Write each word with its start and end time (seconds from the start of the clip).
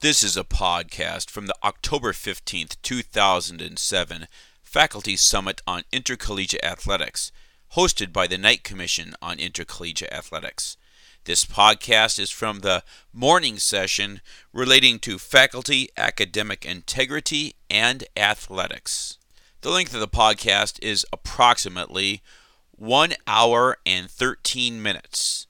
This 0.00 0.22
is 0.22 0.36
a 0.36 0.44
podcast 0.44 1.28
from 1.28 1.46
the 1.46 1.56
October 1.64 2.12
15th, 2.12 2.76
2007 2.82 4.28
Faculty 4.62 5.16
Summit 5.16 5.60
on 5.66 5.82
Intercollegiate 5.90 6.64
Athletics, 6.64 7.32
hosted 7.74 8.12
by 8.12 8.28
the 8.28 8.38
Knight 8.38 8.62
Commission 8.62 9.16
on 9.20 9.40
Intercollegiate 9.40 10.12
Athletics. 10.12 10.76
This 11.24 11.44
podcast 11.44 12.20
is 12.20 12.30
from 12.30 12.60
the 12.60 12.84
morning 13.12 13.58
session 13.58 14.20
relating 14.52 15.00
to 15.00 15.18
faculty 15.18 15.88
academic 15.96 16.64
integrity 16.64 17.56
and 17.68 18.04
athletics. 18.16 19.18
The 19.62 19.70
length 19.70 19.94
of 19.94 20.00
the 20.00 20.06
podcast 20.06 20.78
is 20.80 21.04
approximately 21.12 22.22
1 22.70 23.14
hour 23.26 23.78
and 23.84 24.08
13 24.08 24.80
minutes. 24.80 25.47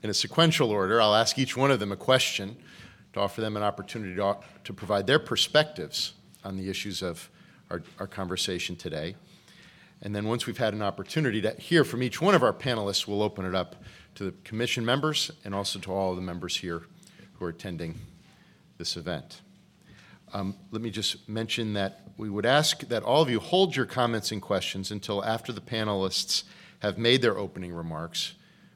in 0.03 0.11
a 0.11 0.15
sequential 0.15 0.71
order, 0.71 1.01
I'll 1.01 1.15
ask 1.15 1.39
each 1.39 1.57
one 1.57 1.71
of 1.71 1.81
them 1.81 1.93
a 1.93 1.97
question 1.97 2.55
to 3.15 3.21
offer 3.21 3.41
them 3.41 3.57
an 3.57 3.63
opportunity 3.63 4.15
to, 4.17 4.37
to 4.65 4.73
provide 4.75 5.07
their 5.07 5.19
perspectives 5.19 6.13
on 6.45 6.59
the 6.59 6.69
issues 6.69 7.01
of 7.01 7.31
our, 7.71 7.83
our 7.99 8.07
conversation 8.07 8.77
today. 8.77 9.17
And 10.03 10.15
then 10.15 10.27
once 10.29 10.47
we've 10.47 10.59
had 10.59 10.75
an 10.75 10.83
opportunity 10.83 11.41
to 11.41 11.53
hear 11.53 11.85
from 11.85 12.03
each 12.03 12.21
one 12.21 12.35
of 12.35 12.43
our 12.43 12.53
panelists, 12.53 13.09
we'll 13.09 13.23
open 13.23 13.47
it 13.47 13.55
up 13.55 13.77
to 14.17 14.25
the 14.25 14.35
commission 14.45 14.85
members 14.85 15.31
and 15.43 15.55
also 15.55 15.79
to 15.79 15.91
all 15.91 16.11
of 16.11 16.17
the 16.17 16.23
members 16.23 16.55
here 16.55 16.83
who 17.39 17.47
are 17.47 17.49
attending 17.49 17.99
this 18.77 18.95
event. 18.95 19.41
Um, 20.33 20.57
let 20.71 20.83
me 20.83 20.91
just 20.91 21.29
mention 21.29 21.73
that 21.75 22.03
we 22.17 22.29
would 22.29 22.45
ask 22.45 22.81
that 22.89 23.03
all 23.03 23.23
of 23.23 23.31
you 23.31 23.41
hold 23.41 23.75
your 23.75 23.87
comments 23.87 24.33
and 24.33 24.43
questions 24.43 24.91
until 24.91 25.25
after 25.25 25.53
the 25.53 25.61
panelists 25.61 26.45
have 26.81 26.99
made 26.99 27.23
their 27.23 27.39
opening 27.39 27.73
remarks. 27.73 28.35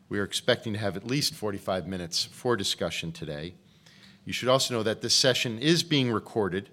We 0.09 0.19
are 0.19 0.25
expecting 0.25 0.73
to 0.73 0.79
have 0.79 0.97
at 0.97 1.07
least 1.07 1.35
45 1.35 1.87
minutes 1.87 2.25
for 2.25 2.57
discussion 2.57 3.13
today. 3.13 3.55
You 4.25 4.33
should 4.33 4.49
also 4.49 4.75
know 4.75 4.83
that 4.83 5.03
this 5.03 5.15
session 5.15 5.59
is 5.59 5.83
being 5.83 6.11
recorded, 6.11 6.71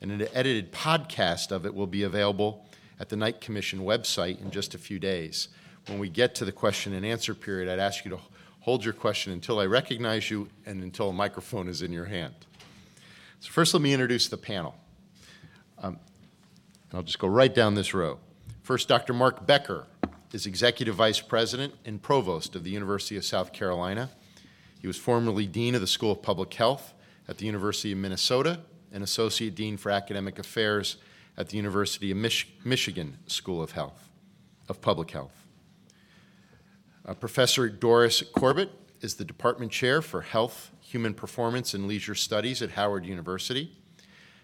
and 0.00 0.10
an 0.10 0.28
edited 0.32 0.72
podcast 0.72 1.52
of 1.52 1.66
it 1.66 1.74
will 1.74 1.86
be 1.86 2.02
available 2.02 2.66
at 2.98 3.08
the 3.08 3.16
Knight 3.16 3.40
Commission 3.40 3.80
website 3.80 4.40
in 4.40 4.50
just 4.50 4.74
a 4.74 4.78
few 4.78 4.98
days. 4.98 5.48
When 5.86 5.98
we 5.98 6.08
get 6.08 6.34
to 6.36 6.44
the 6.44 6.52
question 6.52 6.94
and 6.94 7.04
answer 7.04 7.34
period, 7.34 7.68
I'd 7.68 7.78
ask 7.78 8.04
you 8.04 8.10
to 8.12 8.18
hold 8.60 8.84
your 8.84 8.94
question 8.94 9.32
until 9.32 9.60
I 9.60 9.66
recognize 9.66 10.30
you 10.30 10.48
and 10.64 10.82
until 10.82 11.10
a 11.10 11.12
microphone 11.12 11.68
is 11.68 11.82
in 11.82 11.92
your 11.92 12.06
hand. 12.06 12.34
So, 13.40 13.50
first, 13.50 13.74
let 13.74 13.82
me 13.82 13.92
introduce 13.92 14.28
the 14.28 14.36
panel. 14.36 14.74
Um, 15.78 15.98
I'll 16.92 17.02
just 17.02 17.18
go 17.18 17.28
right 17.28 17.54
down 17.54 17.74
this 17.74 17.92
row. 17.94 18.18
First, 18.62 18.88
Dr. 18.88 19.12
Mark 19.12 19.46
Becker 19.46 19.86
is 20.32 20.46
Executive 20.46 20.94
Vice 20.94 21.20
President 21.20 21.74
and 21.84 22.02
Provost 22.02 22.56
of 22.56 22.64
the 22.64 22.70
University 22.70 23.16
of 23.16 23.24
South 23.24 23.52
Carolina. 23.52 24.10
He 24.80 24.86
was 24.86 24.96
formerly 24.96 25.46
Dean 25.46 25.74
of 25.74 25.80
the 25.80 25.86
School 25.86 26.12
of 26.12 26.22
Public 26.22 26.52
Health 26.54 26.94
at 27.28 27.38
the 27.38 27.46
University 27.46 27.92
of 27.92 27.98
Minnesota 27.98 28.60
and 28.92 29.02
Associate 29.04 29.54
Dean 29.54 29.76
for 29.76 29.90
Academic 29.90 30.38
Affairs 30.38 30.96
at 31.36 31.48
the 31.50 31.56
University 31.56 32.10
of 32.10 32.16
Mich- 32.16 32.48
Michigan 32.64 33.18
School 33.26 33.62
of 33.62 33.72
Health, 33.72 34.08
of 34.68 34.80
Public 34.80 35.10
Health. 35.10 35.46
Uh, 37.04 37.14
Professor 37.14 37.68
Doris 37.68 38.22
Corbett 38.34 38.70
is 39.00 39.14
the 39.14 39.24
Department 39.24 39.70
Chair 39.70 40.02
for 40.02 40.22
Health, 40.22 40.70
Human 40.86 41.14
Performance, 41.14 41.74
and 41.74 41.88
Leisure 41.88 42.14
Studies 42.14 42.62
at 42.62 42.70
Howard 42.70 43.04
University. 43.04 43.72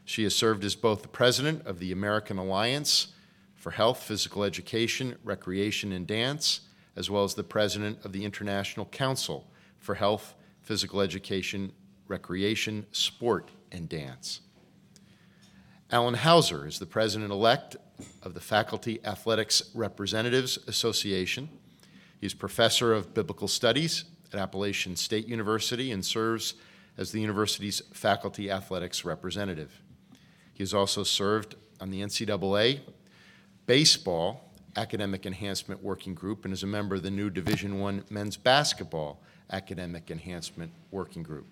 She 0.04 0.24
has 0.24 0.34
served 0.34 0.64
as 0.64 0.74
both 0.74 1.02
the 1.02 1.08
president 1.08 1.64
of 1.68 1.78
the 1.78 1.92
American 1.92 2.36
Alliance 2.36 3.14
for 3.54 3.70
Health, 3.70 4.02
Physical 4.02 4.42
Education, 4.42 5.16
Recreation, 5.22 5.92
and 5.92 6.04
Dance, 6.04 6.62
as 6.96 7.08
well 7.08 7.22
as 7.22 7.34
the 7.34 7.44
president 7.44 8.04
of 8.04 8.12
the 8.12 8.24
International 8.24 8.86
Council 8.86 9.46
for 9.78 9.94
Health, 9.94 10.34
Physical 10.62 11.00
Education, 11.00 11.70
Recreation, 12.08 12.86
Sport, 12.90 13.52
and 13.70 13.88
Dance. 13.88 14.40
Alan 15.92 16.14
Hauser 16.14 16.66
is 16.66 16.80
the 16.80 16.86
president 16.86 17.30
elect 17.30 17.76
of 18.20 18.34
the 18.34 18.40
Faculty 18.40 18.98
Athletics 19.04 19.70
Representatives 19.74 20.58
Association. 20.66 21.48
He's 22.20 22.34
professor 22.34 22.92
of 22.92 23.14
biblical 23.14 23.46
studies 23.46 24.06
at 24.34 24.40
Appalachian 24.40 24.96
State 24.96 25.26
University 25.26 25.92
and 25.92 26.04
serves 26.04 26.54
as 26.96 27.12
the 27.12 27.20
university's 27.20 27.80
faculty 27.92 28.50
athletics 28.50 29.04
representative. 29.04 29.80
He 30.52 30.62
has 30.62 30.74
also 30.74 31.02
served 31.02 31.56
on 31.80 31.90
the 31.90 32.00
NCAA 32.00 32.80
Baseball 33.66 34.52
Academic 34.76 35.26
Enhancement 35.26 35.82
Working 35.82 36.14
Group 36.14 36.44
and 36.44 36.52
is 36.52 36.62
a 36.62 36.66
member 36.66 36.94
of 36.94 37.02
the 37.02 37.10
new 37.10 37.30
Division 37.30 37.82
I 37.82 38.02
Men's 38.10 38.36
Basketball 38.36 39.22
Academic 39.50 40.10
Enhancement 40.10 40.72
Working 40.90 41.22
Group. 41.22 41.46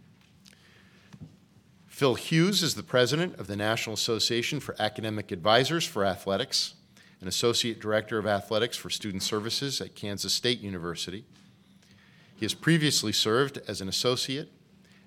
Phil 1.86 2.14
Hughes 2.14 2.62
is 2.62 2.74
the 2.74 2.82
president 2.82 3.38
of 3.38 3.46
the 3.46 3.56
National 3.56 3.94
Association 3.94 4.58
for 4.58 4.74
Academic 4.78 5.32
Advisors 5.32 5.84
for 5.84 6.04
Athletics, 6.04 6.74
an 7.20 7.28
associate 7.28 7.78
director 7.78 8.16
of 8.16 8.26
athletics 8.26 8.76
for 8.76 8.88
student 8.88 9.22
services 9.22 9.80
at 9.80 9.94
Kansas 9.94 10.32
State 10.32 10.60
University. 10.60 11.26
He 12.40 12.46
has 12.46 12.54
previously 12.54 13.12
served 13.12 13.60
as 13.68 13.82
an 13.82 13.88
associate 13.90 14.50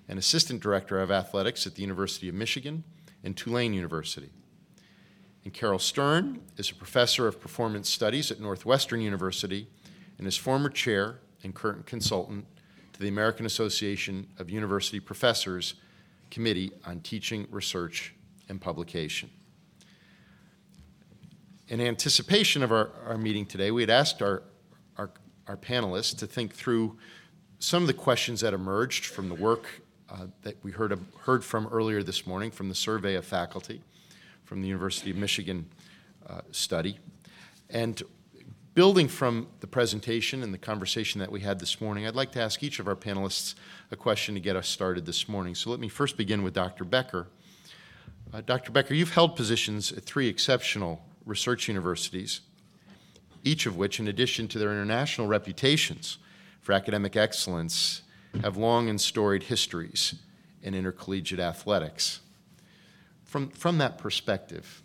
and 0.08 0.20
assistant 0.20 0.62
director 0.62 1.00
of 1.00 1.10
athletics 1.10 1.66
at 1.66 1.74
the 1.74 1.80
University 1.80 2.28
of 2.28 2.34
Michigan 2.36 2.84
and 3.24 3.36
Tulane 3.36 3.74
University. 3.74 4.30
And 5.42 5.52
Carol 5.52 5.80
Stern 5.80 6.42
is 6.58 6.70
a 6.70 6.76
professor 6.76 7.26
of 7.26 7.40
performance 7.40 7.90
studies 7.90 8.30
at 8.30 8.38
Northwestern 8.38 9.00
University 9.00 9.66
and 10.16 10.28
is 10.28 10.36
former 10.36 10.68
chair 10.68 11.18
and 11.42 11.52
current 11.52 11.86
consultant 11.86 12.46
to 12.92 13.00
the 13.00 13.08
American 13.08 13.46
Association 13.46 14.28
of 14.38 14.48
University 14.48 15.00
Professors 15.00 15.74
Committee 16.30 16.70
on 16.86 17.00
Teaching, 17.00 17.48
Research, 17.50 18.14
and 18.48 18.60
Publication. 18.60 19.28
In 21.66 21.80
anticipation 21.80 22.62
of 22.62 22.70
our, 22.70 22.90
our 23.04 23.18
meeting 23.18 23.44
today, 23.44 23.72
we 23.72 23.82
had 23.82 23.90
asked 23.90 24.22
our, 24.22 24.44
our, 24.96 25.10
our 25.48 25.56
panelists 25.56 26.16
to 26.18 26.28
think 26.28 26.54
through 26.54 26.96
some 27.58 27.82
of 27.82 27.86
the 27.86 27.94
questions 27.94 28.40
that 28.40 28.54
emerged 28.54 29.06
from 29.06 29.28
the 29.28 29.34
work 29.34 29.82
uh, 30.10 30.26
that 30.42 30.56
we 30.62 30.70
heard, 30.70 30.98
heard 31.20 31.44
from 31.44 31.66
earlier 31.68 32.02
this 32.02 32.26
morning 32.26 32.50
from 32.50 32.68
the 32.68 32.74
survey 32.74 33.14
of 33.14 33.24
faculty 33.24 33.82
from 34.44 34.60
the 34.60 34.68
University 34.68 35.10
of 35.10 35.16
Michigan 35.16 35.66
uh, 36.28 36.42
study. 36.52 36.98
And 37.70 38.02
Building 38.74 39.06
from 39.06 39.46
the 39.60 39.68
presentation 39.68 40.42
and 40.42 40.52
the 40.52 40.58
conversation 40.58 41.20
that 41.20 41.30
we 41.30 41.38
had 41.38 41.60
this 41.60 41.80
morning, 41.80 42.08
I'd 42.08 42.16
like 42.16 42.32
to 42.32 42.40
ask 42.40 42.60
each 42.60 42.80
of 42.80 42.88
our 42.88 42.96
panelists 42.96 43.54
a 43.92 43.96
question 43.96 44.34
to 44.34 44.40
get 44.40 44.56
us 44.56 44.68
started 44.68 45.06
this 45.06 45.28
morning. 45.28 45.54
So 45.54 45.70
let 45.70 45.78
me 45.78 45.88
first 45.88 46.16
begin 46.16 46.42
with 46.42 46.54
Dr. 46.54 46.82
Becker. 46.82 47.28
Uh, 48.32 48.40
Dr. 48.40 48.72
Becker, 48.72 48.94
you've 48.94 49.14
held 49.14 49.36
positions 49.36 49.92
at 49.92 50.02
three 50.02 50.26
exceptional 50.26 51.04
research 51.24 51.68
universities, 51.68 52.40
each 53.44 53.64
of 53.64 53.76
which, 53.76 54.00
in 54.00 54.08
addition 54.08 54.48
to 54.48 54.58
their 54.58 54.72
international 54.72 55.28
reputations 55.28 56.18
for 56.64 56.72
academic 56.72 57.14
excellence, 57.14 58.00
have 58.42 58.56
long 58.56 58.88
and 58.88 58.98
storied 58.98 59.44
histories 59.44 60.14
in 60.62 60.74
intercollegiate 60.74 61.38
athletics. 61.38 62.20
From, 63.24 63.50
from 63.50 63.76
that 63.78 63.98
perspective, 63.98 64.82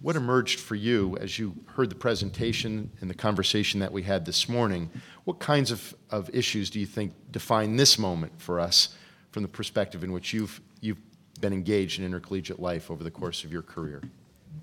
what 0.00 0.16
emerged 0.16 0.58
for 0.58 0.74
you 0.74 1.16
as 1.20 1.38
you 1.38 1.54
heard 1.66 1.88
the 1.88 1.94
presentation 1.94 2.90
and 3.00 3.08
the 3.08 3.14
conversation 3.14 3.78
that 3.78 3.92
we 3.92 4.02
had 4.02 4.24
this 4.24 4.48
morning? 4.48 4.90
What 5.24 5.38
kinds 5.38 5.70
of, 5.70 5.94
of 6.10 6.28
issues 6.34 6.68
do 6.68 6.80
you 6.80 6.86
think 6.86 7.12
define 7.30 7.76
this 7.76 7.96
moment 7.96 8.32
for 8.38 8.58
us 8.58 8.96
from 9.30 9.44
the 9.44 9.48
perspective 9.48 10.02
in 10.02 10.10
which 10.10 10.32
you've, 10.32 10.60
you've 10.80 10.98
been 11.40 11.52
engaged 11.52 12.00
in 12.00 12.04
intercollegiate 12.04 12.58
life 12.58 12.90
over 12.90 13.04
the 13.04 13.10
course 13.10 13.44
of 13.44 13.52
your 13.52 13.62
career? 13.62 14.02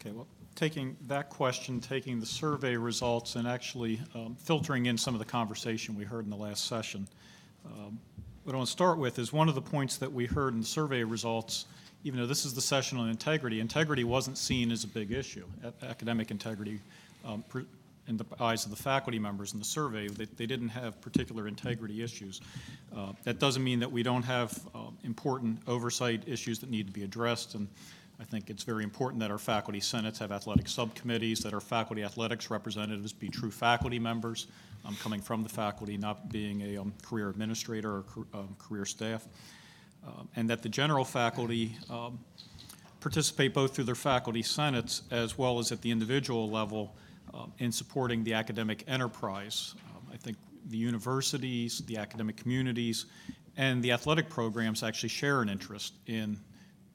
Okay, 0.01 0.11
well, 0.11 0.27
taking 0.55 0.95
that 1.07 1.29
question, 1.29 1.79
taking 1.79 2.19
the 2.19 2.25
survey 2.25 2.77
results, 2.77 3.35
and 3.35 3.47
actually 3.47 4.01
um, 4.13 4.35
filtering 4.39 4.85
in 4.85 4.97
some 4.97 5.13
of 5.13 5.19
the 5.19 5.25
conversation 5.25 5.95
we 5.95 6.05
heard 6.05 6.23
in 6.23 6.31
the 6.31 6.37
last 6.37 6.65
session. 6.65 7.07
Um, 7.65 7.99
what 8.43 8.53
I 8.53 8.57
want 8.57 8.67
to 8.67 8.71
start 8.71 8.97
with 8.97 9.19
is 9.19 9.33
one 9.33 9.49
of 9.49 9.55
the 9.55 9.61
points 9.61 9.97
that 9.97 10.11
we 10.11 10.25
heard 10.25 10.53
in 10.53 10.61
the 10.61 10.65
survey 10.65 11.03
results 11.03 11.65
even 12.05 12.19
though 12.19 12.27
this 12.27 12.45
is 12.45 12.53
the 12.53 12.61
session 12.61 12.99
on 12.99 13.09
integrity, 13.09 13.59
integrity 13.59 14.03
wasn't 14.03 14.37
seen 14.37 14.71
as 14.71 14.83
a 14.83 14.87
big 14.87 15.11
issue. 15.11 15.43
A- 15.63 15.85
academic 15.85 16.29
integrity, 16.29 16.79
um, 17.25 17.43
in 18.07 18.15
the 18.15 18.25
eyes 18.39 18.63
of 18.63 18.69
the 18.69 18.77
faculty 18.77 19.17
members 19.17 19.53
in 19.53 19.59
the 19.59 19.65
survey, 19.65 20.07
they, 20.07 20.25
they 20.25 20.45
didn't 20.45 20.69
have 20.69 21.01
particular 21.01 21.47
integrity 21.47 22.03
issues. 22.03 22.41
Uh, 22.95 23.13
that 23.23 23.39
doesn't 23.39 23.63
mean 23.63 23.79
that 23.79 23.91
we 23.91 24.03
don't 24.03 24.21
have 24.21 24.55
uh, 24.75 24.81
important 25.03 25.57
oversight 25.67 26.21
issues 26.27 26.59
that 26.59 26.69
need 26.69 26.85
to 26.85 26.93
be 26.93 27.03
addressed, 27.03 27.55
and 27.55 27.67
I 28.19 28.23
think 28.23 28.50
it's 28.50 28.63
very 28.63 28.83
important 28.83 29.19
that 29.21 29.31
our 29.31 29.38
faculty 29.38 29.79
senates 29.79 30.19
have 30.19 30.31
athletic 30.31 30.67
subcommittees, 30.67 31.39
that 31.41 31.53
our 31.53 31.59
faculty 31.59 32.03
athletics 32.03 32.50
representatives 32.50 33.12
be 33.12 33.27
true 33.27 33.51
faculty 33.51 34.00
members, 34.00 34.47
um, 34.85 34.95
coming 35.01 35.21
from 35.21 35.44
the 35.44 35.50
faculty, 35.50 35.97
not 35.97 36.29
being 36.29 36.62
a 36.62 36.77
um, 36.77 36.94
career 37.03 37.29
administrator 37.29 37.91
or 37.91 38.06
um, 38.33 38.56
career 38.57 38.85
staff 38.85 39.27
um, 40.07 40.29
and 40.35 40.50
that 40.50 40.62
the 40.62 40.69
general 40.69 41.03
faculty 41.03 41.77
um, 41.89 42.19
participate 43.00 43.53
both 43.53 43.75
through 43.75 43.83
their 43.83 43.95
faculty 43.95 44.41
senates 44.41 45.03
as 45.12 45.38
well 45.38 45.59
as 45.59 45.71
at 45.71 45.81
the 45.81 45.91
individual 45.91 46.50
level 46.50 46.95
um, 47.33 47.51
in 47.59 47.71
supporting 47.71 48.23
the 48.23 48.33
academic 48.33 48.83
enterprise. 48.88 49.75
I 50.13 50.17
think 50.17 50.38
the 50.67 50.77
universities, 50.77 51.79
the 51.85 51.97
academic 51.97 52.38
communities, 52.38 53.06
and 53.57 53.83
the 53.83 53.91
athletic 53.91 54.29
programs 54.29 54.83
actually 54.83 55.09
share 55.09 55.41
an 55.41 55.50
interest 55.50 55.94
in 56.07 56.39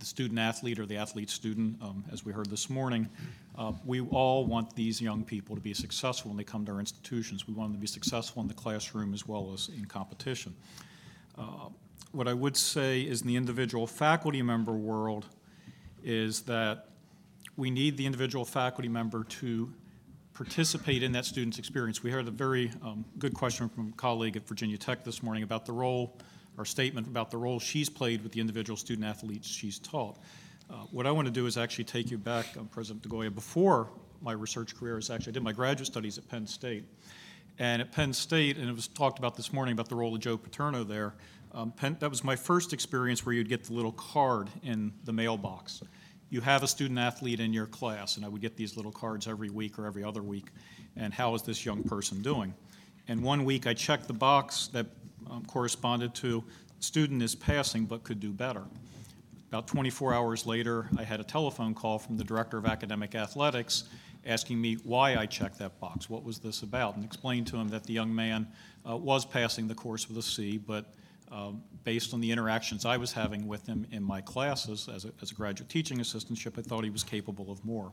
the 0.01 0.07
student 0.07 0.41
athlete 0.41 0.81
or 0.81 0.87
the 0.87 0.97
athlete 0.97 1.31
student, 1.31 1.81
um, 1.83 2.03
as 2.11 2.25
we 2.25 2.33
heard 2.33 2.51
this 2.51 2.69
morning. 2.69 3.09
Uh, 3.57 3.73
we 3.85 4.01
all 4.01 4.47
want 4.47 4.75
these 4.75 5.01
young 5.01 5.23
people 5.23 5.55
to 5.55 5.61
be 5.61 5.75
successful 5.75 6.31
when 6.31 6.39
they 6.39 6.45
come 6.45 6.65
to 6.65 6.73
our 6.73 6.81
institutions. 6.81 7.47
We 7.47 7.53
want 7.53 7.71
them 7.71 7.77
to 7.77 7.81
be 7.81 7.87
successful 7.87 8.41
in 8.43 8.49
the 8.49 8.55
classroom 8.55 9.13
as 9.13 9.29
well 9.29 9.53
as 9.53 9.69
in 9.69 9.85
competition. 9.85 10.57
Uh, 11.39 11.69
what 12.13 12.27
I 12.27 12.35
would 12.35 12.57
say 12.57 13.03
is 13.03 13.21
in 13.21 13.29
the 13.29 13.37
individual 13.37 13.87
faculty 13.87 14.43
member 14.43 14.73
world 14.73 15.27
is 16.03 16.43
that 16.43 16.87
we 17.57 17.71
need 17.71 17.99
the 17.99 18.07
individual 18.07 18.47
faculty 18.47 18.89
member 18.89 19.25
to 19.25 19.71
participate 20.33 21.03
in 21.03 21.13
that 21.13 21.27
student's 21.27 21.59
experience. 21.59 22.03
We 22.03 22.11
heard 22.11 22.27
a 22.27 22.31
very 22.31 22.71
um, 22.83 23.05
good 23.19 23.35
question 23.35 23.69
from 23.69 23.91
a 23.91 23.97
colleague 23.97 24.37
at 24.37 24.49
Virginia 24.49 24.79
Tech 24.79 25.05
this 25.05 25.23
morning 25.23 25.43
about 25.43 25.67
the 25.67 25.73
role, 25.73 26.17
or 26.61 26.67
statement 26.67 27.07
about 27.07 27.31
the 27.31 27.39
role 27.39 27.59
she's 27.59 27.89
played 27.89 28.23
with 28.23 28.33
the 28.33 28.41
individual 28.41 28.77
student 28.77 29.07
athletes 29.07 29.49
she's 29.49 29.79
taught. 29.79 30.19
Uh, 30.69 30.75
what 30.91 31.07
I 31.07 31.11
want 31.11 31.27
to 31.27 31.33
do 31.33 31.47
is 31.47 31.57
actually 31.57 31.85
take 31.85 32.11
you 32.11 32.19
back, 32.19 32.55
um, 32.59 32.67
President 32.67 33.03
DeGioia, 33.03 33.35
before 33.35 33.89
my 34.21 34.33
research 34.33 34.77
career 34.77 34.99
is 34.99 35.09
actually, 35.09 35.31
I 35.31 35.35
did 35.35 35.43
my 35.43 35.53
graduate 35.53 35.87
studies 35.87 36.19
at 36.19 36.29
Penn 36.29 36.47
State. 36.47 36.85
And 37.59 37.81
at 37.81 37.93
Penn 37.93 38.13
State, 38.13 38.59
and 38.59 38.69
it 38.69 38.75
was 38.75 38.89
talked 38.89 39.19
about 39.19 39.37
this 39.37 39.55
morning 39.55 39.73
about 39.73 39.89
the 39.89 39.95
role 39.95 40.15
of 40.15 40.21
Joe 40.21 40.37
Paterno 40.37 40.85
there, 40.85 41.15
um, 41.53 41.73
Penn, 41.73 41.97
that 42.01 42.11
was 42.11 42.23
my 42.23 42.37
first 42.37 42.75
experience 42.75 43.25
where 43.25 43.35
you'd 43.35 43.49
get 43.49 43.65
the 43.65 43.73
little 43.73 43.93
card 43.93 44.51
in 44.63 44.93
the 45.05 45.15
mailbox. 45.15 45.83
You 46.29 46.43
have 46.43 46.63
a 46.63 46.69
student 46.69 46.99
athlete 46.99 47.41
in 47.41 47.55
your 47.55 47.67
class, 47.67 48.19
and 48.19 48.25
I 48.25 48.29
would 48.29 48.43
get 48.43 48.57
these 48.57 48.77
little 48.77 48.93
cards 48.93 49.27
every 49.27 49.49
week 49.49 49.79
or 49.79 49.87
every 49.87 50.05
other 50.05 50.23
week. 50.23 50.49
And 50.95 51.15
how 51.15 51.35
is 51.35 51.43
this 51.43 51.65
young 51.65 51.83
person 51.83 52.21
doing? 52.21 52.53
And 53.09 53.23
one 53.23 53.45
week 53.45 53.67
I 53.67 53.73
checked 53.73 54.07
the 54.07 54.13
box 54.13 54.69
that 54.69 54.87
um, 55.29 55.45
corresponded 55.47 56.15
to 56.17 56.45
student 56.79 57.23
is 57.23 57.35
passing 57.35 57.85
but 57.85 58.05
could 58.05 58.21
do 58.21 58.33
better. 58.33 58.65
About 59.49 59.67
24 59.67 60.15
hours 60.15 60.47
later, 60.47 60.89
I 60.97 61.03
had 61.03 61.19
a 61.19 61.25
telephone 61.25 61.75
call 61.75 61.99
from 61.99 62.17
the 62.17 62.25
director 62.25 62.57
of 62.57 62.67
academic 62.67 63.15
athletics 63.15 63.85
asking 64.27 64.61
me 64.61 64.75
why 64.85 65.17
I 65.17 65.27
checked 65.27 65.59
that 65.59 65.81
box. 65.81 66.09
What 66.09 66.25
was 66.25 66.39
this 66.39 66.63
about? 66.63 66.97
And 66.97 67.05
explained 67.05 67.47
to 67.49 67.57
him 67.57 67.69
that 67.69 67.85
the 67.85 67.93
young 67.93 68.15
man 68.15 68.47
uh, 68.89 68.97
was 68.97 69.25
passing 69.25 69.67
the 69.67 69.75
course 69.75 70.09
with 70.09 70.19
a 70.19 70.23
C, 70.23 70.59
but 70.59 70.93
um, 71.33 71.63
based 71.85 72.13
on 72.13 72.21
the 72.21 72.31
interactions 72.31 72.85
I 72.85 72.97
was 72.97 73.13
having 73.13 73.47
with 73.47 73.67
him 73.67 73.87
in 73.93 74.03
my 74.03 74.21
classes 74.21 74.89
as 74.89 75.05
a, 75.05 75.13
as 75.23 75.31
a 75.31 75.35
graduate 75.35 75.69
teaching 75.69 75.99
assistantship, 75.99 76.59
I 76.59 76.63
thought 76.63 76.85
he 76.85 76.91
was 76.91 77.05
capable 77.05 77.51
of 77.51 77.65
more. 77.65 77.93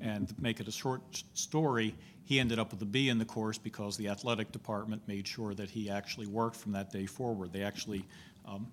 And 0.00 0.32
make 0.40 0.60
it 0.60 0.68
a 0.68 0.72
short 0.72 1.00
story, 1.34 1.94
he 2.24 2.38
ended 2.38 2.58
up 2.58 2.72
with 2.72 2.82
a 2.82 2.86
B 2.86 3.08
in 3.08 3.18
the 3.18 3.24
course 3.24 3.58
because 3.58 3.96
the 3.96 4.08
athletic 4.08 4.52
department 4.52 5.02
made 5.06 5.26
sure 5.26 5.54
that 5.54 5.70
he 5.70 5.88
actually 5.88 6.26
worked 6.26 6.56
from 6.56 6.72
that 6.72 6.90
day 6.90 7.06
forward. 7.06 7.52
They 7.52 7.62
actually 7.62 8.04
um, 8.46 8.66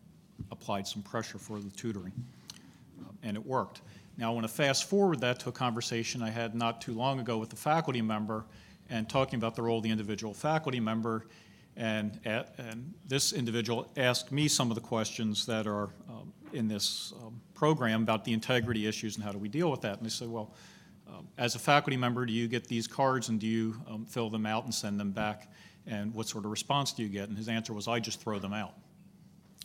applied 0.52 0.88
some 0.88 1.02
pressure 1.02 1.38
for 1.38 1.60
the 1.60 1.70
tutoring, 1.70 2.14
um, 3.00 3.18
and 3.24 3.38
it 3.38 3.46
worked. 3.46 3.82
Now, 4.18 4.32
I 4.32 4.34
want 4.34 4.46
to 4.46 4.54
fast 4.54 4.86
forward 4.86 5.22
that 5.22 5.40
to 5.42 5.50
a 5.50 5.52
conversation 5.52 6.22
I 6.22 6.30
had 6.30 6.54
not 6.56 6.82
too 6.82 6.94
long 6.94 7.20
ago 7.20 7.38
with 7.38 7.54
a 7.54 7.56
faculty 7.56 8.02
member 8.02 8.46
and 8.90 9.10
talking 9.10 9.38
about 9.38 9.56
the 9.56 9.62
role 9.62 9.78
of 9.78 9.84
the 9.84 9.90
individual 9.90 10.34
faculty 10.34 10.80
member 10.80 11.26
and, 11.76 12.20
and 12.26 12.94
this 13.08 13.34
individual 13.34 13.90
asked 13.98 14.32
me 14.32 14.48
some 14.48 14.70
of 14.70 14.76
the 14.76 14.82
questions 14.82 15.46
that 15.48 15.66
are 15.66 15.90
um, 16.08 16.32
in 16.54 16.68
this 16.68 17.14
um, 17.22 17.42
program 17.56 18.04
about 18.04 18.24
the 18.26 18.34
integrity 18.34 18.86
issues 18.86 19.16
and 19.16 19.24
how 19.24 19.32
do 19.32 19.40
we 19.40 19.50
deal 19.50 19.72
with 19.72 19.82
that. 19.82 19.98
And 19.98 20.06
I 20.06 20.10
said, 20.10 20.30
well, 20.30 20.54
um, 21.14 21.28
as 21.38 21.56
a 21.56 21.60
faculty 21.60 21.98
member, 21.98 22.26
do 22.26 22.34
you 22.34 22.48
get 22.48 22.68
these 22.68 22.88
cards 22.88 23.30
and 23.30 23.40
do 23.40 23.48
you 23.48 23.76
um, 23.88 24.06
fill 24.06 24.30
them 24.30 24.46
out 24.46 24.64
and 24.64 24.74
send 24.74 25.00
them 25.00 25.12
back? 25.12 25.52
And 25.86 26.14
what 26.14 26.28
sort 26.28 26.46
of 26.46 26.52
response 26.52 26.94
do 26.94 27.04
you 27.04 27.10
get? 27.10 27.30
And 27.30 27.38
his 27.38 27.50
answer 27.50 27.74
was, 27.74 27.88
I 27.88 28.00
just 28.00 28.22
throw 28.22 28.40
them 28.40 28.54
out. 28.54 28.74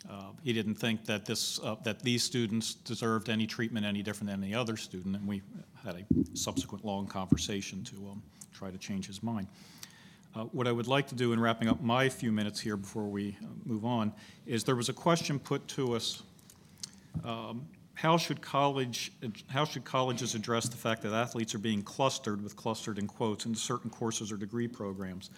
Uh, 0.09 0.31
he 0.43 0.53
didn't 0.53 0.75
think 0.75 1.05
that 1.05 1.25
this 1.25 1.59
uh, 1.59 1.75
that 1.83 2.01
these 2.01 2.23
students 2.23 2.73
deserved 2.73 3.29
any 3.29 3.45
treatment 3.45 3.85
any 3.85 4.01
different 4.01 4.29
than 4.31 4.43
any 4.43 4.55
other 4.55 4.77
student, 4.77 5.15
and 5.15 5.27
we 5.27 5.41
had 5.83 5.95
a 5.95 6.37
subsequent 6.37 6.85
long 6.85 7.05
conversation 7.05 7.83
to 7.83 7.95
um, 8.09 8.23
try 8.53 8.71
to 8.71 8.77
change 8.77 9.05
his 9.07 9.21
mind. 9.21 9.47
Uh, 10.35 10.43
what 10.45 10.67
I 10.67 10.71
would 10.71 10.87
like 10.87 11.07
to 11.07 11.15
do 11.15 11.33
in 11.33 11.39
wrapping 11.39 11.67
up 11.67 11.81
my 11.81 12.07
few 12.07 12.31
minutes 12.31 12.59
here 12.59 12.77
before 12.77 13.07
we 13.07 13.35
uh, 13.43 13.47
move 13.65 13.83
on 13.83 14.13
is 14.45 14.63
there 14.63 14.75
was 14.75 14.87
a 14.87 14.93
question 14.93 15.37
put 15.37 15.67
to 15.69 15.95
us. 15.95 16.23
Um, 17.25 17.67
how 18.01 18.15
should 18.15 18.41
college 18.41 19.11
how 19.47 19.65
should 19.65 19.83
colleges 19.83 20.33
address 20.33 20.69
the 20.69 20.77
fact 20.77 21.01
that 21.01 21.11
athletes 21.11 21.53
are 21.53 21.59
being 21.59 21.81
clustered 21.81 22.41
with 22.41 22.55
clustered 22.55 22.97
in 22.97 23.07
quotes 23.07 23.45
into 23.45 23.59
certain 23.59 23.89
courses 23.89 24.31
or 24.31 24.37
degree 24.37 24.69
programs? 24.69 25.31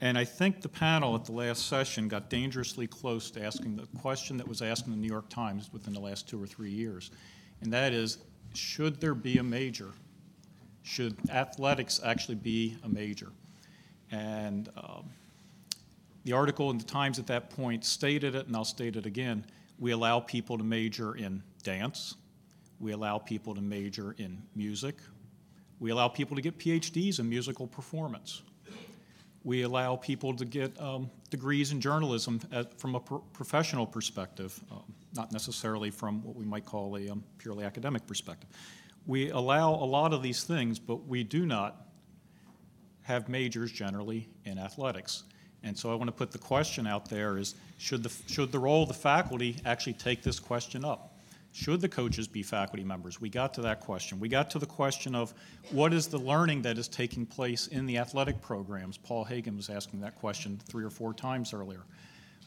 And 0.00 0.16
I 0.16 0.24
think 0.24 0.62
the 0.62 0.68
panel 0.68 1.16
at 1.16 1.24
the 1.24 1.32
last 1.32 1.68
session 1.68 2.06
got 2.06 2.30
dangerously 2.30 2.86
close 2.86 3.32
to 3.32 3.44
asking 3.44 3.76
the 3.76 3.86
question 3.98 4.36
that 4.36 4.46
was 4.46 4.62
asked 4.62 4.86
in 4.86 4.92
the 4.92 4.96
New 4.96 5.08
York 5.08 5.28
Times 5.28 5.70
within 5.72 5.92
the 5.92 5.98
last 5.98 6.28
two 6.28 6.40
or 6.40 6.46
three 6.46 6.70
years, 6.70 7.10
and 7.62 7.72
that 7.72 7.92
is, 7.92 8.18
should 8.54 9.00
there 9.00 9.14
be 9.14 9.38
a 9.38 9.42
major? 9.42 9.88
Should 10.84 11.16
athletics 11.30 12.00
actually 12.04 12.36
be 12.36 12.76
a 12.84 12.88
major? 12.88 13.32
And 14.12 14.68
um, 14.76 15.04
the 16.22 16.32
article 16.32 16.70
in 16.70 16.78
the 16.78 16.84
Times 16.84 17.18
at 17.18 17.26
that 17.26 17.50
point 17.50 17.84
stated 17.84 18.36
it, 18.36 18.46
and 18.46 18.54
I'll 18.54 18.64
state 18.64 18.94
it 18.94 19.04
again. 19.04 19.44
We 19.78 19.92
allow 19.92 20.20
people 20.20 20.58
to 20.58 20.64
major 20.64 21.14
in 21.14 21.42
dance. 21.62 22.14
We 22.80 22.92
allow 22.92 23.18
people 23.18 23.54
to 23.54 23.60
major 23.60 24.14
in 24.18 24.42
music. 24.54 24.96
We 25.80 25.90
allow 25.90 26.08
people 26.08 26.36
to 26.36 26.42
get 26.42 26.58
PhDs 26.58 27.20
in 27.20 27.28
musical 27.28 27.66
performance. 27.66 28.42
We 29.44 29.62
allow 29.62 29.96
people 29.96 30.34
to 30.34 30.44
get 30.44 30.78
um, 30.80 31.10
degrees 31.30 31.70
in 31.70 31.80
journalism 31.80 32.40
at, 32.52 32.78
from 32.78 32.96
a 32.96 33.00
pro- 33.00 33.20
professional 33.32 33.86
perspective, 33.86 34.58
um, 34.70 34.82
not 35.14 35.32
necessarily 35.32 35.90
from 35.90 36.22
what 36.24 36.34
we 36.34 36.44
might 36.44 36.64
call 36.64 36.96
a 36.96 37.08
um, 37.08 37.22
purely 37.38 37.64
academic 37.64 38.06
perspective. 38.06 38.50
We 39.06 39.30
allow 39.30 39.74
a 39.74 39.86
lot 39.86 40.12
of 40.12 40.22
these 40.22 40.42
things, 40.42 40.78
but 40.78 41.06
we 41.06 41.22
do 41.22 41.46
not 41.46 41.86
have 43.02 43.28
majors 43.28 43.72
generally 43.72 44.28
in 44.44 44.58
athletics. 44.58 45.22
And 45.62 45.76
so 45.76 45.90
I 45.90 45.94
want 45.94 46.08
to 46.08 46.12
put 46.12 46.30
the 46.30 46.38
question 46.38 46.86
out 46.86 47.08
there 47.08 47.36
is 47.36 47.54
should 47.78 48.02
the, 48.02 48.12
should 48.26 48.52
the 48.52 48.58
role 48.58 48.82
of 48.82 48.88
the 48.88 48.94
faculty 48.94 49.56
actually 49.64 49.94
take 49.94 50.22
this 50.22 50.38
question 50.38 50.84
up? 50.84 51.14
Should 51.52 51.80
the 51.80 51.88
coaches 51.88 52.28
be 52.28 52.42
faculty 52.42 52.84
members? 52.84 53.20
We 53.20 53.30
got 53.30 53.54
to 53.54 53.62
that 53.62 53.80
question. 53.80 54.20
We 54.20 54.28
got 54.28 54.50
to 54.50 54.58
the 54.58 54.66
question 54.66 55.14
of 55.14 55.34
what 55.70 55.92
is 55.92 56.06
the 56.06 56.18
learning 56.18 56.62
that 56.62 56.78
is 56.78 56.86
taking 56.86 57.26
place 57.26 57.66
in 57.66 57.86
the 57.86 57.98
athletic 57.98 58.40
programs? 58.40 58.96
Paul 58.96 59.24
Hagan 59.24 59.56
was 59.56 59.68
asking 59.70 60.00
that 60.00 60.14
question 60.16 60.60
three 60.68 60.84
or 60.84 60.90
four 60.90 61.14
times 61.14 61.52
earlier. 61.52 61.80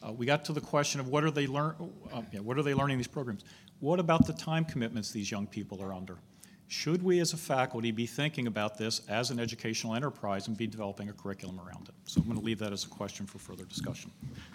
Uh, 0.02 0.12
we 0.12 0.24
got 0.24 0.44
to 0.46 0.52
the 0.52 0.60
question 0.60 1.00
of 1.00 1.08
what 1.08 1.24
are 1.24 1.30
they 1.30 1.46
learn, 1.46 1.74
uh, 2.12 2.22
yeah, 2.32 2.40
what 2.40 2.56
are 2.56 2.62
they 2.62 2.74
learning 2.74 2.94
in 2.94 2.98
these 2.98 3.06
programs? 3.06 3.44
What 3.80 4.00
about 4.00 4.26
the 4.26 4.32
time 4.32 4.64
commitments 4.64 5.10
these 5.10 5.30
young 5.30 5.46
people 5.46 5.82
are 5.82 5.92
under? 5.92 6.16
Should 6.72 7.02
we 7.02 7.20
as 7.20 7.34
a 7.34 7.36
faculty 7.36 7.90
be 7.90 8.06
thinking 8.06 8.46
about 8.46 8.78
this 8.78 9.02
as 9.06 9.30
an 9.30 9.38
educational 9.38 9.94
enterprise 9.94 10.48
and 10.48 10.56
be 10.56 10.66
developing 10.66 11.10
a 11.10 11.12
curriculum 11.12 11.60
around 11.60 11.90
it? 11.90 11.94
So 12.06 12.18
I'm 12.18 12.26
going 12.26 12.38
to 12.38 12.44
leave 12.44 12.58
that 12.60 12.72
as 12.72 12.84
a 12.84 12.88
question 12.88 13.26
for 13.26 13.38
further 13.38 13.64
discussion. 13.64 14.10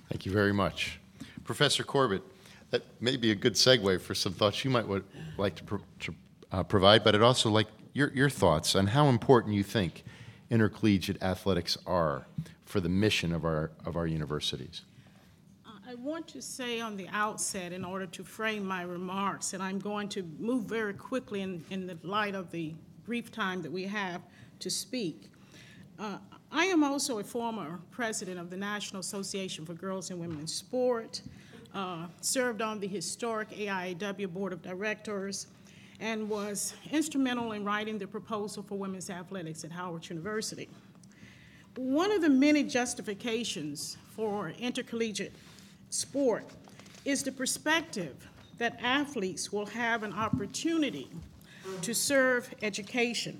Thank 0.09 0.25
you 0.25 0.31
very 0.31 0.51
much. 0.51 0.99
Professor 1.43 1.83
Corbett, 1.83 2.23
that 2.71 2.81
may 2.99 3.17
be 3.17 3.29
a 3.29 3.35
good 3.35 3.53
segue 3.53 4.01
for 4.01 4.15
some 4.15 4.33
thoughts 4.33 4.65
you 4.65 4.71
might 4.71 4.87
would 4.87 5.03
like 5.37 5.57
to, 5.57 5.63
pro- 5.63 5.81
to 5.99 6.15
uh, 6.51 6.63
provide, 6.63 7.03
but 7.03 7.13
I'd 7.13 7.21
also 7.21 7.51
like 7.51 7.67
your, 7.93 8.11
your 8.15 8.31
thoughts 8.31 8.75
on 8.75 8.87
how 8.87 9.09
important 9.09 9.53
you 9.53 9.61
think 9.61 10.03
intercollegiate 10.49 11.21
athletics 11.21 11.77
are 11.85 12.25
for 12.65 12.79
the 12.79 12.89
mission 12.89 13.31
of 13.31 13.45
our, 13.45 13.69
of 13.85 13.95
our 13.95 14.07
universities. 14.07 14.81
I 15.89 15.95
want 15.95 16.27
to 16.29 16.41
say 16.41 16.81
on 16.81 16.97
the 16.97 17.07
outset, 17.13 17.71
in 17.71 17.85
order 17.85 18.05
to 18.07 18.21
frame 18.21 18.65
my 18.65 18.81
remarks, 18.81 19.53
and 19.53 19.63
I'm 19.63 19.79
going 19.79 20.09
to 20.09 20.23
move 20.37 20.65
very 20.65 20.93
quickly 20.93 21.39
in, 21.39 21.63
in 21.69 21.87
the 21.87 21.97
light 22.03 22.35
of 22.35 22.51
the 22.51 22.73
brief 23.05 23.31
time 23.31 23.61
that 23.61 23.71
we 23.71 23.83
have 23.83 24.21
to 24.59 24.69
speak. 24.69 25.29
Uh, 25.97 26.17
I 26.51 26.65
am 26.65 26.83
also 26.83 27.19
a 27.19 27.23
former 27.23 27.79
president 27.89 28.37
of 28.37 28.49
the 28.49 28.57
National 28.57 28.99
Association 28.99 29.65
for 29.65 29.75
Girls 29.75 30.09
and 30.09 30.19
Women 30.19 30.41
in 30.41 30.47
Sport, 30.47 31.21
uh, 31.73 32.07
served 32.19 32.61
on 32.61 32.81
the 32.81 32.87
historic 32.87 33.49
AIAW 33.51 34.27
Board 34.33 34.51
of 34.51 34.61
Directors, 34.61 35.47
and 36.01 36.29
was 36.29 36.73
instrumental 36.91 37.53
in 37.53 37.63
writing 37.63 37.97
the 37.97 38.07
proposal 38.07 38.61
for 38.61 38.77
women's 38.77 39.09
athletics 39.09 39.63
at 39.63 39.71
Howard 39.71 40.09
University. 40.09 40.67
One 41.77 42.11
of 42.11 42.21
the 42.21 42.29
many 42.29 42.63
justifications 42.63 43.95
for 44.17 44.49
intercollegiate 44.49 45.31
sport 45.89 46.45
is 47.05 47.23
the 47.23 47.31
perspective 47.31 48.27
that 48.57 48.79
athletes 48.81 49.51
will 49.51 49.65
have 49.67 50.03
an 50.03 50.13
opportunity 50.13 51.09
to 51.81 51.93
serve 51.93 52.53
education, 52.61 53.39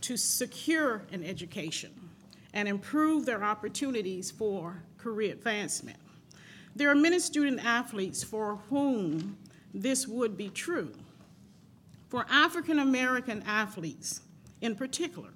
to 0.00 0.16
secure 0.16 1.02
an 1.12 1.24
education, 1.24 1.90
and 2.54 2.68
improve 2.68 3.24
their 3.24 3.42
opportunities 3.42 4.30
for 4.30 4.82
career 4.98 5.32
advancement. 5.32 5.98
There 6.74 6.90
are 6.90 6.94
many 6.94 7.18
student 7.18 7.64
athletes 7.64 8.22
for 8.22 8.56
whom 8.68 9.36
this 9.74 10.06
would 10.08 10.36
be 10.36 10.48
true. 10.48 10.92
For 12.08 12.26
African 12.28 12.78
American 12.78 13.42
athletes 13.46 14.20
in 14.60 14.76
particular, 14.76 15.30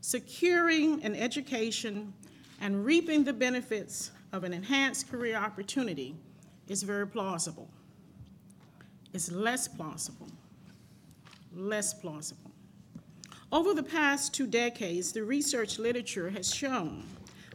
securing 0.00 1.02
an 1.02 1.14
education 1.14 2.12
and 2.60 2.84
reaping 2.84 3.24
the 3.24 3.32
benefits 3.32 4.10
of 4.32 4.44
an 4.44 4.52
enhanced 4.52 5.10
career 5.10 5.36
opportunity 5.36 6.14
is 6.68 6.82
very 6.82 7.06
plausible. 7.06 7.68
It's 9.12 9.32
less 9.32 9.66
plausible, 9.66 10.28
less 11.54 11.94
plausible. 11.94 12.50
Over 13.50 13.72
the 13.72 13.82
past 13.82 14.34
two 14.34 14.46
decades, 14.46 15.12
the 15.12 15.24
research 15.24 15.78
literature 15.78 16.28
has 16.30 16.54
shown 16.54 17.04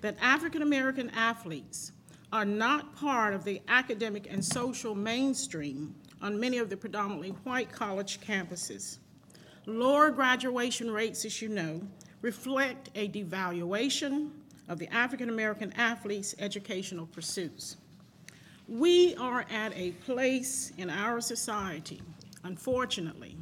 that 0.01 0.18
African 0.20 0.63
American 0.63 1.12
athletes 1.12 1.92
are 2.32 2.46
not 2.46 2.96
part 2.96 3.36
of 3.36 3.44
the 3.44 3.62
academic 3.68 4.27
and 4.32 4.44
social 4.44 4.96
mainstream 4.96 5.94
on 6.20 6.39
many 6.39 6.58
of 6.58 6.70
the 6.70 6.75
predominantly 6.75 7.30
white 7.44 7.72
college 7.72 8.20
campuses. 8.20 8.98
Lower 9.68 10.10
graduation 10.10 10.89
rates, 10.89 11.25
as 11.25 11.42
you 11.42 11.50
know, 11.50 11.82
reflect 12.22 12.89
a 12.96 13.08
devaluation 13.10 14.32
of 14.67 14.79
the 14.79 14.93
African 14.93 15.29
American 15.29 15.74
athletes' 15.74 16.36
educational 16.39 17.05
pursuits. 17.08 17.77
We 18.67 19.15
are 19.15 19.46
at 19.51 19.75
a 19.77 19.91
place 20.05 20.72
in 20.77 20.89
our 20.89 21.20
society, 21.20 22.01
unfortunately, 22.43 23.36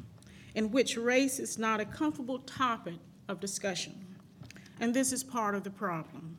in 0.55 0.71
which 0.71 0.97
race 0.97 1.39
is 1.39 1.57
not 1.57 1.79
a 1.79 1.85
comfortable 1.85 2.39
topic 2.39 2.95
of 3.27 3.39
discussion, 3.39 3.93
and 4.79 4.93
this 4.93 5.11
is 5.11 5.23
part 5.23 5.55
of 5.55 5.63
the 5.63 5.69
problem. 5.69 6.37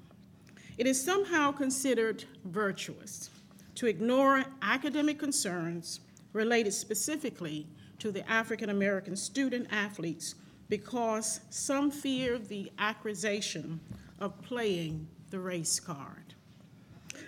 It 0.79 0.87
is 0.87 1.03
somehow 1.03 1.53
considered 1.53 2.25
virtuous 2.45 3.31
to 3.77 3.87
ignore 3.87 4.45
academic 4.63 5.19
concerns 5.19 6.01
related 6.33 6.73
specifically 6.73 7.67
to 7.99 8.11
the 8.11 8.29
African 8.29 8.71
American 8.71 9.15
student 9.15 9.69
athletes 9.71 10.35
because 10.69 11.41
some 11.51 11.91
fear 11.91 12.39
the 12.39 12.73
accusation 12.79 13.79
of 14.23 14.41
playing 14.43 15.07
the 15.31 15.39
race 15.41 15.81
card. 15.81 16.35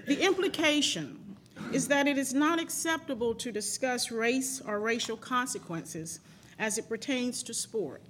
The 0.06 0.22
implication 0.22 1.36
is 1.72 1.88
that 1.88 2.06
it 2.06 2.16
is 2.16 2.32
not 2.32 2.60
acceptable 2.60 3.34
to 3.34 3.50
discuss 3.50 4.12
race 4.12 4.62
or 4.64 4.78
racial 4.78 5.16
consequences 5.16 6.20
as 6.60 6.78
it 6.78 6.88
pertains 6.88 7.42
to 7.42 7.52
sport. 7.52 8.00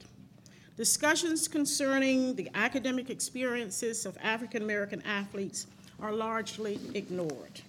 Discussions 0.76 1.49
concerning 1.49 2.35
the 2.35 2.50
academic 2.55 3.09
experiences 3.09 4.05
of 4.05 4.19
African 4.23 4.62
American 4.62 5.00
athletes 5.07 5.67
are 5.99 6.12
largely 6.12 6.79
ignored. 6.93 7.62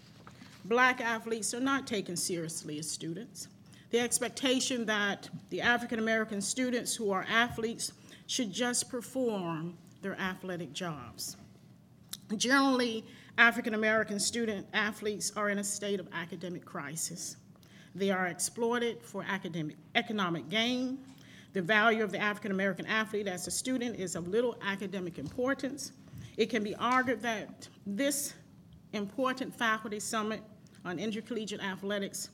Black 0.65 0.99
athletes 0.99 1.53
are 1.53 1.61
not 1.61 1.87
taken 1.87 2.17
seriously 2.17 2.77
as 2.79 2.91
students. 2.91 3.47
The 3.91 3.99
expectation 3.99 4.85
that 4.87 5.29
the 5.49 5.61
African 5.61 5.99
American 5.99 6.41
students 6.41 6.93
who 6.93 7.11
are 7.11 7.25
athletes 7.29 7.93
should 8.27 8.51
just 8.51 8.89
perform 8.89 9.77
their 10.05 10.19
athletic 10.19 10.71
jobs. 10.71 11.35
Generally, 12.37 13.03
African 13.39 13.73
American 13.73 14.19
student 14.19 14.67
athletes 14.71 15.31
are 15.35 15.49
in 15.49 15.57
a 15.57 15.63
state 15.63 15.99
of 15.99 16.07
academic 16.13 16.63
crisis. 16.63 17.37
They 17.95 18.11
are 18.11 18.27
exploited 18.27 19.01
for 19.01 19.25
academic 19.27 19.77
economic 19.95 20.47
gain. 20.47 20.99
The 21.53 21.61
value 21.63 22.03
of 22.03 22.11
the 22.11 22.19
African 22.19 22.51
American 22.51 22.85
athlete 22.85 23.25
as 23.25 23.47
a 23.47 23.51
student 23.51 23.95
is 23.95 24.15
of 24.15 24.27
little 24.27 24.55
academic 24.61 25.17
importance. 25.17 25.91
It 26.37 26.51
can 26.51 26.63
be 26.63 26.75
argued 26.75 27.23
that 27.23 27.67
this 27.87 28.35
important 28.93 29.55
faculty 29.55 29.99
summit 29.99 30.43
on 30.85 30.99
intercollegiate 30.99 31.63
athletics 31.63 32.29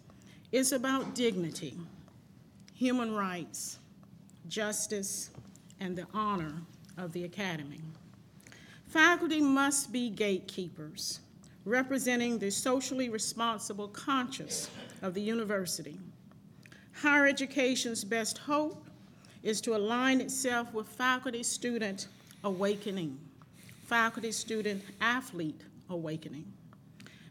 is 0.51 0.73
about 0.73 1.15
dignity, 1.15 1.77
human 2.73 3.15
rights, 3.15 3.79
justice, 4.49 5.29
and 5.79 5.95
the 5.95 6.05
honor 6.13 6.53
of 6.97 7.11
the 7.13 7.23
Academy. 7.23 7.79
Faculty 8.87 9.41
must 9.41 9.91
be 9.91 10.09
gatekeepers, 10.09 11.21
representing 11.65 12.37
the 12.37 12.49
socially 12.49 13.09
responsible 13.09 13.87
conscience 13.87 14.69
of 15.01 15.13
the 15.13 15.21
university. 15.21 15.97
Higher 16.93 17.25
education's 17.25 18.03
best 18.03 18.37
hope 18.37 18.85
is 19.43 19.61
to 19.61 19.75
align 19.75 20.21
itself 20.21 20.73
with 20.73 20.87
faculty 20.87 21.43
student 21.43 22.07
awakening, 22.43 23.17
faculty 23.85 24.31
student 24.31 24.83
athlete 24.99 25.61
awakening. 25.89 26.45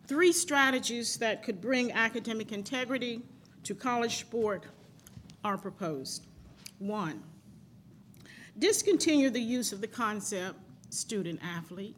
Three 0.06 0.32
strategies 0.32 1.16
that 1.18 1.42
could 1.42 1.60
bring 1.60 1.92
academic 1.92 2.52
integrity 2.52 3.22
to 3.64 3.74
college 3.74 4.18
sport 4.18 4.64
are 5.44 5.56
proposed. 5.56 6.24
One, 6.78 7.22
discontinue 8.60 9.30
the 9.30 9.40
use 9.40 9.72
of 9.72 9.80
the 9.80 9.88
concept 9.88 10.56
student 10.90 11.40
athlete. 11.42 11.96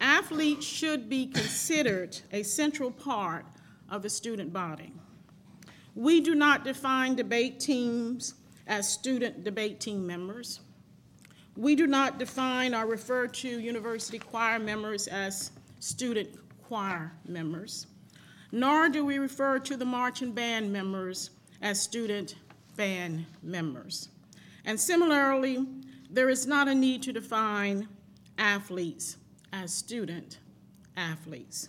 Athletes 0.00 0.64
should 0.64 1.08
be 1.08 1.26
considered 1.26 2.16
a 2.32 2.42
central 2.42 2.90
part 2.90 3.44
of 3.88 4.02
the 4.02 4.10
student 4.10 4.52
body. 4.52 4.92
We 5.94 6.20
do 6.20 6.34
not 6.34 6.64
define 6.64 7.16
debate 7.16 7.58
teams 7.58 8.34
as 8.68 8.88
student 8.88 9.42
debate 9.42 9.80
team 9.80 10.06
members. 10.06 10.60
We 11.56 11.74
do 11.74 11.88
not 11.88 12.18
define 12.18 12.74
or 12.74 12.86
refer 12.86 13.26
to 13.26 13.48
university 13.48 14.18
choir 14.18 14.60
members 14.60 15.08
as 15.08 15.50
student 15.80 16.28
choir 16.68 17.12
members, 17.26 17.86
nor 18.52 18.88
do 18.88 19.04
we 19.04 19.18
refer 19.18 19.58
to 19.60 19.76
the 19.76 19.84
marching 19.84 20.30
band 20.30 20.72
members 20.72 21.30
as 21.62 21.80
student 21.80 22.36
band 22.76 23.26
members. 23.42 24.10
And 24.64 24.78
similarly, 24.78 25.66
there 26.10 26.28
is 26.28 26.46
not 26.46 26.68
a 26.68 26.74
need 26.74 27.02
to 27.04 27.12
define 27.12 27.88
athletes 28.38 29.16
as 29.52 29.72
student 29.72 30.38
athletes. 30.96 31.68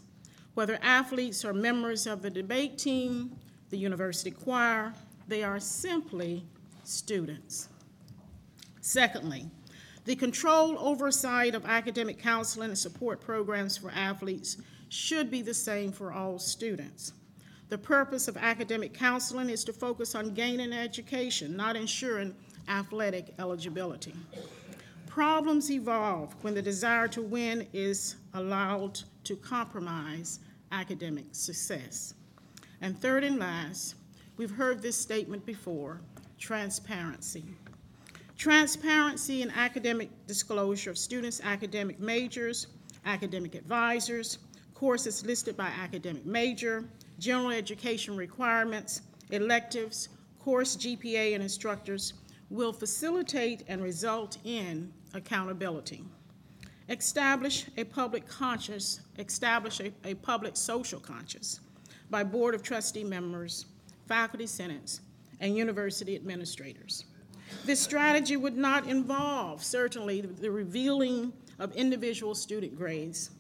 Whether 0.53 0.79
athletes 0.81 1.46
are 1.46 1.53
members 1.53 2.08
of 2.08 2.22
the 2.22 2.29
debate 2.29 2.77
team, 2.77 3.36
the 3.69 3.77
university 3.77 4.31
choir, 4.31 4.93
they 5.27 5.43
are 5.43 5.60
simply 5.60 6.43
students. 6.84 7.69
Secondly, 8.81 9.46
the 10.05 10.15
control 10.15 10.77
oversight 10.79 11.53
of 11.53 11.65
academic 11.65 12.17
counseling 12.17 12.69
and 12.69 12.77
support 12.77 13.22
programs 13.22 13.77
for 13.77 13.91
athletes 13.91 14.58
should 14.89 15.29
be 15.29 15.41
the 15.41 15.53
same 15.53 15.91
for 15.91 16.12
all 16.12 16.39
students. 16.39 17.13
The 17.69 17.77
purpose 17.77 18.27
of 18.27 18.36
academic 18.36 18.93
counseling 18.93 19.50
is 19.50 19.63
to 19.65 19.74
focus 19.74 20.15
on 20.15 20.34
gaining 20.34 20.74
education, 20.74 21.55
not 21.55 21.75
ensuring 21.75 22.34
athletic 22.69 23.33
eligibility. 23.39 24.13
Problems 25.07 25.71
evolve 25.71 26.35
when 26.43 26.53
the 26.53 26.61
desire 26.61 27.07
to 27.09 27.21
win 27.21 27.67
is 27.73 28.15
allowed 28.35 29.01
to 29.23 29.35
compromise 29.35 30.39
academic 30.71 31.25
success. 31.31 32.13
And 32.81 32.97
third 32.97 33.23
and 33.23 33.39
last, 33.39 33.95
we've 34.38 34.51
heard 34.51 34.81
this 34.81 34.95
statement 34.95 35.45
before 35.45 35.99
transparency. 36.38 37.43
Transparency 38.38 39.41
in 39.41 39.51
academic 39.51 40.09
disclosure 40.27 40.91
of 40.91 40.97
students' 40.97 41.41
academic 41.43 41.99
majors, 41.99 42.67
academic 43.05 43.55
advisors, 43.55 44.38
courses 44.73 45.25
listed 45.25 45.57
by 45.57 45.67
academic 45.67 46.25
major, 46.25 46.85
general 47.19 47.49
education 47.49 48.15
requirements, 48.15 49.01
electives, 49.31 50.07
course 50.39 50.77
GPA, 50.77 51.33
and 51.33 51.43
instructors 51.43 52.13
will 52.49 52.73
facilitate 52.73 53.63
and 53.67 53.81
result 53.81 54.37
in 54.43 54.91
accountability. 55.13 56.03
Establish 56.89 57.67
a 57.77 57.83
public 57.83 58.27
conscience, 58.27 59.01
establish 59.19 59.79
a, 59.79 59.91
a 60.03 60.15
public 60.15 60.57
social 60.57 60.99
conscience 60.99 61.59
by 62.09 62.23
Board 62.23 62.55
of 62.55 62.63
Trustee 62.63 63.03
members, 63.03 63.67
faculty 64.07 64.47
senates, 64.47 65.01
and 65.39 65.55
university 65.55 66.15
administrators. 66.15 67.05
This 67.65 67.79
strategy 67.79 68.37
would 68.37 68.57
not 68.57 68.87
involve, 68.87 69.63
certainly, 69.63 70.21
the 70.21 70.49
revealing 70.49 71.31
of 71.59 71.71
individual 71.75 72.33
student 72.33 72.75
grades. 72.75 73.31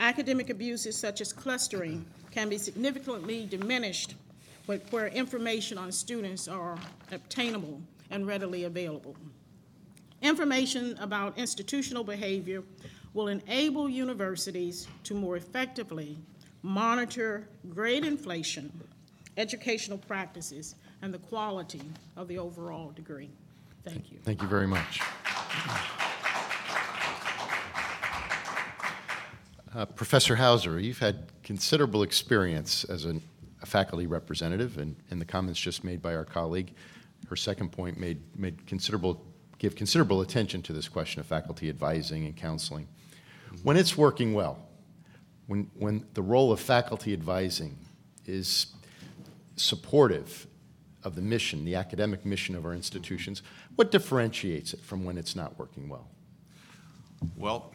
Academic 0.00 0.50
abuses 0.50 0.96
such 0.96 1.20
as 1.20 1.32
clustering 1.32 2.04
can 2.30 2.48
be 2.48 2.58
significantly 2.58 3.46
diminished 3.46 4.14
where 4.90 5.06
information 5.08 5.78
on 5.78 5.92
students 5.92 6.48
are 6.48 6.76
obtainable 7.12 7.80
and 8.10 8.26
readily 8.26 8.64
available. 8.64 9.16
Information 10.22 10.96
about 10.98 11.36
institutional 11.38 12.04
behavior 12.04 12.62
will 13.14 13.28
enable 13.28 13.88
universities 13.88 14.88
to 15.04 15.14
more 15.14 15.36
effectively 15.36 16.16
monitor 16.62 17.46
grade 17.70 18.04
inflation, 18.04 18.72
educational 19.36 19.98
practices, 19.98 20.74
and 21.02 21.12
the 21.12 21.18
quality 21.18 21.82
of 22.16 22.28
the 22.28 22.38
overall 22.38 22.90
degree. 22.90 23.30
Thank 23.84 24.10
you. 24.10 24.18
Thank 24.24 24.42
you 24.42 24.48
very 24.48 24.66
much. 24.66 25.00
Uh, 29.74 29.84
Professor 29.84 30.34
Hauser, 30.34 30.80
you've 30.80 30.98
had 30.98 31.26
considerable 31.42 32.02
experience 32.02 32.84
as 32.84 33.04
an, 33.04 33.22
a 33.62 33.66
faculty 33.66 34.06
representative, 34.06 34.78
and, 34.78 34.96
and 35.10 35.20
the 35.20 35.24
comments 35.24 35.60
just 35.60 35.84
made 35.84 36.00
by 36.00 36.14
our 36.14 36.24
colleague, 36.24 36.72
her 37.28 37.36
second 37.36 37.72
point 37.72 37.98
made, 37.98 38.20
made 38.38 38.66
considerable, 38.66 39.24
give 39.58 39.74
considerable 39.74 40.20
attention 40.20 40.62
to 40.62 40.72
this 40.72 40.88
question 40.88 41.20
of 41.20 41.26
faculty 41.26 41.68
advising 41.68 42.24
and 42.24 42.36
counseling. 42.36 42.88
When 43.62 43.76
it's 43.76 43.96
working 43.96 44.34
well, 44.34 44.58
when, 45.46 45.70
when 45.74 46.06
the 46.14 46.22
role 46.22 46.52
of 46.52 46.60
faculty 46.60 47.12
advising 47.12 47.78
is 48.26 48.66
supportive 49.56 50.46
of 51.04 51.14
the 51.14 51.22
mission, 51.22 51.64
the 51.64 51.76
academic 51.76 52.24
mission 52.24 52.54
of 52.54 52.64
our 52.64 52.72
institutions, 52.72 53.42
what 53.76 53.90
differentiates 53.90 54.74
it 54.74 54.80
from 54.80 55.04
when 55.04 55.16
it's 55.16 55.36
not 55.36 55.58
working 55.58 55.88
well? 55.88 56.08
Well, 57.36 57.72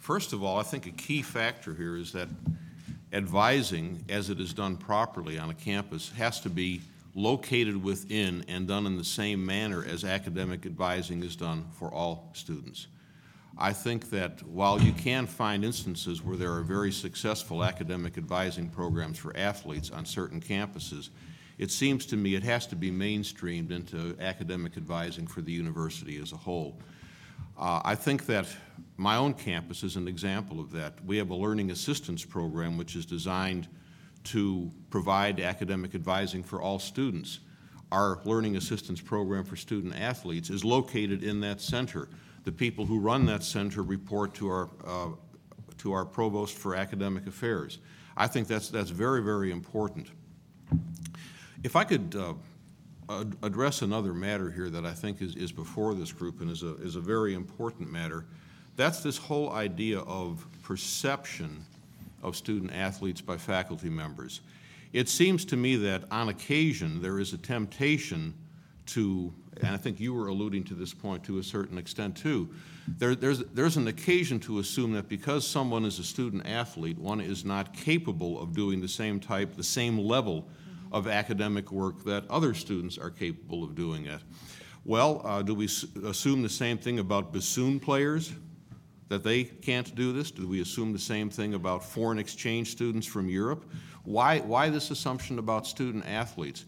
first 0.00 0.32
of 0.32 0.42
all, 0.42 0.58
I 0.58 0.62
think 0.62 0.86
a 0.86 0.92
key 0.92 1.22
factor 1.22 1.74
here 1.74 1.96
is 1.96 2.12
that 2.12 2.28
advising, 3.12 4.04
as 4.08 4.30
it 4.30 4.40
is 4.40 4.52
done 4.52 4.76
properly 4.76 5.38
on 5.38 5.50
a 5.50 5.54
campus, 5.54 6.10
has 6.12 6.40
to 6.40 6.48
be 6.50 6.80
located 7.16 7.82
within 7.82 8.44
and 8.46 8.68
done 8.68 8.86
in 8.86 8.98
the 8.98 9.04
same 9.04 9.44
manner 9.44 9.82
as 9.84 10.04
academic 10.04 10.66
advising 10.66 11.22
is 11.22 11.34
done 11.34 11.66
for 11.72 11.92
all 11.92 12.30
students. 12.34 12.86
I 13.58 13.72
think 13.72 14.10
that 14.10 14.42
while 14.42 14.78
you 14.78 14.92
can 14.92 15.26
find 15.26 15.64
instances 15.64 16.22
where 16.22 16.36
there 16.36 16.52
are 16.52 16.60
very 16.60 16.92
successful 16.92 17.64
academic 17.64 18.18
advising 18.18 18.68
programs 18.68 19.16
for 19.16 19.34
athletes 19.34 19.90
on 19.90 20.04
certain 20.04 20.42
campuses, 20.42 21.08
it 21.56 21.70
seems 21.70 22.04
to 22.06 22.18
me 22.18 22.34
it 22.34 22.42
has 22.42 22.66
to 22.66 22.76
be 22.76 22.90
mainstreamed 22.90 23.70
into 23.70 24.14
academic 24.20 24.76
advising 24.76 25.26
for 25.26 25.40
the 25.40 25.52
university 25.52 26.20
as 26.20 26.32
a 26.32 26.36
whole. 26.36 26.78
Uh, 27.58 27.80
I 27.82 27.94
think 27.94 28.26
that 28.26 28.46
my 28.98 29.16
own 29.16 29.32
campus 29.32 29.82
is 29.82 29.96
an 29.96 30.06
example 30.06 30.60
of 30.60 30.70
that. 30.72 31.02
We 31.06 31.16
have 31.16 31.30
a 31.30 31.34
learning 31.34 31.70
assistance 31.70 32.26
program 32.26 32.76
which 32.76 32.94
is 32.94 33.06
designed 33.06 33.68
to 34.26 34.70
provide 34.90 35.40
academic 35.40 35.94
advising 35.94 36.42
for 36.42 36.60
all 36.60 36.78
students. 36.78 37.40
Our 37.92 38.20
learning 38.24 38.56
assistance 38.56 39.00
program 39.00 39.44
for 39.44 39.56
student 39.56 39.98
athletes 39.98 40.50
is 40.50 40.64
located 40.64 41.22
in 41.22 41.40
that 41.40 41.60
center 41.60 42.08
the 42.46 42.52
people 42.52 42.86
who 42.86 43.00
run 43.00 43.26
that 43.26 43.42
center 43.42 43.82
report 43.82 44.32
to 44.34 44.48
our, 44.48 44.70
uh, 44.86 45.08
to 45.78 45.92
our 45.92 46.04
provost 46.04 46.56
for 46.56 46.76
academic 46.76 47.26
affairs. 47.26 47.78
I 48.16 48.28
think 48.28 48.46
that's, 48.46 48.68
that's 48.68 48.90
very, 48.90 49.20
very 49.20 49.50
important. 49.50 50.08
If 51.64 51.74
I 51.74 51.82
could 51.82 52.14
uh, 52.14 52.34
ad 53.10 53.36
address 53.42 53.82
another 53.82 54.14
matter 54.14 54.48
here 54.48 54.70
that 54.70 54.86
I 54.86 54.92
think 54.92 55.20
is, 55.20 55.34
is 55.34 55.50
before 55.50 55.94
this 55.94 56.12
group 56.12 56.40
and 56.40 56.48
is 56.48 56.62
a, 56.62 56.76
is 56.76 56.94
a 56.94 57.00
very 57.00 57.34
important 57.34 57.90
matter, 57.90 58.26
that's 58.76 59.02
this 59.02 59.18
whole 59.18 59.50
idea 59.50 59.98
of 59.98 60.46
perception 60.62 61.64
of 62.22 62.36
student 62.36 62.72
athletes 62.72 63.20
by 63.20 63.36
faculty 63.36 63.88
members. 63.88 64.40
It 64.92 65.08
seems 65.08 65.44
to 65.46 65.56
me 65.56 65.76
that 65.76 66.04
on 66.10 66.28
occasion 66.28 67.02
there 67.02 67.18
is 67.18 67.32
a 67.32 67.38
temptation 67.38 68.34
to 68.86 69.32
and 69.62 69.74
I 69.74 69.76
think 69.76 70.00
you 70.00 70.12
were 70.12 70.28
alluding 70.28 70.64
to 70.64 70.74
this 70.74 70.92
point 70.92 71.24
to 71.24 71.38
a 71.38 71.42
certain 71.42 71.78
extent 71.78 72.16
too, 72.16 72.50
there, 72.86 73.14
there's, 73.14 73.38
there's 73.38 73.76
an 73.76 73.88
occasion 73.88 74.38
to 74.40 74.58
assume 74.58 74.92
that 74.92 75.08
because 75.08 75.46
someone 75.46 75.84
is 75.84 75.98
a 75.98 76.04
student 76.04 76.46
athlete, 76.46 76.98
one 76.98 77.20
is 77.20 77.44
not 77.44 77.72
capable 77.72 78.40
of 78.40 78.54
doing 78.54 78.80
the 78.80 78.88
same 78.88 79.18
type, 79.18 79.56
the 79.56 79.64
same 79.64 79.98
level 79.98 80.48
of 80.92 81.08
academic 81.08 81.72
work 81.72 82.04
that 82.04 82.28
other 82.30 82.54
students 82.54 82.96
are 82.98 83.10
capable 83.10 83.64
of 83.64 83.74
doing 83.74 84.06
it. 84.06 84.20
Well, 84.84 85.20
uh, 85.24 85.42
do 85.42 85.54
we 85.54 85.68
assume 86.04 86.42
the 86.42 86.48
same 86.48 86.78
thing 86.78 87.00
about 87.00 87.32
bassoon 87.32 87.80
players, 87.80 88.32
that 89.08 89.22
they 89.22 89.44
can't 89.44 89.94
do 89.94 90.12
this? 90.12 90.30
Do 90.30 90.48
we 90.48 90.60
assume 90.60 90.92
the 90.92 90.98
same 90.98 91.30
thing 91.30 91.54
about 91.54 91.84
foreign 91.84 92.18
exchange 92.18 92.70
students 92.70 93.06
from 93.06 93.28
Europe? 93.28 93.70
Why, 94.04 94.40
why 94.40 94.68
this 94.70 94.90
assumption 94.90 95.38
about 95.38 95.66
student 95.66 96.06
athletes? 96.06 96.64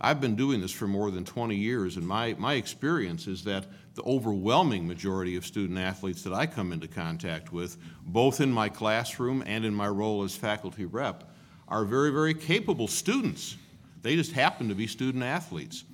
I've 0.00 0.20
been 0.20 0.34
doing 0.34 0.60
this 0.60 0.72
for 0.72 0.88
more 0.88 1.10
than 1.10 1.24
20 1.24 1.54
years, 1.54 1.96
and 1.96 2.06
my, 2.06 2.34
my 2.38 2.54
experience 2.54 3.28
is 3.28 3.44
that 3.44 3.66
the 3.94 4.02
overwhelming 4.02 4.86
majority 4.86 5.36
of 5.36 5.46
student 5.46 5.78
athletes 5.78 6.22
that 6.22 6.32
I 6.32 6.46
come 6.46 6.72
into 6.72 6.88
contact 6.88 7.52
with, 7.52 7.76
both 8.04 8.40
in 8.40 8.50
my 8.50 8.68
classroom 8.68 9.44
and 9.46 9.64
in 9.64 9.74
my 9.74 9.86
role 9.86 10.24
as 10.24 10.34
faculty 10.34 10.86
rep, 10.86 11.30
are 11.68 11.84
very, 11.84 12.10
very 12.10 12.34
capable 12.34 12.88
students. 12.88 13.56
They 14.02 14.16
just 14.16 14.32
happen 14.32 14.68
to 14.68 14.74
be 14.74 14.88
student 14.88 15.22
athletes. 15.22 15.84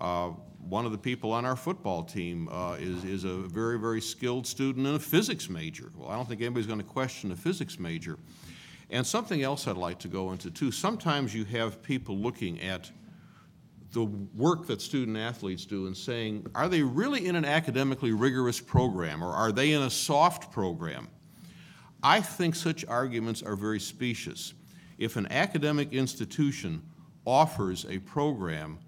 Uh, 0.00 0.32
one 0.68 0.84
of 0.84 0.92
the 0.92 0.98
people 0.98 1.32
on 1.32 1.44
our 1.44 1.56
football 1.56 2.02
team 2.02 2.48
uh, 2.50 2.76
is, 2.78 3.04
is 3.04 3.24
a 3.24 3.34
very, 3.34 3.78
very 3.78 4.00
skilled 4.00 4.46
student 4.46 4.86
and 4.86 4.96
a 4.96 4.98
physics 4.98 5.48
major. 5.48 5.90
Well, 5.96 6.10
I 6.10 6.16
don't 6.16 6.28
think 6.28 6.40
anybody's 6.40 6.66
going 6.66 6.80
to 6.80 6.84
question 6.84 7.32
a 7.32 7.36
physics 7.36 7.78
major. 7.78 8.18
And 8.90 9.06
something 9.06 9.42
else 9.42 9.66
I'd 9.66 9.76
like 9.76 9.98
to 10.00 10.08
go 10.08 10.32
into 10.32 10.50
too. 10.50 10.70
Sometimes 10.70 11.34
you 11.34 11.44
have 11.46 11.82
people 11.82 12.16
looking 12.16 12.60
at 12.60 12.90
the 13.92 14.04
work 14.04 14.66
that 14.66 14.82
student 14.82 15.16
athletes 15.16 15.64
do 15.64 15.86
and 15.86 15.96
saying, 15.96 16.46
are 16.54 16.68
they 16.68 16.82
really 16.82 17.26
in 17.26 17.36
an 17.36 17.44
academically 17.44 18.12
rigorous 18.12 18.60
program 18.60 19.24
or 19.24 19.32
are 19.32 19.52
they 19.52 19.72
in 19.72 19.82
a 19.82 19.90
soft 19.90 20.52
program? 20.52 21.08
I 22.02 22.20
think 22.20 22.54
such 22.54 22.84
arguments 22.86 23.42
are 23.42 23.56
very 23.56 23.80
specious. 23.80 24.54
If 24.98 25.16
an 25.16 25.30
academic 25.30 25.92
institution 25.92 26.82
offers 27.24 27.86
a 27.88 27.98
program, 28.00 28.78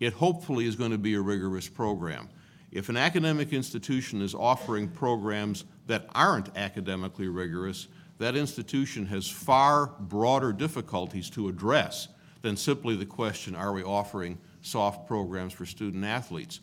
it 0.00 0.12
hopefully 0.12 0.66
is 0.66 0.76
going 0.76 0.90
to 0.90 0.98
be 0.98 1.14
a 1.14 1.20
rigorous 1.20 1.68
program. 1.68 2.28
If 2.72 2.88
an 2.88 2.96
academic 2.96 3.52
institution 3.52 4.20
is 4.20 4.34
offering 4.34 4.88
programs 4.88 5.64
that 5.86 6.06
aren't 6.14 6.56
academically 6.56 7.28
rigorous, 7.28 7.88
that 8.18 8.36
institution 8.36 9.06
has 9.06 9.28
far 9.28 9.86
broader 10.00 10.52
difficulties 10.52 11.30
to 11.30 11.48
address 11.48 12.08
than 12.42 12.56
simply 12.56 12.96
the 12.96 13.06
question, 13.06 13.54
are 13.54 13.72
we 13.72 13.82
offering 13.82 14.38
soft 14.62 15.06
programs 15.06 15.52
for 15.52 15.64
student 15.64 16.04
athletes? 16.04 16.60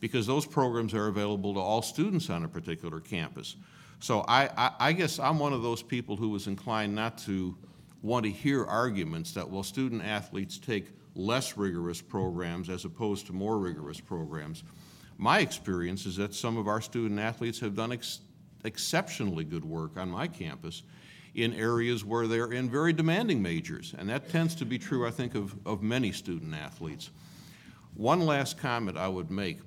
Because 0.00 0.26
those 0.26 0.44
programs 0.44 0.92
are 0.92 1.06
available 1.06 1.54
to 1.54 1.60
all 1.60 1.82
students 1.82 2.28
on 2.30 2.44
a 2.44 2.48
particular 2.48 3.00
campus. 3.00 3.56
So 4.00 4.20
I, 4.28 4.50
I, 4.56 4.70
I 4.80 4.92
guess 4.92 5.18
I'm 5.18 5.38
one 5.38 5.52
of 5.52 5.62
those 5.62 5.82
people 5.82 6.16
who 6.16 6.28
was 6.28 6.46
inclined 6.46 6.94
not 6.94 7.16
to 7.18 7.56
want 8.02 8.24
to 8.24 8.30
hear 8.30 8.64
arguments 8.66 9.32
that, 9.32 9.48
well, 9.48 9.62
student 9.62 10.04
athletes 10.04 10.58
take 10.58 10.88
less 11.14 11.56
rigorous 11.56 12.00
programs 12.00 12.68
as 12.68 12.84
opposed 12.84 13.26
to 13.26 13.32
more 13.32 13.58
rigorous 13.58 14.00
programs. 14.00 14.64
My 15.16 15.40
experience 15.40 16.06
is 16.06 16.16
that 16.16 16.34
some 16.34 16.56
of 16.56 16.66
our 16.66 16.80
student 16.80 17.20
athletes 17.20 17.60
have 17.60 17.74
done 17.74 17.92
ex 17.92 18.20
exceptionally 18.64 19.44
good 19.44 19.64
work 19.64 19.98
on 19.98 20.08
my 20.08 20.26
campus 20.26 20.82
in 21.34 21.52
areas 21.52 22.04
where 22.04 22.26
they're 22.26 22.52
in 22.52 22.70
very 22.70 22.92
demanding 22.92 23.42
majors. 23.42 23.94
And 23.98 24.08
that 24.08 24.30
tends 24.30 24.54
to 24.56 24.64
be 24.64 24.78
true, 24.78 25.06
I 25.06 25.10
think, 25.10 25.34
of, 25.34 25.54
of 25.66 25.82
many 25.82 26.12
student 26.12 26.54
athletes. 26.54 27.10
One 27.94 28.20
last 28.20 28.56
comment 28.56 28.96
I 28.96 29.08
would 29.08 29.30
make. 29.30 29.58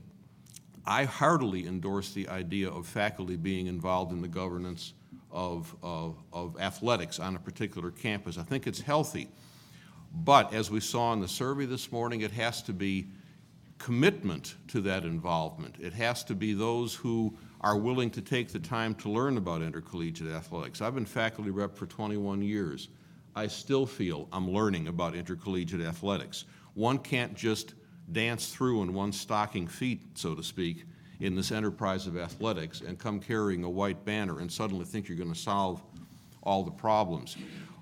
I 0.85 1.03
heartily 1.03 1.67
endorse 1.67 2.11
the 2.13 2.27
idea 2.29 2.69
of 2.69 2.87
faculty 2.87 3.35
being 3.35 3.67
involved 3.67 4.11
in 4.11 4.21
the 4.21 4.27
governance 4.27 4.93
of, 5.29 5.75
of, 5.83 6.15
of 6.31 6.59
athletics 6.59 7.19
on 7.19 7.35
a 7.35 7.39
particular 7.39 7.91
campus. 7.91 8.37
I 8.37 8.43
think 8.43 8.65
it's 8.65 8.79
healthy. 8.81 9.27
But 10.13 10.53
as 10.53 10.71
we 10.71 10.79
saw 10.79 11.13
in 11.13 11.19
the 11.19 11.27
survey 11.27 11.65
this 11.65 11.91
morning, 11.91 12.21
it 12.21 12.31
has 12.31 12.61
to 12.63 12.73
be 12.73 13.07
commitment 13.77 14.55
to 14.69 14.81
that 14.81 15.03
involvement. 15.03 15.75
It 15.79 15.93
has 15.93 16.23
to 16.25 16.35
be 16.35 16.53
those 16.53 16.95
who 16.95 17.37
are 17.61 17.77
willing 17.77 18.09
to 18.11 18.21
take 18.21 18.51
the 18.51 18.59
time 18.59 18.95
to 18.95 19.09
learn 19.09 19.37
about 19.37 19.61
intercollegiate 19.61 20.31
athletics. 20.31 20.81
I've 20.81 20.95
been 20.95 21.05
faculty 21.05 21.51
rep 21.51 21.75
for 21.75 21.85
21 21.85 22.41
years. 22.41 22.89
I 23.35 23.47
still 23.47 23.85
feel 23.85 24.27
I'm 24.31 24.49
learning 24.49 24.87
about 24.87 25.15
intercollegiate 25.15 25.81
athletics. 25.81 26.45
One 26.73 26.97
can't 26.97 27.35
just 27.35 27.73
dance 28.11 28.49
through 28.53 28.83
in 28.83 28.93
one 28.93 29.11
stocking 29.11 29.67
feet, 29.67 30.01
so 30.15 30.33
to 30.33 30.43
speak, 30.43 30.85
in 31.19 31.35
this 31.35 31.51
enterprise 31.51 32.07
of 32.07 32.17
athletics 32.17 32.81
and 32.81 32.97
come 32.97 33.19
carrying 33.19 33.63
a 33.63 33.69
white 33.69 34.05
banner 34.05 34.39
and 34.39 34.51
suddenly 34.51 34.85
think 34.85 35.07
you're 35.07 35.17
going 35.17 35.33
to 35.33 35.39
solve 35.39 35.81
all 36.43 36.63
the 36.63 36.71
problems. 36.71 37.37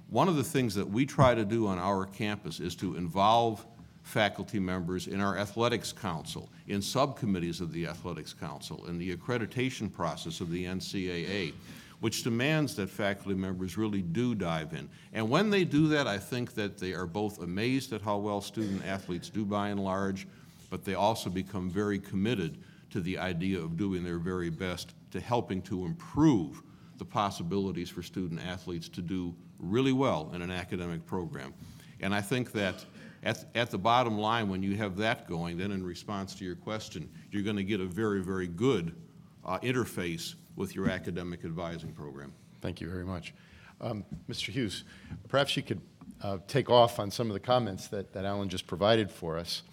One 0.10 0.28
of 0.28 0.36
the 0.36 0.44
things 0.44 0.76
that 0.76 0.88
we 0.88 1.06
try 1.06 1.34
to 1.34 1.44
do 1.44 1.68
on 1.68 1.80
our 1.80 2.06
campus 2.06 2.60
is 2.60 2.76
to 2.76 2.96
involve 2.96 3.66
faculty 4.04 4.60
members 4.60 5.08
in 5.08 5.20
our 5.20 5.38
athletics 5.38 5.92
council, 5.92 6.48
in 6.68 6.80
subcommittees 6.80 7.60
of 7.60 7.74
the 7.74 7.88
athletics 7.88 8.32
council, 8.32 8.86
in 8.86 9.00
the 9.00 9.16
accreditation 9.16 9.92
process 9.92 10.42
of 10.42 10.52
the 10.52 10.66
NCAA, 10.66 11.54
which 12.02 12.24
demands 12.24 12.76
that 12.76 12.88
faculty 12.88 13.34
members 13.34 13.78
really 13.78 14.04
do 14.04 14.36
dive 14.36 14.74
in. 14.74 14.88
And 15.12 15.28
when 15.28 15.50
they 15.50 15.64
do 15.64 15.88
that, 15.88 16.08
I 16.08 16.20
think 16.20 16.54
that 16.54 16.78
they 16.78 16.94
are 16.94 17.08
both 17.08 17.42
amazed 17.42 17.94
at 17.94 18.02
how 18.02 18.18
well 18.18 18.42
student 18.42 18.86
athletes 18.86 19.30
do 19.30 19.44
by 19.44 19.70
and 19.70 19.84
large, 19.84 20.28
but 20.70 20.86
they 20.86 20.94
also 20.94 21.32
become 21.32 21.68
very 21.68 21.98
committed 21.98 22.60
to 22.92 23.02
the 23.02 23.18
idea 23.18 23.60
of 23.60 23.76
doing 23.76 24.04
their 24.04 24.20
very 24.20 24.52
best 24.52 24.94
to 25.12 25.20
helping 25.20 25.64
to 25.64 25.84
improve 25.84 26.62
the 27.00 27.06
possibilities 27.06 27.90
for 27.90 28.04
student 28.04 28.40
athletes 28.46 28.88
to 28.90 29.02
do 29.02 29.34
really 29.70 29.94
well 29.94 30.32
in 30.34 30.42
an 30.42 30.52
academic 30.52 31.06
program. 31.06 31.54
And 32.02 32.14
I 32.14 32.22
think 32.22 32.52
that 32.54 32.86
at, 33.24 33.46
at 33.56 33.72
the 33.72 33.78
bottom 33.78 34.18
line, 34.18 34.50
when 34.50 34.62
you 34.62 34.76
have 34.78 34.98
that 34.98 35.28
going, 35.28 35.58
then 35.58 35.72
in 35.72 35.84
response 35.84 36.36
to 36.36 36.46
your 36.46 36.56
question, 36.56 37.10
you're 37.32 37.44
going 37.44 37.56
to 37.56 37.64
get 37.64 37.80
a 37.80 37.86
very, 37.86 38.22
very 38.22 38.48
good 38.48 38.96
uh, 39.46 39.58
interface 39.60 40.36
with 40.56 40.76
your 40.76 40.90
academic 40.90 41.44
advising 41.44 41.92
program. 41.92 42.34
Thank 42.62 42.82
you 42.82 42.90
very 42.90 43.06
much. 43.06 43.34
Um, 43.82 44.06
Mr. 44.30 44.50
Hughes, 44.50 44.84
perhaps 45.28 45.58
you 45.58 45.64
could 45.64 45.82
uh, 46.22 46.38
take 46.48 46.70
off 46.70 47.00
on 47.00 47.12
some 47.12 47.28
of 47.28 47.34
the 47.34 47.40
comments 47.40 47.88
that, 47.88 48.14
that 48.14 48.26
Alan 48.26 48.48
just 48.48 48.68
provided 48.68 49.12
for 49.12 49.38
us. 49.38 49.64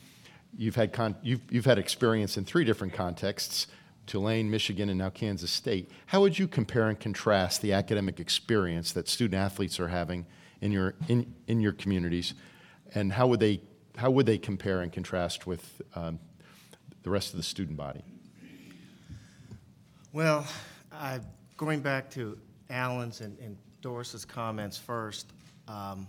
You've 0.57 0.74
had, 0.76 0.92
con- 0.92 1.16
you've, 1.22 1.40
you've 1.50 1.64
had 1.64 1.78
experience 1.78 2.37
in 2.37 2.44
three 2.44 2.64
different 2.64 2.92
contexts 2.92 3.68
Tulane, 4.06 4.50
Michigan, 4.50 4.88
and 4.88 4.98
now 4.98 5.10
Kansas 5.10 5.50
State. 5.50 5.90
How 6.06 6.20
would 6.20 6.38
you 6.38 6.48
compare 6.48 6.88
and 6.88 6.98
contrast 6.98 7.62
the 7.62 7.72
academic 7.72 8.20
experience 8.20 8.92
that 8.92 9.08
student 9.08 9.40
athletes 9.40 9.78
are 9.78 9.88
having 9.88 10.26
in 10.60 10.72
your, 10.72 10.94
in, 11.08 11.34
in 11.46 11.60
your 11.60 11.72
communities, 11.72 12.34
and 12.94 13.12
how 13.12 13.26
would 13.26 13.40
they, 13.40 13.60
how 13.96 14.10
would 14.10 14.26
they 14.26 14.38
compare 14.38 14.80
and 14.80 14.92
contrast 14.92 15.46
with 15.46 15.82
um, 15.94 16.18
the 17.02 17.10
rest 17.10 17.32
of 17.32 17.36
the 17.36 17.42
student 17.42 17.76
body? 17.76 18.02
Well, 20.12 20.46
uh, 20.92 21.18
going 21.56 21.80
back 21.80 22.10
to 22.10 22.38
Alan's 22.70 23.20
and, 23.20 23.38
and 23.38 23.56
Doris's 23.80 24.24
comments 24.24 24.76
first, 24.76 25.26
um, 25.66 26.06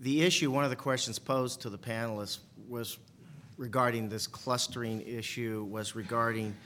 the 0.00 0.22
issue, 0.22 0.50
one 0.50 0.64
of 0.64 0.70
the 0.70 0.76
questions 0.76 1.18
posed 1.18 1.62
to 1.62 1.70
the 1.70 1.78
panelists 1.78 2.38
was 2.68 2.98
regarding 3.60 4.08
this 4.08 4.26
clustering 4.26 5.02
issue, 5.02 5.66
was 5.70 5.94
regarding 5.94 6.56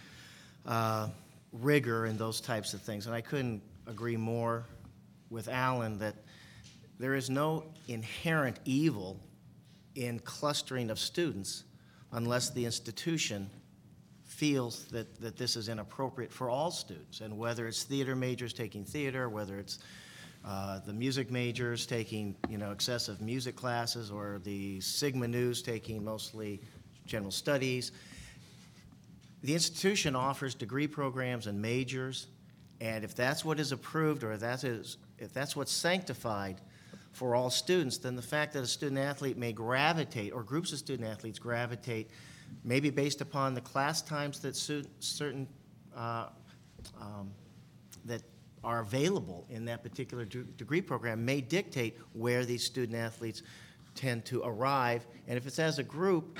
uh, 0.65 1.09
rigor 1.53 2.05
and 2.05 2.17
those 2.17 2.41
types 2.41 2.73
of 2.73 2.81
things. 2.81 3.07
And 3.07 3.15
I 3.15 3.21
couldn't 3.21 3.61
agree 3.89 4.17
more 4.17 4.65
with 5.29 5.49
Alan 5.49 5.99
that 5.99 6.15
there 7.01 7.17
is 7.17 7.29
no 7.29 7.65
inherent 7.89 8.61
evil 8.65 9.19
in 9.97 10.21
clustering 10.21 10.89
of 10.89 11.01
students 11.01 11.65
unless 12.13 12.51
the 12.51 12.65
institution 12.65 13.51
feels 14.23 14.85
that, 14.87 15.21
that 15.21 15.37
this 15.37 15.57
is 15.57 15.69
inappropriate 15.69 16.33
for 16.33 16.49
all 16.49 16.71
students. 16.71 17.23
And 17.23 17.37
whether 17.37 17.67
it's 17.67 17.83
theater 17.83 18.15
majors 18.15 18.53
taking 18.53 18.85
theater, 18.85 19.29
whether 19.29 19.59
it's 19.59 19.81
uh, 20.45 20.79
the 20.87 20.93
music 20.93 21.31
majors 21.31 21.87
taking, 21.87 22.37
you 22.49 22.59
know, 22.59 22.71
excessive 22.71 23.21
music 23.21 23.57
classes, 23.57 24.11
or 24.11 24.41
the 24.45 24.79
Sigma 24.81 25.27
Nus 25.27 25.63
taking 25.63 26.05
mostly 26.05 26.61
general 27.07 27.31
studies. 27.31 27.93
The 29.43 29.53
institution 29.53 30.17
offers 30.17 30.55
degree 30.55 30.87
programs 30.87 31.47
and 31.47 31.61
majors, 31.61 32.29
and 32.81 33.05
if 33.05 33.15
that's 33.15 33.45
what 33.45 33.61
is 33.61 33.73
approved, 33.73 34.25
or 34.25 34.33
if 34.33 34.41
that 34.41 34.65
is, 34.65 34.97
if 35.19 35.33
that's 35.33 35.55
what's 35.55 35.73
sanctified 35.73 36.61
for 37.13 37.35
all 37.35 37.51
students, 37.51 37.99
then 37.99 38.17
the 38.17 38.23
fact 38.23 38.53
that 38.55 38.63
a 38.63 38.67
student 38.67 38.99
athlete 38.99 39.37
may 39.37 39.53
gravitate, 39.53 40.33
or 40.33 40.43
groups 40.43 40.73
of 40.73 40.79
student 40.79 41.09
athletes 41.09 41.39
gravitate, 41.39 42.11
maybe 42.65 42.91
based 42.91 43.21
upon 43.21 43.55
the 43.55 43.61
class 43.61 44.03
times 44.03 44.41
that 44.41 44.57
suit 44.57 44.87
certain 44.99 45.47
uh, 45.97 46.29
um, 47.01 47.31
that 48.05 48.23
are 48.65 48.81
available 48.81 49.47
in 49.51 49.65
that 49.67 49.83
particular 49.83 50.25
de- 50.25 50.43
degree 50.43 50.81
program 50.81 51.25
may 51.25 51.41
dictate 51.41 51.99
where 52.15 52.45
these 52.45 52.65
student 52.65 52.97
athletes 52.99 53.43
tend 53.95 54.25
to 54.25 54.43
arrive. 54.43 55.07
And 55.29 55.37
if 55.37 55.47
it's 55.47 55.59
as 55.59 55.79
a 55.79 55.83
group, 55.83 56.39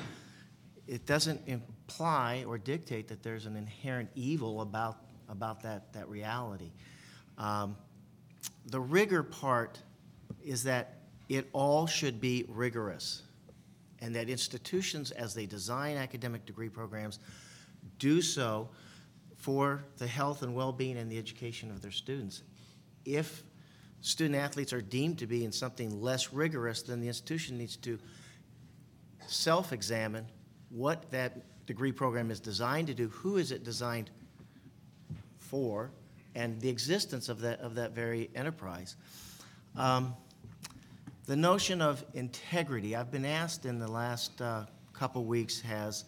it 0.87 1.07
doesn't 1.07 1.41
imply 1.47 2.45
or 2.47 2.59
dictate 2.59 3.09
that 3.09 3.23
there's 3.23 3.47
an 3.47 3.57
inherent 3.57 4.11
evil 4.15 4.61
about, 4.61 4.99
about 5.29 5.63
that, 5.63 5.93
that 5.93 6.09
reality. 6.09 6.71
Um, 7.39 7.77
the 8.67 8.81
rigor 8.81 9.23
part 9.23 9.79
is 10.43 10.65
that 10.65 10.99
it 11.29 11.49
all 11.53 11.87
should 11.87 12.21
be 12.21 12.45
rigorous, 12.49 13.23
and 14.01 14.15
that 14.15 14.29
institutions, 14.29 15.11
as 15.11 15.35
they 15.35 15.47
design 15.47 15.97
academic 15.97 16.45
degree 16.45 16.69
programs, 16.69 17.19
do 17.99 18.21
so 18.21 18.69
for 19.37 19.85
the 19.99 20.07
health 20.07 20.43
and 20.43 20.55
well 20.55 20.73
being 20.73 20.99
and 20.99 21.11
the 21.11 21.19
education 21.19 21.71
of 21.71 21.81
their 21.81 21.91
students. 21.91 22.43
If 23.05 23.43
student 24.01 24.37
athletes 24.37 24.73
are 24.73 24.83
deemed 24.83 25.19
to 25.19 25.27
be 25.27 25.45
in 25.45 25.53
something 25.53 26.03
less 26.03 26.33
rigorous, 26.33 26.83
then 26.83 27.01
the 27.01 27.09
institution 27.09 27.57
needs 27.57 27.77
to 27.79 27.99
self 29.27 29.73
examine 29.73 30.27
what 30.75 31.09
that 31.13 31.67
degree 31.67 31.93
program 31.93 32.31
is 32.31 32.41
designed 32.41 32.89
to 32.89 32.95
do, 32.95 33.09
who 33.09 33.37
is 33.37 33.53
it 33.53 33.63
designed 33.65 34.11
for, 35.39 35.93
and 36.35 36.61
the 36.61 36.69
existence 36.69 37.29
of 37.29 37.41
that, 37.41 37.61
of 37.61 37.77
that 37.77 37.93
very 37.93 38.29
enterprise. 38.35 38.97
Um, 39.77 40.15
the 41.27 41.37
notion 41.37 41.81
of 41.81 42.05
integrity, 42.13 42.97
I've 42.97 43.13
been 43.13 43.25
asked 43.25 43.67
in 43.67 43.79
the 43.79 43.89
last 43.89 44.43
uh, 44.43 44.65
couple 44.93 45.25
weeks, 45.25 45.61
has, 45.61 46.05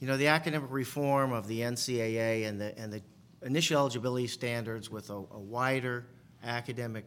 you 0.00 0.06
know, 0.06 0.16
the 0.16 0.28
academic 0.28 0.70
reform 0.70 1.32
of 1.32 1.46
the 1.46 1.60
NCAA 1.60 2.48
and 2.48 2.60
the, 2.60 2.76
and 2.78 2.92
the 2.92 3.02
initial 3.42 3.78
eligibility 3.78 4.26
standards 4.26 4.90
with 4.90 5.10
a, 5.10 5.14
a 5.14 5.38
wider 5.38 6.06
academic 6.42 7.04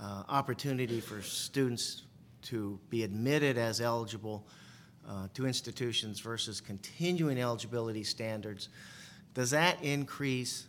uh, 0.00 0.24
opportunity 0.28 1.00
for 1.00 1.22
students 1.22 2.02
to 2.42 2.78
be 2.90 3.04
admitted 3.04 3.56
as 3.56 3.80
eligible 3.80 4.46
uh, 5.08 5.28
to 5.34 5.46
institutions 5.46 6.20
versus 6.20 6.60
continuing 6.60 7.38
eligibility 7.40 8.04
standards, 8.04 8.68
does 9.34 9.50
that 9.50 9.82
increase 9.82 10.66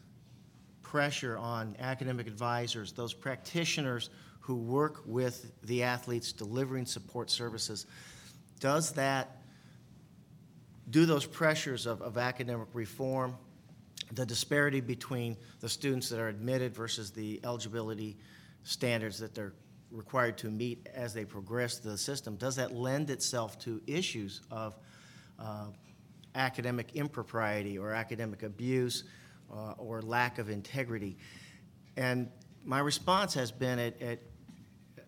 pressure 0.82 1.38
on 1.38 1.76
academic 1.80 2.26
advisors, 2.26 2.94
those 2.94 3.14
practitioners 3.14 4.10
who 4.40 4.56
work 4.56 5.02
with 5.06 5.52
the 5.64 5.84
athletes 5.84 6.32
delivering 6.32 6.86
support 6.86 7.30
services? 7.30 7.86
Does 8.60 8.94
that, 8.94 9.42
do 10.90 11.06
those 11.06 11.26
pressures 11.26 11.86
of, 11.86 12.02
of 12.02 12.18
academic 12.18 12.68
reform, 12.74 13.36
the 14.14 14.26
disparity 14.26 14.82
between 14.82 15.38
the 15.60 15.70
students 15.70 16.10
that 16.10 16.20
are 16.20 16.30
admitted 16.30 16.74
versus 16.74 17.12
the 17.12 17.40
eligibility 17.44 18.18
standards 18.64 19.20
that 19.20 19.36
they're 19.36 19.54
required 19.92 20.38
to 20.38 20.48
meet 20.48 20.88
as 20.94 21.14
they 21.14 21.26
progress 21.26 21.80
the 21.80 21.98
system, 21.98 22.36
does 22.36 22.56
that 22.56 22.74
lend 22.74 23.10
itself 23.10 23.58
to 23.60 23.82
issues 23.88 24.42
of 24.52 24.78
uh, 25.40 25.66
academic 26.36 26.96
impropriety 26.96 27.78
or 27.78 27.92
academic 27.92 28.44
abuse 28.44 29.04
uh, 29.52 29.72
or 29.78 30.02
lack 30.02 30.38
of 30.38 30.50
integrity? 30.50 31.18
And 31.98 32.30
my 32.64 32.80
response 32.80 33.34
has 33.34 33.52
been 33.52 33.80
at, 33.80 34.02
at, 34.02 34.20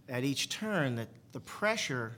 at 0.10 0.24
each 0.24 0.50
turn 0.50 0.96
that 0.96 1.10
the 1.32 1.39
pressure 1.41 2.15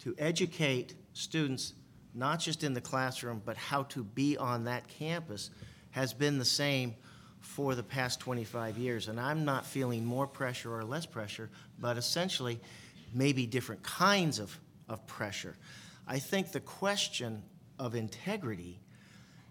to 0.00 0.14
educate 0.18 0.94
students, 1.12 1.74
not 2.14 2.40
just 2.40 2.64
in 2.64 2.72
the 2.72 2.80
classroom, 2.80 3.42
but 3.44 3.56
how 3.56 3.82
to 3.84 4.02
be 4.02 4.36
on 4.36 4.64
that 4.64 4.88
campus, 4.88 5.50
has 5.90 6.12
been 6.12 6.38
the 6.38 6.44
same 6.44 6.94
for 7.46 7.74
the 7.74 7.82
past 7.82 8.20
25 8.20 8.76
years, 8.76 9.08
and 9.08 9.18
I'm 9.18 9.44
not 9.44 9.64
feeling 9.64 10.04
more 10.04 10.26
pressure 10.26 10.74
or 10.74 10.84
less 10.84 11.06
pressure, 11.06 11.48
but 11.80 11.96
essentially 11.96 12.60
maybe 13.14 13.46
different 13.46 13.82
kinds 13.82 14.38
of, 14.38 14.58
of 14.88 15.06
pressure. 15.06 15.56
I 16.06 16.18
think 16.18 16.52
the 16.52 16.60
question 16.60 17.42
of 17.78 17.94
integrity 17.94 18.78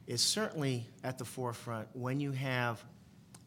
is 0.07 0.21
certainly 0.21 0.85
at 1.03 1.17
the 1.17 1.25
forefront 1.25 1.87
when 1.93 2.19
you 2.19 2.31
have 2.33 2.83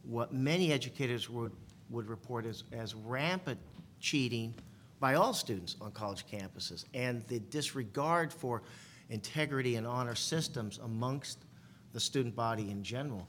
what 0.02 0.32
many 0.32 0.72
educators 0.72 1.28
would, 1.30 1.52
would 1.90 2.08
report 2.08 2.44
as, 2.44 2.64
as 2.72 2.94
rampant 2.94 3.60
cheating 4.00 4.54
by 4.98 5.14
all 5.14 5.34
students 5.34 5.76
on 5.80 5.92
college 5.92 6.24
campuses 6.26 6.84
and 6.94 7.24
the 7.28 7.38
disregard 7.38 8.32
for 8.32 8.62
integrity 9.10 9.76
and 9.76 9.86
honor 9.86 10.16
systems 10.16 10.80
amongst 10.82 11.44
the 11.92 12.00
student 12.00 12.34
body 12.34 12.70
in 12.70 12.82
general. 12.82 13.28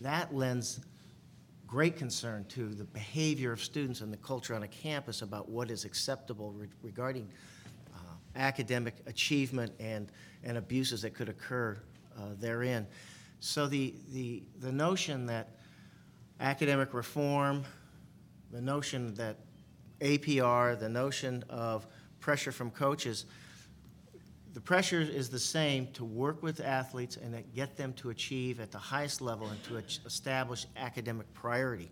That 0.00 0.34
lends 0.34 0.80
great 1.66 1.96
concern 1.96 2.44
to 2.48 2.68
the 2.68 2.84
behavior 2.84 3.52
of 3.52 3.62
students 3.62 4.00
and 4.00 4.12
the 4.12 4.16
culture 4.18 4.54
on 4.54 4.62
a 4.62 4.68
campus 4.68 5.22
about 5.22 5.48
what 5.48 5.70
is 5.70 5.84
acceptable 5.84 6.52
re- 6.52 6.68
regarding 6.82 7.28
uh, 7.94 7.98
academic 8.36 8.94
achievement 9.06 9.72
and, 9.80 10.10
and 10.44 10.58
abuses 10.58 11.02
that 11.02 11.14
could 11.14 11.28
occur 11.28 11.76
uh, 12.16 12.20
therein. 12.38 12.86
So 13.40 13.66
the, 13.66 13.94
the, 14.12 14.42
the 14.60 14.72
notion 14.72 15.26
that 15.26 15.50
academic 16.40 16.94
reform, 16.94 17.64
the 18.52 18.60
notion 18.60 19.14
that 19.14 19.36
APR, 20.00 20.78
the 20.78 20.88
notion 20.88 21.44
of 21.48 21.86
pressure 22.20 22.52
from 22.52 22.70
coaches, 22.70 23.26
the 24.56 24.62
pressure 24.62 25.02
is 25.02 25.28
the 25.28 25.38
same 25.38 25.86
to 25.88 26.02
work 26.02 26.42
with 26.42 26.60
athletes 26.60 27.18
and 27.18 27.44
get 27.54 27.76
them 27.76 27.92
to 27.92 28.08
achieve 28.08 28.58
at 28.58 28.70
the 28.70 28.78
highest 28.78 29.20
level 29.20 29.46
and 29.48 29.62
to 29.64 29.76
establish 30.06 30.64
academic 30.78 31.30
priority, 31.34 31.90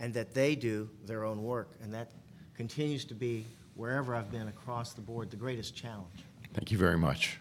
and 0.00 0.12
that 0.12 0.34
they 0.34 0.56
do 0.56 0.90
their 1.06 1.24
own 1.24 1.44
work. 1.44 1.76
And 1.80 1.94
that 1.94 2.10
continues 2.56 3.04
to 3.04 3.14
be, 3.14 3.46
wherever 3.76 4.16
I've 4.16 4.32
been 4.32 4.48
across 4.48 4.94
the 4.94 5.00
board, 5.00 5.30
the 5.30 5.36
greatest 5.36 5.76
challenge. 5.76 6.24
Thank 6.54 6.72
you 6.72 6.76
very 6.76 6.98
much. 6.98 7.38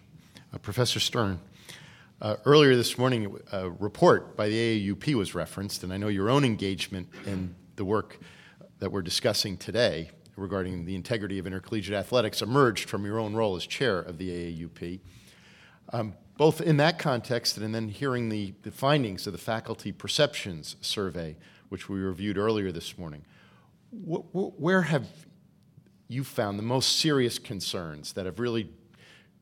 Uh, 0.53 0.59
Professor 0.59 0.99
Stern, 0.99 1.39
uh, 2.21 2.35
earlier 2.45 2.75
this 2.75 2.99
morning, 2.99 3.35
a 3.51 3.67
report 3.67 4.37
by 4.37 4.47
the 4.47 4.93
AAUP 4.93 5.15
was 5.15 5.33
referenced, 5.33 5.83
and 5.83 5.91
I 5.91 5.97
know 5.97 6.07
your 6.07 6.29
own 6.29 6.45
engagement 6.45 7.09
in 7.25 7.55
the 7.77 7.83
work 7.83 8.19
that 8.77 8.91
we're 8.91 9.01
discussing 9.01 9.57
today 9.57 10.11
regarding 10.35 10.85
the 10.85 10.95
integrity 10.95 11.37
of 11.39 11.45
intercollegiate 11.47 11.95
athletics 11.95 12.41
emerged 12.41 12.89
from 12.89 13.05
your 13.05 13.19
own 13.19 13.33
role 13.33 13.55
as 13.55 13.65
chair 13.65 13.99
of 13.99 14.17
the 14.17 14.29
AAUP. 14.29 14.99
Um, 15.93 16.13
both 16.37 16.61
in 16.61 16.77
that 16.77 16.97
context 16.97 17.57
and 17.57 17.75
then 17.75 17.89
hearing 17.89 18.29
the, 18.29 18.53
the 18.63 18.71
findings 18.71 19.27
of 19.27 19.33
the 19.33 19.39
faculty 19.39 19.91
perceptions 19.91 20.75
survey, 20.81 21.35
which 21.69 21.89
we 21.89 21.99
reviewed 21.99 22.37
earlier 22.37 22.71
this 22.71 22.97
morning, 22.97 23.23
wh- 23.91 24.25
wh- 24.31 24.59
where 24.59 24.83
have 24.83 25.07
you 26.07 26.23
found 26.23 26.57
the 26.57 26.63
most 26.63 26.99
serious 26.99 27.37
concerns 27.37 28.13
that 28.13 28.25
have 28.25 28.39
really 28.39 28.69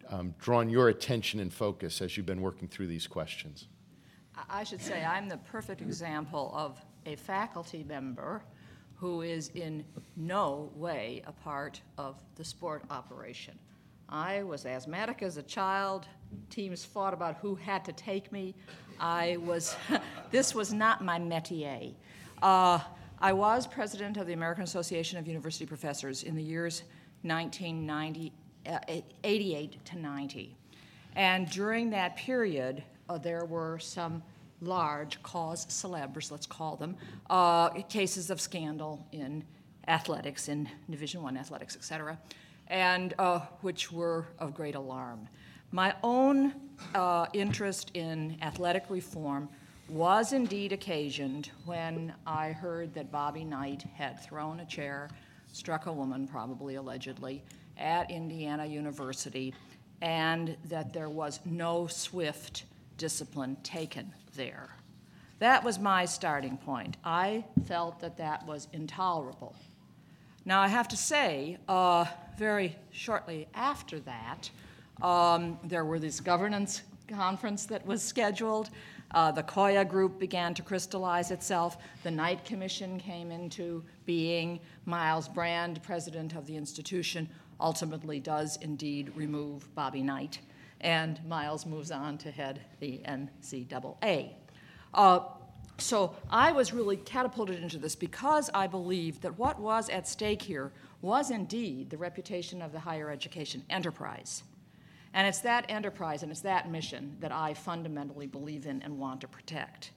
um, 0.10 0.34
drawn 0.40 0.70
your 0.70 0.90
attention 0.90 1.40
and 1.40 1.54
focus 1.54 2.02
as 2.02 2.18
you've 2.18 2.26
been 2.26 2.42
working 2.42 2.68
through 2.68 2.88
these 2.88 3.08
questions? 3.08 3.68
I- 4.36 4.60
I 4.62 4.64
should 4.64 4.82
say, 4.82 5.06
I'm 5.06 5.30
the 5.30 5.38
perfect 5.38 5.82
example 5.82 6.52
of 6.56 6.84
a 7.06 7.16
faculty 7.16 7.84
member 7.84 8.44
who 9.00 9.22
is 9.22 9.50
in 9.56 9.86
no 10.18 10.70
way 10.76 11.24
a 11.26 11.32
part 11.32 11.80
of 11.98 12.22
the 12.36 12.44
sport 12.44 12.84
operation. 12.90 13.58
I 14.10 14.44
was 14.44 14.66
asthmatic 14.66 15.22
as 15.22 15.38
a 15.38 15.44
child. 15.44 16.08
Teams 16.50 16.84
fought 16.84 17.14
about 17.14 17.38
who 17.38 17.56
had 17.56 17.86
to 17.86 17.94
take 17.94 18.32
me. 18.32 18.56
I 19.00 19.38
was, 19.38 19.78
this 20.32 20.54
was 20.54 20.74
not 20.74 21.04
my 21.04 21.18
métier. 21.20 21.94
Uh, 22.42 22.80
I 23.20 23.32
was 23.34 23.68
president 23.68 24.18
of 24.18 24.28
the 24.28 24.34
American 24.34 24.64
Association 24.64 25.18
of 25.20 25.28
University 25.28 25.66
Professors 25.66 26.24
in 26.24 26.36
the 26.36 26.44
years 26.44 26.84
1988 27.22 28.34
uh, 28.66 29.90
to 29.92 30.00
90. 30.00 30.56
And 31.16 31.50
during 31.50 31.90
that 31.92 32.16
period, 32.18 32.84
uh, 33.10 33.18
there 33.18 33.46
were 33.46 33.80
some 33.80 34.24
large 34.62 35.22
cause 35.24 35.66
celebres, 35.70 36.32
let's 36.32 36.46
call 36.46 36.76
them, 36.76 36.96
uh, 37.30 37.70
cases 37.84 38.30
of 38.30 38.42
scandal 38.42 39.06
in 39.12 39.44
athletics, 39.88 40.50
in 40.50 40.70
Division 40.90 41.24
One 41.24 41.38
athletics, 41.38 41.76
et 41.76 41.84
cetera, 41.84 42.18
and 42.68 43.14
uh, 43.20 43.40
which 43.62 43.92
were 43.92 44.26
of 44.38 44.54
great 44.54 44.76
alarm. 44.76 45.28
My 45.72 45.96
own 46.04 46.54
uh, 46.96 47.28
interest 47.34 47.92
in 47.94 48.38
athletic 48.42 48.86
reform 48.90 49.50
was 49.88 50.34
indeed 50.34 50.72
occasioned 50.72 51.50
when 51.66 52.14
I 52.26 52.52
heard 52.52 52.94
that 52.94 53.12
Bobby 53.12 53.44
Knight 53.44 53.84
had 53.96 54.24
thrown 54.24 54.60
a 54.60 54.66
chair, 54.66 55.10
struck 55.52 55.88
a 55.88 55.94
woman, 55.94 56.28
probably 56.28 56.76
allegedly, 56.76 57.44
at 57.78 58.12
Indiana 58.12 58.66
University, 58.66 59.54
and 60.02 60.56
that 60.66 60.94
there 60.94 61.10
was 61.10 61.40
no 61.46 61.88
swift 61.88 62.66
discipline 62.98 63.58
taken 63.64 64.14
there. 64.40 64.70
That 65.40 65.66
was 65.66 65.80
my 65.80 66.06
starting 66.06 66.56
point. 66.58 66.96
I 67.04 67.44
felt 67.66 68.00
that 68.00 68.16
that 68.18 68.48
was 68.48 68.70
intolerable. 68.72 69.54
Now, 70.46 70.62
I 70.62 70.70
have 70.70 70.88
to 70.88 70.98
say, 70.98 71.58
uh, 71.68 72.06
very 72.38 72.78
shortly 72.92 73.50
after 73.54 74.00
that, 74.00 74.50
um, 75.02 75.60
there 75.66 75.84
were 75.84 76.00
this 76.00 76.22
governance 76.22 76.84
conference 77.10 77.66
that 77.66 77.86
was 77.86 78.02
scheduled. 78.02 78.70
Uh, 79.12 79.30
the 79.32 79.44
COIA 79.44 79.88
group 79.88 80.20
began 80.20 80.54
to 80.54 80.62
crystallize 80.62 81.32
itself. 81.32 81.78
The 82.04 82.12
Knight 82.12 82.46
Commission 82.46 82.98
came 82.98 83.30
into 83.30 83.84
being. 84.06 84.62
Myles 84.86 85.28
Brand, 85.28 85.84
president 85.84 86.34
of 86.34 86.46
the 86.46 86.56
institution, 86.56 87.28
ultimately 87.60 88.22
does 88.22 88.58
indeed 88.62 89.12
remove 89.16 89.74
Bobby 89.76 90.02
Knight, 90.02 90.40
and 90.82 91.20
Myles 91.28 91.66
moves 91.66 91.92
on 91.92 92.18
to 92.20 92.32
head 92.32 92.62
the 92.80 93.02
NCAA. 93.06 94.32
Uh, 94.94 95.20
so 95.78 96.16
I 96.30 96.52
was 96.52 96.74
really 96.74 96.98
catapulted 96.98 97.62
into 97.62 97.78
this 97.78 97.96
because 97.96 98.50
I 98.54 98.68
believed 98.68 99.22
that 99.22 99.38
what 99.38 99.60
was 99.60 99.90
at 99.90 100.08
stake 100.08 100.42
here 100.42 100.72
was 101.02 101.32
indeed 101.32 101.90
the 101.90 101.98
reputation 101.98 102.62
of 102.62 102.72
the 102.72 102.80
higher 102.80 103.10
education 103.10 103.64
enterprise. 103.70 104.44
And 105.14 105.26
it's 105.28 105.40
that 105.40 105.66
enterprise 105.70 106.22
and 106.24 106.32
it's 106.32 106.42
that 106.42 106.70
mission 106.70 107.16
that 107.20 107.32
I 107.32 107.54
fundamentally 107.54 108.28
believe 108.28 108.66
in 108.66 108.82
and 108.82 109.00
want 109.00 109.22
to 109.22 109.28
protect. 109.28 109.92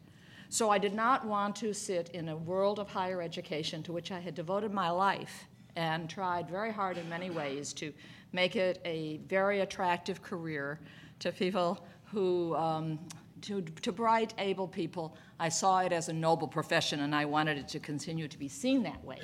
So 0.48 0.70
I 0.70 0.78
did 0.78 0.94
not 0.94 1.26
want 1.26 1.56
to 1.56 1.72
sit 1.72 2.10
in 2.10 2.28
a 2.28 2.36
world 2.36 2.78
of 2.78 2.88
higher 2.88 3.20
education 3.20 3.82
to 3.84 3.92
which 3.92 4.12
I 4.12 4.20
had 4.20 4.34
devoted 4.34 4.72
my 4.72 4.90
life 4.90 5.46
and 5.76 6.08
tried 6.08 6.48
very 6.48 6.72
hard 6.72 6.98
in 6.98 7.08
many 7.08 7.30
ways 7.30 7.72
to 7.74 7.92
make 8.32 8.56
it 8.56 8.80
a 8.84 9.18
very 9.28 9.60
attractive 9.60 10.22
career 10.22 10.80
to 11.18 11.32
people 11.32 11.84
who, 12.04 12.54
um, 12.56 12.98
to, 13.42 13.62
to 13.62 13.92
bright, 13.92 14.34
able 14.38 14.68
people. 14.68 15.16
I 15.38 15.48
saw 15.48 15.80
it 15.80 15.92
as 15.92 16.08
a 16.08 16.12
noble 16.12 16.48
profession 16.48 17.00
and 17.00 17.14
I 17.14 17.24
wanted 17.24 17.58
it 17.58 17.68
to 17.68 17.80
continue 17.80 18.28
to 18.28 18.38
be 18.38 18.48
seen 18.48 18.82
that 18.84 19.02
way. 19.04 19.18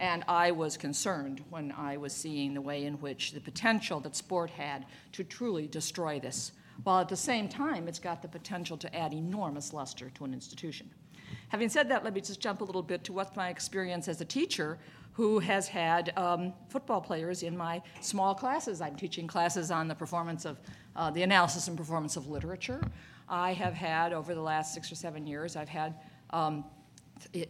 And 0.00 0.24
I 0.26 0.50
was 0.50 0.76
concerned 0.76 1.44
when 1.50 1.72
I 1.72 1.96
was 1.96 2.12
seeing 2.12 2.54
the 2.54 2.60
way 2.60 2.86
in 2.86 2.94
which 2.94 3.32
the 3.32 3.40
potential 3.40 4.00
that 4.00 4.16
sport 4.16 4.50
had 4.50 4.86
to 5.12 5.22
truly 5.22 5.68
destroy 5.68 6.18
this, 6.18 6.52
while 6.82 7.00
at 7.00 7.08
the 7.08 7.16
same 7.16 7.48
time 7.48 7.86
it's 7.86 8.00
got 8.00 8.20
the 8.20 8.28
potential 8.28 8.76
to 8.78 8.96
add 8.96 9.12
enormous 9.12 9.72
luster 9.72 10.10
to 10.10 10.24
an 10.24 10.34
institution. 10.34 10.90
Having 11.50 11.68
said 11.68 11.88
that, 11.90 12.02
let 12.02 12.14
me 12.14 12.20
just 12.20 12.40
jump 12.40 12.62
a 12.62 12.64
little 12.64 12.82
bit 12.82 13.04
to 13.04 13.12
what 13.12 13.36
my 13.36 13.48
experience 13.48 14.08
as 14.08 14.20
a 14.20 14.24
teacher 14.24 14.78
who 15.12 15.38
has 15.38 15.68
had 15.68 16.12
um, 16.16 16.52
football 16.68 17.00
players 17.00 17.42
in 17.42 17.56
my 17.56 17.82
small 18.00 18.34
classes. 18.34 18.80
I'm 18.80 18.96
teaching 18.96 19.26
classes 19.26 19.70
on 19.70 19.88
the 19.88 19.94
performance 19.94 20.44
of 20.44 20.58
uh, 20.96 21.10
the 21.10 21.22
analysis 21.22 21.68
and 21.68 21.76
performance 21.76 22.16
of 22.16 22.28
literature. 22.28 22.80
I 23.28 23.52
have 23.52 23.74
had 23.74 24.12
over 24.12 24.34
the 24.34 24.40
last 24.40 24.74
six 24.74 24.90
or 24.90 24.94
seven 24.94 25.26
years, 25.26 25.56
I've 25.56 25.68
had 25.68 25.94
um, 26.30 26.64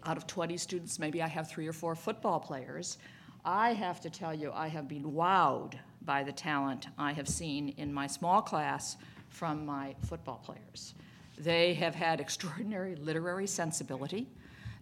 out 0.04 0.16
of 0.16 0.26
20 0.26 0.56
students, 0.56 0.98
maybe 0.98 1.22
I 1.22 1.28
have 1.28 1.48
three 1.48 1.66
or 1.66 1.72
four 1.72 1.94
football 1.94 2.40
players. 2.40 2.98
I 3.44 3.72
have 3.74 4.00
to 4.02 4.10
tell 4.10 4.34
you, 4.34 4.52
I 4.52 4.68
have 4.68 4.88
been 4.88 5.04
wowed 5.04 5.74
by 6.04 6.22
the 6.22 6.32
talent 6.32 6.86
I 6.98 7.12
have 7.12 7.28
seen 7.28 7.70
in 7.70 7.92
my 7.92 8.06
small 8.06 8.42
class 8.42 8.96
from 9.28 9.64
my 9.64 9.94
football 10.06 10.40
players. 10.44 10.94
They 11.38 11.74
have 11.74 11.94
had 11.94 12.20
extraordinary 12.20 12.94
literary 12.96 13.46
sensibility. 13.46 14.28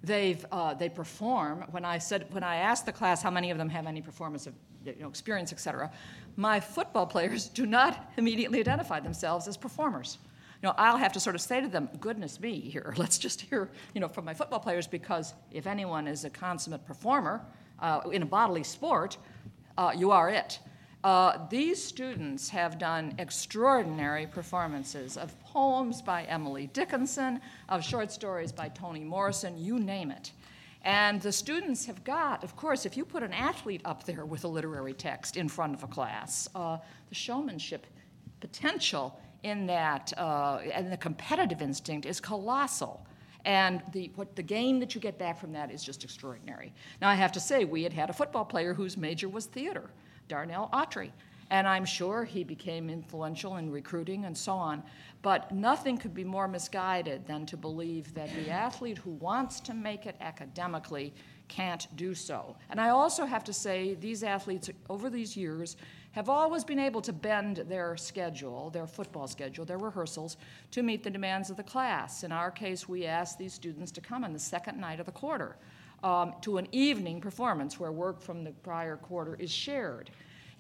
They've, 0.03 0.45
uh, 0.51 0.75
they 0.75 0.89
perform. 0.89 1.65
When 1.71 1.85
I 1.85 1.99
said, 1.99 2.27
when 2.31 2.43
I 2.43 2.57
asked 2.57 2.87
the 2.87 2.93
class 2.93 3.23
how 3.23 3.31
many 3.31 3.51
of 3.51 3.59
them 3.59 3.69
have 3.69 3.87
any 3.87 4.01
performance 4.01 4.47
of, 4.47 4.55
you 4.85 4.95
know, 5.01 5.09
experience, 5.09 5.53
et 5.53 5.61
cetera, 5.61 5.91
my 6.37 6.59
football 6.59 7.07
players 7.07 7.49
do 7.49 7.67
not 7.67 8.13
immediately 8.17 8.61
identify 8.61 9.01
themselves 9.01 9.47
as 9.47 9.57
performers. 9.57 10.19
You 10.63 10.69
know, 10.69 10.75
I'll 10.77 10.99
have 10.99 11.13
to 11.13 11.21
sort 11.21 11.37
of 11.37 11.43
say 11.43 11.61
to 11.61 11.69
them, 11.69 11.89
goodness 12.01 12.41
me, 12.41 12.61
here, 12.61 12.95
let's 12.99 13.19
just 13.19 13.43
hear, 13.43 13.71
you 13.95 14.01
know, 14.01 14.09
from 14.09 14.25
my 14.25 14.35
football 14.35 14.61
players, 14.61 14.87
because 14.87 15.35
if 15.51 15.67
anyone 15.67 16.07
is 16.07 16.25
a 16.25 16.31
consummate 16.31 16.87
performer 16.87 17.43
uh, 17.81 18.01
in 18.13 18.23
a 18.23 18.27
bodily 18.27 18.65
sport, 18.65 19.19
uh, 19.77 19.93
you 19.97 20.11
are 20.11 20.29
it. 20.31 20.59
Uh, 21.03 21.47
these 21.49 21.83
students 21.83 22.51
have 22.51 22.79
done 22.79 23.15
extraordinary 23.19 24.27
performances 24.27 25.17
of 25.17 25.35
poems 25.53 26.01
by 26.01 26.23
Emily 26.25 26.69
Dickinson, 26.69 27.41
of 27.69 27.83
short 27.85 28.13
stories 28.13 28.53
by 28.53 28.69
Toni 28.69 29.01
Morrison, 29.01 29.59
you 29.59 29.81
name 29.81 30.13
it. 30.13 30.33
And 30.83 31.21
the 31.21 31.33
students 31.33 31.85
have 31.87 32.05
got, 32.05 32.45
of 32.45 32.55
course, 32.57 32.87
if 32.87 32.97
you 32.97 33.05
put 33.05 33.23
an 33.23 33.33
athlete 33.33 33.83
up 33.85 34.05
there 34.05 34.25
with 34.25 34.45
a 34.45 34.49
literary 34.49 34.95
text 34.95 35.37
in 35.37 35.49
front 35.49 35.75
of 35.75 35.83
a 35.83 35.89
class, 35.89 36.49
uh, 36.55 36.79
the 37.09 37.15
showmanship 37.15 37.87
potential 38.39 39.21
in 39.43 39.67
that 39.67 40.13
uh, 40.17 40.59
and 40.73 40.91
the 40.93 40.97
competitive 40.97 41.61
instinct 41.61 42.07
is 42.07 42.21
colossal. 42.21 43.05
And 43.45 43.83
the, 43.93 44.13
what, 44.15 44.37
the 44.37 44.43
gain 44.43 44.79
that 44.81 44.95
you 44.95 45.01
get 45.01 45.19
back 45.19 45.39
from 45.41 45.53
that 45.53 45.71
is 45.71 45.83
just 45.83 46.05
extraordinary. 46.05 46.73
Now, 47.01 47.09
I 47.09 47.15
have 47.15 47.33
to 47.33 47.41
say, 47.41 47.65
we 47.65 47.83
had 47.83 47.93
had 47.93 48.09
a 48.09 48.13
football 48.13 48.45
player 48.45 48.73
whose 48.73 48.97
major 48.97 49.29
was 49.29 49.47
theater. 49.47 49.91
Darnell 50.29 50.71
Autry. 50.73 51.11
And 51.51 51.67
I'm 51.67 51.85
sure 51.85 52.25
he 52.25 52.45
became 52.45 52.89
influential 52.89 53.57
in 53.57 53.73
recruiting 53.73 54.25
and 54.25 54.39
so 54.39 54.53
on. 54.53 54.85
But 55.23 55.53
nothing 55.53 55.99
could 55.99 56.15
be 56.15 56.25
more 56.25 56.49
misguided 56.49 57.27
than 57.27 57.45
to 57.47 57.57
believe 57.57 58.15
that 58.15 58.35
the 58.35 58.51
athlete 58.51 58.99
who 58.99 59.11
wants 59.11 59.61
to 59.61 59.75
make 59.75 60.07
it 60.07 60.17
academically 60.21 61.13
can't 61.49 61.87
do 61.97 62.15
so. 62.15 62.57
And 62.71 62.81
I 62.81 62.89
also 62.91 63.27
have 63.27 63.45
to 63.45 63.53
say, 63.53 63.95
these 63.95 64.23
athletes 64.23 64.71
over 64.89 65.11
these 65.11 65.37
years 65.37 65.77
have 66.13 66.29
always 66.29 66.65
been 66.65 66.79
able 66.79 67.03
to 67.03 67.13
bend 67.13 67.59
their 67.69 67.97
schedule, 67.97 68.71
their 68.71 68.87
football 68.87 69.29
schedule, 69.29 69.65
their 69.65 69.79
rehearsals, 69.79 70.37
to 70.71 70.83
meet 70.83 71.05
the 71.05 71.11
demands 71.11 71.51
of 71.51 71.57
the 71.57 71.63
class. 71.63 72.25
In 72.25 72.33
our 72.33 72.51
case, 72.51 72.89
we 72.89 73.05
asked 73.05 73.39
these 73.39 73.53
students 73.53 73.93
to 73.93 74.01
come 74.01 74.25
on 74.25 74.33
the 74.33 74.39
second 74.39 74.81
night 74.81 75.01
of 75.01 75.07
the 75.07 75.13
quarter 75.13 75.57
um, 76.03 76.35
to 76.41 76.59
an 76.59 76.67
evening 76.73 77.21
performance 77.21 77.79
where 77.79 77.93
work 77.93 78.23
from 78.23 78.43
the 78.43 78.51
prior 78.51 78.97
quarter 78.97 79.37
is 79.37 79.51
shared. 79.51 80.11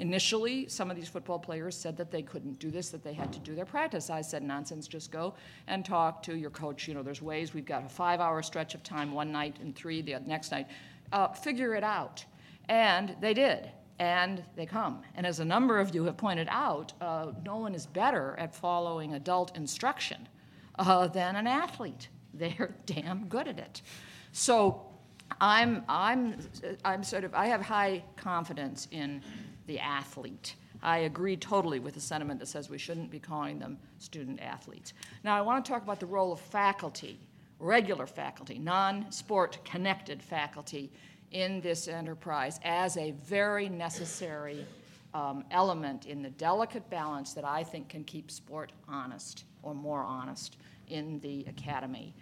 Initially, 0.00 0.66
some 0.66 0.90
of 0.90 0.96
these 0.96 1.08
football 1.08 1.38
players 1.38 1.76
said 1.76 1.94
that 1.98 2.10
they 2.10 2.22
couldn't 2.22 2.58
do 2.58 2.70
this, 2.70 2.88
that 2.88 3.04
they 3.04 3.12
had 3.12 3.30
to 3.34 3.38
do 3.40 3.54
their 3.54 3.66
practice. 3.66 4.08
I 4.08 4.22
said, 4.22 4.42
nonsense, 4.42 4.88
just 4.88 5.12
go 5.12 5.34
and 5.66 5.84
talk 5.84 6.22
to 6.22 6.34
your 6.34 6.48
coach. 6.48 6.88
You 6.88 6.94
know, 6.94 7.02
there's 7.02 7.20
ways. 7.20 7.52
We've 7.52 7.66
got 7.66 7.84
a 7.84 7.88
five 7.88 8.18
hour 8.18 8.40
stretch 8.40 8.74
of 8.74 8.82
time 8.82 9.12
one 9.12 9.30
night 9.30 9.58
and 9.60 9.76
three 9.76 10.00
the 10.00 10.18
next 10.20 10.52
night. 10.52 10.68
Uh, 11.12 11.28
figure 11.28 11.74
it 11.74 11.84
out. 11.84 12.24
And 12.70 13.14
they 13.20 13.34
did. 13.34 13.70
And 13.98 14.42
they 14.56 14.64
come. 14.64 15.02
And 15.16 15.26
as 15.26 15.38
a 15.38 15.44
number 15.44 15.78
of 15.78 15.94
you 15.94 16.04
have 16.04 16.16
pointed 16.16 16.48
out, 16.50 16.94
uh, 17.02 17.32
no 17.44 17.58
one 17.58 17.74
is 17.74 17.84
better 17.84 18.34
at 18.38 18.54
following 18.54 19.12
adult 19.12 19.54
instruction 19.54 20.26
uh, 20.78 21.08
than 21.08 21.36
an 21.36 21.46
athlete. 21.46 22.08
They're 22.32 22.74
damn 22.86 23.26
good 23.26 23.48
at 23.48 23.58
it. 23.58 23.82
So 24.32 24.86
I'm, 25.42 25.84
I'm, 25.90 26.38
I'm 26.86 27.04
sort 27.04 27.24
of, 27.24 27.34
I 27.34 27.48
have 27.48 27.60
high 27.60 28.02
confidence 28.16 28.88
in 28.90 29.22
the 29.70 29.78
athlete. 29.78 30.56
I 30.82 30.98
agree 30.98 31.36
totally 31.36 31.78
with 31.78 31.94
the 31.94 32.00
sentiment 32.00 32.40
that 32.40 32.46
says 32.46 32.68
we 32.68 32.76
shouldn't 32.76 33.08
be 33.08 33.20
calling 33.20 33.60
them 33.60 33.78
student 33.98 34.40
athletes. 34.40 34.94
Now, 35.22 35.38
I 35.38 35.42
want 35.42 35.64
to 35.64 35.70
talk 35.70 35.84
about 35.84 36.00
the 36.00 36.06
role 36.06 36.32
of 36.32 36.40
faculty, 36.40 37.20
regular 37.60 38.08
faculty, 38.08 38.58
non 38.58 39.12
sport 39.12 39.58
connected 39.64 40.20
faculty 40.20 40.90
in 41.30 41.60
this 41.60 41.86
enterprise 41.86 42.58
as 42.64 42.96
a 42.96 43.12
very 43.12 43.68
necessary 43.68 44.66
um, 45.14 45.44
element 45.52 46.06
in 46.06 46.20
the 46.20 46.30
delicate 46.30 46.90
balance 46.90 47.32
that 47.34 47.44
I 47.44 47.62
think 47.62 47.88
can 47.88 48.02
keep 48.02 48.28
sport 48.28 48.72
honest 48.88 49.44
or 49.62 49.72
more 49.72 50.02
honest 50.02 50.56
in 50.88 51.20
the 51.20 51.46
academy. 51.48 52.12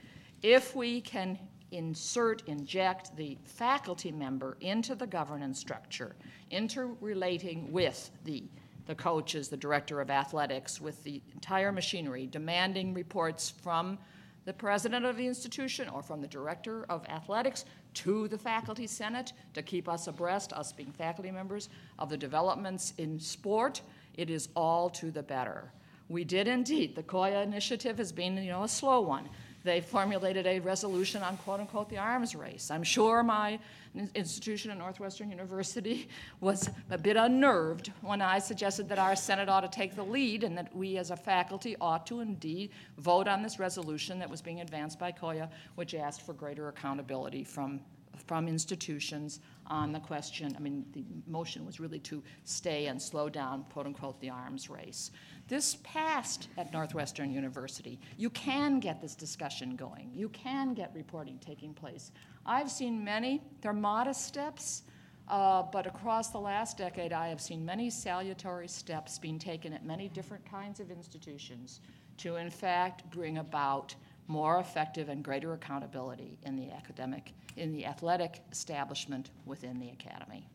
If 0.42 0.76
we 0.76 1.00
can 1.00 1.38
insert, 1.70 2.42
inject 2.46 3.16
the 3.16 3.36
faculty 3.44 4.10
member 4.10 4.56
into 4.60 4.94
the 4.94 5.06
governance 5.06 5.58
structure, 5.58 6.16
interrelating 6.50 7.70
with 7.72 8.10
the, 8.24 8.44
the 8.86 8.94
coaches, 8.94 9.48
the 9.48 9.56
director 9.56 10.00
of 10.00 10.10
athletics, 10.10 10.80
with 10.80 11.02
the 11.04 11.20
entire 11.34 11.72
machinery, 11.72 12.26
demanding 12.26 12.94
reports 12.94 13.50
from 13.50 13.98
the 14.44 14.52
president 14.52 15.04
of 15.04 15.16
the 15.16 15.26
institution 15.26 15.88
or 15.90 16.02
from 16.02 16.22
the 16.22 16.28
director 16.28 16.86
of 16.88 17.04
athletics 17.08 17.66
to 17.92 18.28
the 18.28 18.38
faculty 18.38 18.86
senate 18.86 19.32
to 19.52 19.62
keep 19.62 19.88
us 19.88 20.06
abreast, 20.06 20.52
us 20.54 20.72
being 20.72 20.92
faculty 20.92 21.30
members, 21.30 21.68
of 21.98 22.08
the 22.08 22.16
developments 22.16 22.94
in 22.96 23.20
sport, 23.20 23.82
it 24.14 24.30
is 24.30 24.48
all 24.56 24.88
to 24.88 25.10
the 25.10 25.22
better. 25.22 25.70
We 26.08 26.24
did 26.24 26.48
indeed. 26.48 26.94
The 26.96 27.02
COIA 27.02 27.42
initiative 27.42 27.98
has 27.98 28.10
been, 28.10 28.38
you 28.38 28.50
know, 28.50 28.62
a 28.62 28.68
slow 28.68 29.00
one 29.02 29.28
they 29.68 29.80
formulated 29.82 30.46
a 30.46 30.60
resolution 30.60 31.22
on 31.22 31.36
quote 31.36 31.60
unquote 31.60 31.90
the 31.90 31.98
arms 31.98 32.34
race. 32.34 32.70
I'm 32.70 32.82
sure 32.82 33.22
my 33.22 33.58
institution 34.14 34.70
at 34.70 34.78
Northwestern 34.78 35.30
University 35.30 36.08
was 36.40 36.70
a 36.90 36.96
bit 36.96 37.16
unnerved 37.16 37.92
when 38.00 38.22
I 38.22 38.38
suggested 38.38 38.88
that 38.88 38.98
our 38.98 39.14
Senate 39.14 39.48
ought 39.48 39.60
to 39.60 39.68
take 39.68 39.94
the 39.94 40.02
lead 40.02 40.42
and 40.42 40.56
that 40.56 40.74
we 40.74 40.96
as 40.96 41.10
a 41.10 41.16
faculty 41.16 41.76
ought 41.80 42.06
to 42.06 42.20
indeed 42.20 42.70
vote 42.96 43.28
on 43.28 43.42
this 43.42 43.58
resolution 43.58 44.18
that 44.18 44.30
was 44.30 44.40
being 44.40 44.60
advanced 44.60 44.98
by 44.98 45.12
COIA, 45.12 45.50
which 45.74 45.94
asked 45.94 46.22
for 46.22 46.32
greater 46.32 46.68
accountability 46.68 47.44
from 47.44 47.80
from 48.26 48.48
institutions 48.48 49.40
on 49.66 49.92
the 49.92 50.00
question. 50.00 50.54
I 50.56 50.60
mean, 50.60 50.84
the 50.92 51.04
motion 51.26 51.64
was 51.64 51.78
really 51.78 52.00
to 52.00 52.22
stay 52.44 52.86
and 52.86 53.00
slow 53.00 53.28
down, 53.28 53.64
quote 53.72 53.86
unquote, 53.86 54.20
the 54.20 54.30
arms 54.30 54.68
race. 54.68 55.10
This 55.48 55.78
passed 55.82 56.48
at 56.58 56.72
Northwestern 56.74 57.32
University. 57.32 57.98
You 58.18 58.28
can 58.30 58.80
get 58.80 59.00
this 59.00 59.14
discussion 59.14 59.76
going, 59.76 60.10
you 60.14 60.28
can 60.28 60.74
get 60.74 60.92
reporting 60.94 61.38
taking 61.38 61.72
place. 61.72 62.12
I've 62.44 62.70
seen 62.70 63.02
many, 63.02 63.42
they're 63.62 63.72
modest 63.72 64.26
steps. 64.26 64.82
Uh, 65.26 65.62
but 65.62 65.86
across 65.86 66.30
the 66.30 66.38
last 66.38 66.78
decade, 66.78 67.12
I 67.12 67.28
have 67.28 67.40
seen 67.40 67.62
many 67.64 67.90
salutary 67.90 68.66
steps 68.66 69.18
being 69.18 69.38
taken 69.38 69.74
at 69.74 69.84
many 69.84 70.08
different 70.08 70.42
kinds 70.50 70.80
of 70.80 70.90
institutions 70.90 71.80
to, 72.18 72.36
in 72.36 72.48
fact, 72.48 73.10
bring 73.10 73.36
about 73.36 73.94
more 74.26 74.58
effective 74.58 75.10
and 75.10 75.22
greater 75.22 75.52
accountability 75.52 76.38
in 76.44 76.56
the 76.56 76.70
academic, 76.70 77.32
in 77.56 77.72
the 77.72 77.84
athletic 77.84 78.42
establishment 78.52 79.30
within 79.44 79.78
the 79.78 79.90
academy. 79.90 80.46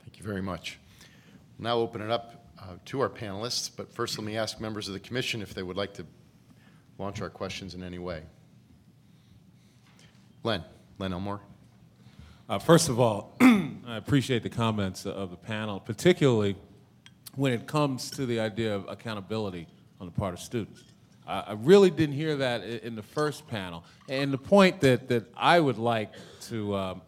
Thank 0.00 0.18
you 0.18 0.24
very 0.24 0.42
much. 0.42 0.78
Now 1.60 1.76
open 1.76 2.00
it 2.00 2.10
up 2.10 2.47
uh, 2.60 2.76
to 2.86 3.00
our 3.00 3.08
panelists, 3.08 3.70
but 3.74 3.92
first 3.92 4.18
let 4.18 4.26
me 4.26 4.36
ask 4.36 4.60
members 4.60 4.88
of 4.88 4.94
the 4.94 5.00
commission 5.00 5.42
if 5.42 5.54
they 5.54 5.62
would 5.62 5.76
like 5.76 5.94
to 5.94 6.06
launch 6.98 7.20
our 7.20 7.30
questions 7.30 7.74
in 7.74 7.82
any 7.82 7.98
way. 7.98 8.22
Len, 10.42 10.64
Len 10.98 11.12
Elmore. 11.12 11.40
Uh, 12.48 12.58
first 12.58 12.88
of 12.88 12.98
all, 12.98 13.36
I 13.40 13.96
appreciate 13.96 14.42
the 14.42 14.50
comments 14.50 15.06
of 15.06 15.30
the 15.30 15.36
panel, 15.36 15.80
particularly 15.80 16.56
when 17.36 17.52
it 17.52 17.66
comes 17.66 18.10
to 18.12 18.26
the 18.26 18.40
idea 18.40 18.74
of 18.74 18.88
accountability 18.88 19.66
on 20.00 20.06
the 20.06 20.12
part 20.12 20.34
of 20.34 20.40
students. 20.40 20.82
I 21.26 21.52
really 21.58 21.90
didn't 21.90 22.14
hear 22.14 22.36
that 22.36 22.64
in 22.64 22.96
the 22.96 23.02
first 23.02 23.46
panel. 23.48 23.84
And 24.08 24.32
the 24.32 24.38
point 24.38 24.80
that, 24.80 25.08
that 25.08 25.26
I 25.36 25.60
would 25.60 25.76
like 25.76 26.14
to 26.48 26.74
um, 26.74 27.02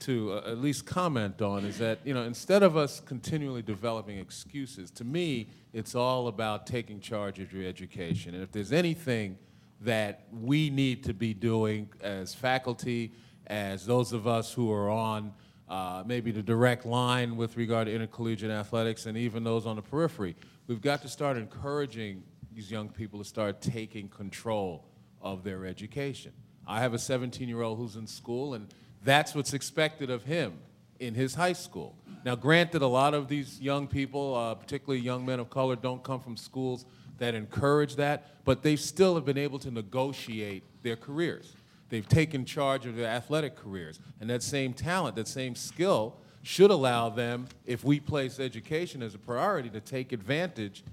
to 0.00 0.32
uh, 0.32 0.50
at 0.50 0.58
least 0.58 0.86
comment 0.86 1.42
on 1.42 1.64
is 1.64 1.78
that 1.78 1.98
you 2.04 2.14
know 2.14 2.22
instead 2.22 2.62
of 2.62 2.76
us 2.76 3.00
continually 3.00 3.62
developing 3.62 4.18
excuses, 4.18 4.90
to 4.92 5.04
me 5.04 5.48
it's 5.72 5.94
all 5.94 6.28
about 6.28 6.66
taking 6.66 7.00
charge 7.00 7.38
of 7.38 7.52
your 7.52 7.66
education. 7.66 8.34
And 8.34 8.42
if 8.42 8.52
there's 8.52 8.72
anything 8.72 9.38
that 9.80 10.26
we 10.32 10.70
need 10.70 11.04
to 11.04 11.14
be 11.14 11.34
doing 11.34 11.88
as 12.00 12.34
faculty, 12.34 13.12
as 13.46 13.86
those 13.86 14.12
of 14.12 14.26
us 14.26 14.52
who 14.52 14.72
are 14.72 14.90
on 14.90 15.32
uh, 15.68 16.02
maybe 16.06 16.30
the 16.30 16.42
direct 16.42 16.86
line 16.86 17.36
with 17.36 17.56
regard 17.56 17.86
to 17.86 17.94
intercollegiate 17.94 18.50
athletics, 18.50 19.06
and 19.06 19.16
even 19.16 19.44
those 19.44 19.66
on 19.66 19.76
the 19.76 19.82
periphery, 19.82 20.34
we've 20.66 20.80
got 20.80 21.02
to 21.02 21.08
start 21.08 21.36
encouraging 21.36 22.22
these 22.52 22.70
young 22.70 22.88
people 22.88 23.18
to 23.18 23.24
start 23.24 23.60
taking 23.60 24.08
control 24.08 24.84
of 25.20 25.44
their 25.44 25.66
education. 25.66 26.32
I 26.66 26.80
have 26.80 26.94
a 26.94 26.98
17 26.98 27.48
year 27.48 27.62
old 27.62 27.78
who's 27.78 27.96
in 27.96 28.06
school 28.06 28.54
and 28.54 28.72
that's 29.02 29.34
what's 29.34 29.52
expected 29.52 30.10
of 30.10 30.24
him 30.24 30.54
in 30.98 31.14
his 31.14 31.34
high 31.34 31.52
school. 31.52 31.94
Now, 32.24 32.34
granted, 32.34 32.82
a 32.82 32.86
lot 32.86 33.14
of 33.14 33.28
these 33.28 33.60
young 33.60 33.86
people, 33.86 34.34
uh, 34.34 34.54
particularly 34.54 35.00
young 35.00 35.24
men 35.24 35.40
of 35.40 35.50
color, 35.50 35.76
don't 35.76 36.02
come 36.02 36.20
from 36.20 36.36
schools 36.36 36.84
that 37.18 37.34
encourage 37.34 37.96
that, 37.96 38.44
but 38.44 38.62
they 38.62 38.76
still 38.76 39.14
have 39.14 39.24
been 39.24 39.38
able 39.38 39.58
to 39.60 39.70
negotiate 39.70 40.62
their 40.82 40.96
careers. 40.96 41.54
They've 41.88 42.08
taken 42.08 42.44
charge 42.44 42.86
of 42.86 42.96
their 42.96 43.08
athletic 43.08 43.56
careers. 43.56 43.98
And 44.20 44.28
that 44.30 44.42
same 44.42 44.72
talent, 44.72 45.16
that 45.16 45.28
same 45.28 45.54
skill, 45.54 46.16
should 46.42 46.70
allow 46.70 47.08
them, 47.08 47.48
if 47.66 47.84
we 47.84 48.00
place 48.00 48.38
education 48.40 49.02
as 49.02 49.14
a 49.14 49.18
priority, 49.18 49.70
to 49.70 49.80
take 49.80 50.12
advantage 50.12 50.84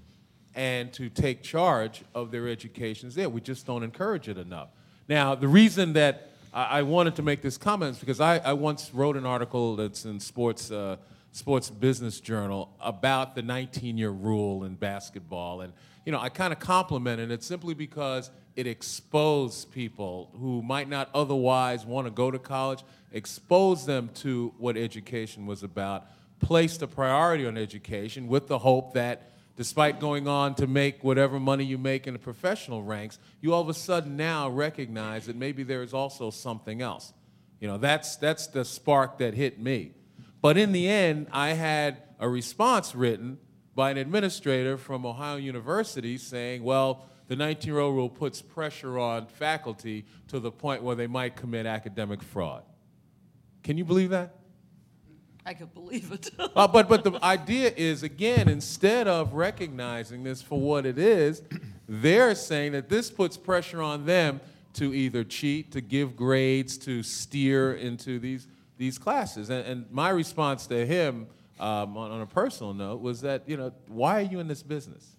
and 0.54 0.92
to 0.94 1.08
take 1.08 1.42
charge 1.42 2.02
of 2.14 2.30
their 2.30 2.48
educations 2.48 3.14
there. 3.14 3.28
We 3.28 3.40
just 3.40 3.66
don't 3.66 3.82
encourage 3.82 4.28
it 4.28 4.38
enough. 4.38 4.68
Now, 5.08 5.34
the 5.34 5.48
reason 5.48 5.92
that 5.92 6.30
I, 6.56 6.78
I 6.78 6.82
wanted 6.82 7.14
to 7.16 7.22
make 7.22 7.42
this 7.42 7.58
comment 7.58 8.00
because 8.00 8.18
I, 8.18 8.38
I, 8.38 8.54
once 8.54 8.90
wrote 8.94 9.16
an 9.16 9.26
article 9.26 9.76
that's 9.76 10.06
in 10.06 10.18
Sports, 10.18 10.70
uh, 10.70 10.96
Sports 11.30 11.68
Business 11.68 12.18
Journal 12.18 12.74
about 12.80 13.34
the 13.34 13.42
19-year 13.42 14.10
rule 14.10 14.64
in 14.64 14.74
basketball, 14.74 15.60
and 15.60 15.74
you 16.06 16.12
know 16.12 16.18
I 16.18 16.30
kind 16.30 16.52
of 16.52 16.58
complimented 16.58 17.30
it 17.30 17.44
simply 17.44 17.74
because 17.74 18.30
it 18.56 18.66
exposed 18.66 19.70
people 19.70 20.30
who 20.40 20.62
might 20.62 20.88
not 20.88 21.10
otherwise 21.14 21.84
want 21.84 22.06
to 22.06 22.10
go 22.10 22.30
to 22.30 22.38
college, 22.38 22.82
exposed 23.12 23.86
them 23.86 24.08
to 24.14 24.54
what 24.56 24.78
education 24.78 25.44
was 25.44 25.62
about 25.62 26.06
placed 26.40 26.82
a 26.82 26.86
priority 26.86 27.46
on 27.46 27.56
education 27.56 28.28
with 28.28 28.46
the 28.46 28.58
hope 28.58 28.92
that 28.94 29.32
despite 29.56 29.98
going 30.00 30.28
on 30.28 30.54
to 30.54 30.66
make 30.66 31.02
whatever 31.02 31.40
money 31.40 31.64
you 31.64 31.78
make 31.78 32.06
in 32.06 32.12
the 32.12 32.18
professional 32.18 32.82
ranks, 32.82 33.18
you 33.40 33.52
all 33.52 33.62
of 33.62 33.68
a 33.68 33.74
sudden 33.74 34.16
now 34.16 34.48
recognize 34.48 35.26
that 35.26 35.36
maybe 35.36 35.62
there 35.62 35.82
is 35.82 35.94
also 35.94 36.30
something 36.30 36.82
else. 36.82 37.12
You 37.58 37.68
know, 37.68 37.78
that's, 37.78 38.16
that's 38.16 38.46
the 38.48 38.64
spark 38.64 39.18
that 39.18 39.34
hit 39.34 39.58
me. 39.58 39.92
But 40.42 40.58
in 40.58 40.72
the 40.72 40.88
end, 40.88 41.28
I 41.32 41.50
had 41.50 42.02
a 42.20 42.28
response 42.28 42.94
written 42.94 43.38
by 43.74 43.90
an 43.90 43.96
administrator 43.96 44.76
from 44.76 45.06
Ohio 45.06 45.36
University 45.36 46.18
saying, 46.18 46.62
well, 46.62 47.06
the 47.28 47.36
19 47.36 47.72
year 47.72 47.80
old 47.80 47.94
rule 47.94 48.08
puts 48.08 48.42
pressure 48.42 48.98
on 48.98 49.26
faculty 49.26 50.04
to 50.28 50.38
the 50.38 50.50
point 50.50 50.82
where 50.82 50.94
they 50.94 51.06
might 51.06 51.34
commit 51.34 51.66
academic 51.66 52.22
fraud. 52.22 52.62
Can 53.62 53.76
you 53.78 53.84
believe 53.84 54.10
that? 54.10 54.34
I 55.46 55.54
could 55.54 55.72
believe 55.72 56.10
it. 56.12 56.30
Uh, 56.56 56.66
but 56.66 56.88
but 56.88 57.04
the 57.04 57.22
idea 57.22 57.70
is 57.76 58.02
again, 58.02 58.48
instead 58.48 59.06
of 59.06 59.34
recognizing 59.34 60.24
this 60.24 60.40
for 60.40 60.58
what 60.58 60.86
it 60.86 60.98
is, 60.98 61.42
they're 61.88 62.34
saying 62.34 62.72
that 62.72 62.88
this 62.88 63.10
puts 63.10 63.36
pressure 63.36 63.82
on 63.82 64.06
them 64.06 64.40
to 64.74 64.94
either 64.94 65.22
cheat, 65.22 65.70
to 65.72 65.82
give 65.82 66.16
grades, 66.16 66.78
to 66.78 67.02
steer 67.02 67.74
into 67.74 68.18
these 68.18 68.48
these 68.78 68.96
classes. 68.96 69.50
And, 69.50 69.66
and 69.66 69.90
my 69.90 70.10
response 70.10 70.66
to 70.68 70.86
him, 70.86 71.26
um, 71.60 71.96
on, 71.96 72.10
on 72.10 72.20
a 72.22 72.26
personal 72.26 72.72
note, 72.72 73.02
was 73.02 73.20
that 73.20 73.42
you 73.46 73.58
know 73.58 73.72
why 73.88 74.20
are 74.20 74.24
you 74.24 74.40
in 74.40 74.48
this 74.48 74.62
business? 74.62 75.16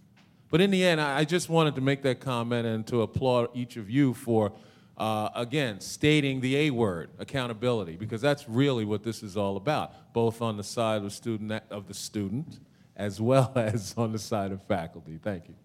But 0.50 0.62
in 0.62 0.72
the 0.72 0.84
end, 0.84 1.00
I, 1.00 1.20
I 1.20 1.24
just 1.24 1.50
wanted 1.50 1.76
to 1.76 1.82
make 1.82 2.02
that 2.02 2.20
comment 2.20 2.66
and 2.66 2.86
to 2.88 3.04
applaud 3.04 3.50
each 3.54 3.78
of 3.78 3.90
you 3.90 4.14
for. 4.14 4.54
Uh, 4.98 5.30
again, 5.36 5.80
stating 5.80 6.42
the 6.42 6.56
A 6.56 6.70
word, 6.72 7.12
accountability, 7.20 7.96
because 7.96 8.20
that's 8.20 8.50
really 8.50 8.84
what 8.84 9.04
this 9.04 9.22
is 9.22 9.38
all 9.38 9.56
about, 9.56 10.12
both 10.12 10.42
on 10.42 10.58
the 10.58 10.64
side 10.64 11.04
of 11.04 11.14
student 11.14 11.62
of 11.70 11.88
the 11.88 11.94
student 11.94 12.60
as 12.96 13.22
well 13.22 13.52
as 13.56 13.94
on 13.96 14.12
the 14.12 14.20
side 14.20 14.52
of 14.52 14.62
faculty. 14.64 15.20
Thank 15.22 15.48
you. 15.48 15.56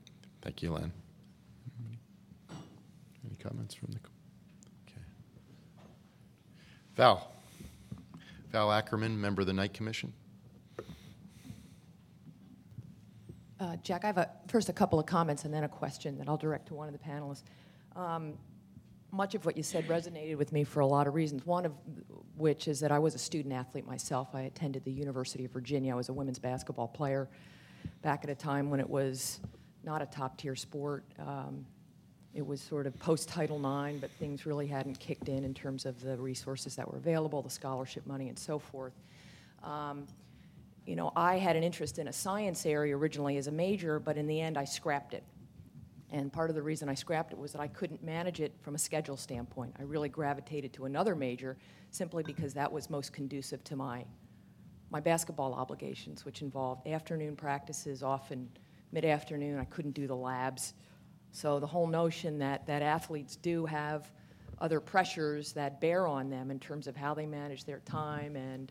Thank 0.42 0.62
you, 0.62 0.72
Len. 0.72 0.92
Any 3.26 3.36
comments 3.36 3.74
from 3.74 3.92
the, 3.92 3.98
okay. 4.86 5.00
Val. 6.94 7.32
Val 8.50 8.70
Ackerman, 8.70 9.18
member 9.18 9.40
of 9.40 9.46
the 9.46 9.52
Knight 9.54 9.72
Commission. 9.72 10.12
Uh, 13.58 13.76
Jack, 13.76 14.04
I 14.04 14.08
have 14.08 14.18
a, 14.18 14.28
first 14.48 14.68
a 14.68 14.72
couple 14.72 14.98
of 14.98 15.06
comments 15.06 15.44
and 15.44 15.54
then 15.54 15.64
a 15.64 15.68
question 15.68 16.18
that 16.18 16.28
I'll 16.28 16.36
direct 16.36 16.66
to 16.66 16.74
one 16.74 16.88
of 16.88 16.92
the 16.92 16.98
panelists. 16.98 17.44
Um, 17.96 18.34
much 19.12 19.34
of 19.34 19.44
what 19.44 19.56
you 19.56 19.62
said 19.62 19.86
resonated 19.88 20.38
with 20.38 20.52
me 20.52 20.64
for 20.64 20.80
a 20.80 20.86
lot 20.86 21.06
of 21.06 21.14
reasons. 21.14 21.44
One 21.44 21.66
of 21.66 21.72
which 22.36 22.66
is 22.66 22.80
that 22.80 22.90
I 22.90 22.98
was 22.98 23.14
a 23.14 23.18
student 23.18 23.54
athlete 23.54 23.86
myself. 23.86 24.28
I 24.34 24.42
attended 24.42 24.84
the 24.84 24.90
University 24.90 25.44
of 25.44 25.52
Virginia. 25.52 25.92
I 25.92 25.96
was 25.96 26.08
a 26.08 26.12
women's 26.14 26.38
basketball 26.38 26.88
player 26.88 27.28
back 28.00 28.24
at 28.24 28.30
a 28.30 28.34
time 28.34 28.70
when 28.70 28.80
it 28.80 28.88
was 28.88 29.40
not 29.84 30.00
a 30.00 30.06
top 30.06 30.38
tier 30.38 30.56
sport. 30.56 31.04
Um, 31.18 31.66
it 32.34 32.46
was 32.46 32.62
sort 32.62 32.86
of 32.86 32.98
post 32.98 33.28
Title 33.28 33.58
IX, 33.58 33.98
but 34.00 34.10
things 34.12 34.46
really 34.46 34.66
hadn't 34.66 34.98
kicked 34.98 35.28
in 35.28 35.44
in 35.44 35.52
terms 35.52 35.84
of 35.84 36.00
the 36.00 36.16
resources 36.16 36.74
that 36.76 36.90
were 36.90 36.96
available, 36.96 37.42
the 37.42 37.50
scholarship 37.50 38.06
money, 38.06 38.30
and 38.30 38.38
so 38.38 38.58
forth. 38.58 38.94
Um, 39.62 40.06
you 40.86 40.96
know, 40.96 41.12
I 41.14 41.36
had 41.36 41.54
an 41.54 41.62
interest 41.62 41.98
in 41.98 42.08
a 42.08 42.12
science 42.12 42.64
area 42.64 42.96
originally 42.96 43.36
as 43.36 43.46
a 43.46 43.52
major, 43.52 44.00
but 44.00 44.16
in 44.16 44.26
the 44.26 44.40
end 44.40 44.56
I 44.56 44.64
scrapped 44.64 45.12
it. 45.12 45.22
And 46.12 46.30
part 46.30 46.50
of 46.50 46.56
the 46.56 46.62
reason 46.62 46.90
I 46.90 46.94
scrapped 46.94 47.32
it 47.32 47.38
was 47.38 47.52
that 47.52 47.60
I 47.60 47.68
couldn't 47.68 48.04
manage 48.04 48.40
it 48.40 48.52
from 48.60 48.74
a 48.74 48.78
schedule 48.78 49.16
standpoint. 49.16 49.74
I 49.78 49.82
really 49.82 50.10
gravitated 50.10 50.74
to 50.74 50.84
another 50.84 51.16
major 51.16 51.56
simply 51.90 52.22
because 52.22 52.52
that 52.52 52.70
was 52.70 52.90
most 52.90 53.14
conducive 53.14 53.64
to 53.64 53.76
my, 53.76 54.04
my 54.90 55.00
basketball 55.00 55.54
obligations, 55.54 56.26
which 56.26 56.42
involved 56.42 56.86
afternoon 56.86 57.34
practices, 57.34 58.02
often 58.02 58.50
mid 58.92 59.06
afternoon. 59.06 59.58
I 59.58 59.64
couldn't 59.64 59.92
do 59.92 60.06
the 60.06 60.14
labs. 60.14 60.74
So 61.30 61.58
the 61.58 61.66
whole 61.66 61.86
notion 61.86 62.38
that, 62.40 62.66
that 62.66 62.82
athletes 62.82 63.36
do 63.36 63.64
have 63.64 64.10
other 64.58 64.80
pressures 64.80 65.54
that 65.54 65.80
bear 65.80 66.06
on 66.06 66.28
them 66.28 66.50
in 66.50 66.60
terms 66.60 66.86
of 66.86 66.94
how 66.94 67.14
they 67.14 67.24
manage 67.24 67.64
their 67.64 67.80
time 67.80 68.36
and, 68.36 68.70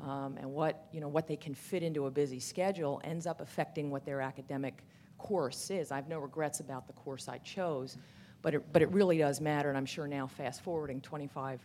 um, 0.00 0.38
and 0.38 0.50
what, 0.50 0.88
you 0.92 1.00
know, 1.02 1.08
what 1.08 1.28
they 1.28 1.36
can 1.36 1.54
fit 1.54 1.82
into 1.82 2.06
a 2.06 2.10
busy 2.10 2.40
schedule 2.40 3.02
ends 3.04 3.26
up 3.26 3.42
affecting 3.42 3.90
what 3.90 4.06
their 4.06 4.22
academic 4.22 4.82
course 5.20 5.70
is. 5.70 5.92
I 5.92 5.96
have 5.96 6.08
no 6.08 6.18
regrets 6.18 6.60
about 6.60 6.86
the 6.86 6.94
course 6.94 7.28
I 7.28 7.38
chose, 7.38 7.98
but 8.42 8.54
it, 8.54 8.72
but 8.72 8.80
it 8.80 8.90
really 8.90 9.18
does 9.18 9.40
matter, 9.40 9.68
and 9.68 9.76
I'm 9.76 9.86
sure 9.86 10.08
now, 10.08 10.26
fast 10.26 10.62
forwarding 10.62 11.00
25 11.02 11.60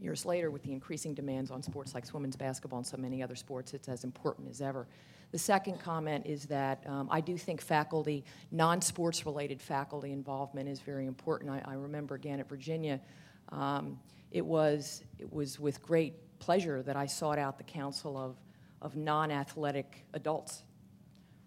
years 0.00 0.24
later, 0.24 0.50
with 0.50 0.62
the 0.62 0.72
increasing 0.72 1.12
demands 1.12 1.50
on 1.50 1.62
sports 1.62 1.94
like 1.94 2.04
women's 2.14 2.36
basketball 2.36 2.78
and 2.78 2.86
so 2.86 2.96
many 2.96 3.22
other 3.22 3.34
sports, 3.34 3.74
it's 3.74 3.88
as 3.88 4.04
important 4.04 4.48
as 4.48 4.60
ever. 4.60 4.86
The 5.32 5.38
second 5.38 5.80
comment 5.80 6.24
is 6.24 6.46
that 6.46 6.84
um, 6.86 7.08
I 7.10 7.20
do 7.20 7.36
think 7.36 7.60
faculty, 7.60 8.24
non 8.52 8.80
sports 8.80 9.26
related 9.26 9.60
faculty 9.60 10.12
involvement 10.12 10.68
is 10.68 10.78
very 10.80 11.06
important. 11.06 11.50
I, 11.50 11.62
I 11.64 11.74
remember 11.74 12.14
again 12.14 12.38
at 12.38 12.48
Virginia, 12.48 13.00
um, 13.48 13.98
it, 14.30 14.46
was, 14.46 15.02
it 15.18 15.32
was 15.32 15.58
with 15.58 15.82
great 15.82 16.14
pleasure 16.38 16.82
that 16.82 16.94
I 16.94 17.06
sought 17.06 17.38
out 17.38 17.58
the 17.58 17.64
counsel 17.64 18.16
of, 18.16 18.36
of 18.80 18.94
non 18.94 19.32
athletic 19.32 20.04
adults 20.14 20.62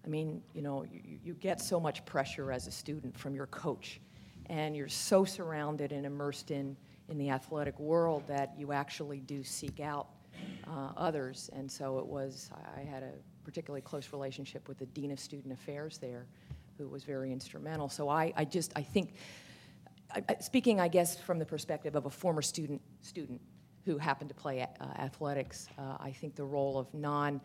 I 0.08 0.10
mean, 0.10 0.42
you 0.54 0.62
know, 0.62 0.86
you, 0.90 1.20
you 1.22 1.34
get 1.34 1.60
so 1.60 1.82
much 1.82 2.06
pressure 2.06 2.54
as 2.54 2.66
a 2.66 2.72
student 2.72 3.18
from 3.20 3.36
your 3.36 3.48
coach, 3.48 4.00
and 4.46 4.74
you're 4.74 4.88
so 4.88 5.26
surrounded 5.26 5.92
and 5.92 6.06
immersed 6.06 6.50
in, 6.50 6.78
in 7.10 7.18
the 7.18 7.30
athletic 7.30 7.78
world 7.78 8.24
that 8.28 8.54
you 8.58 8.72
actually 8.72 9.20
do 9.20 9.44
seek 9.44 9.82
out 9.82 10.08
uh, 10.66 10.92
others. 10.96 11.50
And 11.52 11.70
so 11.70 12.00
it 12.00 12.06
was, 12.06 12.50
I 12.78 12.84
had 12.84 13.04
a 13.04 13.12
particularly 13.44 13.82
close 13.82 14.14
relationship 14.14 14.70
with 14.70 14.78
the 14.78 14.86
Dean 14.86 15.12
of 15.12 15.20
Student 15.20 15.52
Affairs 15.52 15.98
there, 15.98 16.26
who 16.78 16.88
was 16.88 17.04
very 17.04 17.34
instrumental. 17.34 17.90
So 17.90 18.08
I, 18.08 18.32
I 18.38 18.46
just, 18.46 18.72
I 18.78 18.84
think, 18.84 19.16
I, 20.16 20.38
speaking, 20.40 20.80
I 20.80 20.88
guess, 20.88 21.20
from 21.20 21.38
the 21.38 21.46
perspective 21.46 21.96
of 21.96 22.06
a 22.06 22.10
former 22.10 22.42
student, 22.42 22.82
student 23.02 23.42
who 23.88 23.98
happen 23.98 24.28
to 24.28 24.34
play 24.34 24.62
uh, 24.62 24.84
athletics, 25.00 25.70
uh, 25.80 25.96
I 26.00 26.12
think 26.12 26.36
the 26.36 26.44
role 26.44 26.78
of 26.78 26.94
non 26.94 27.42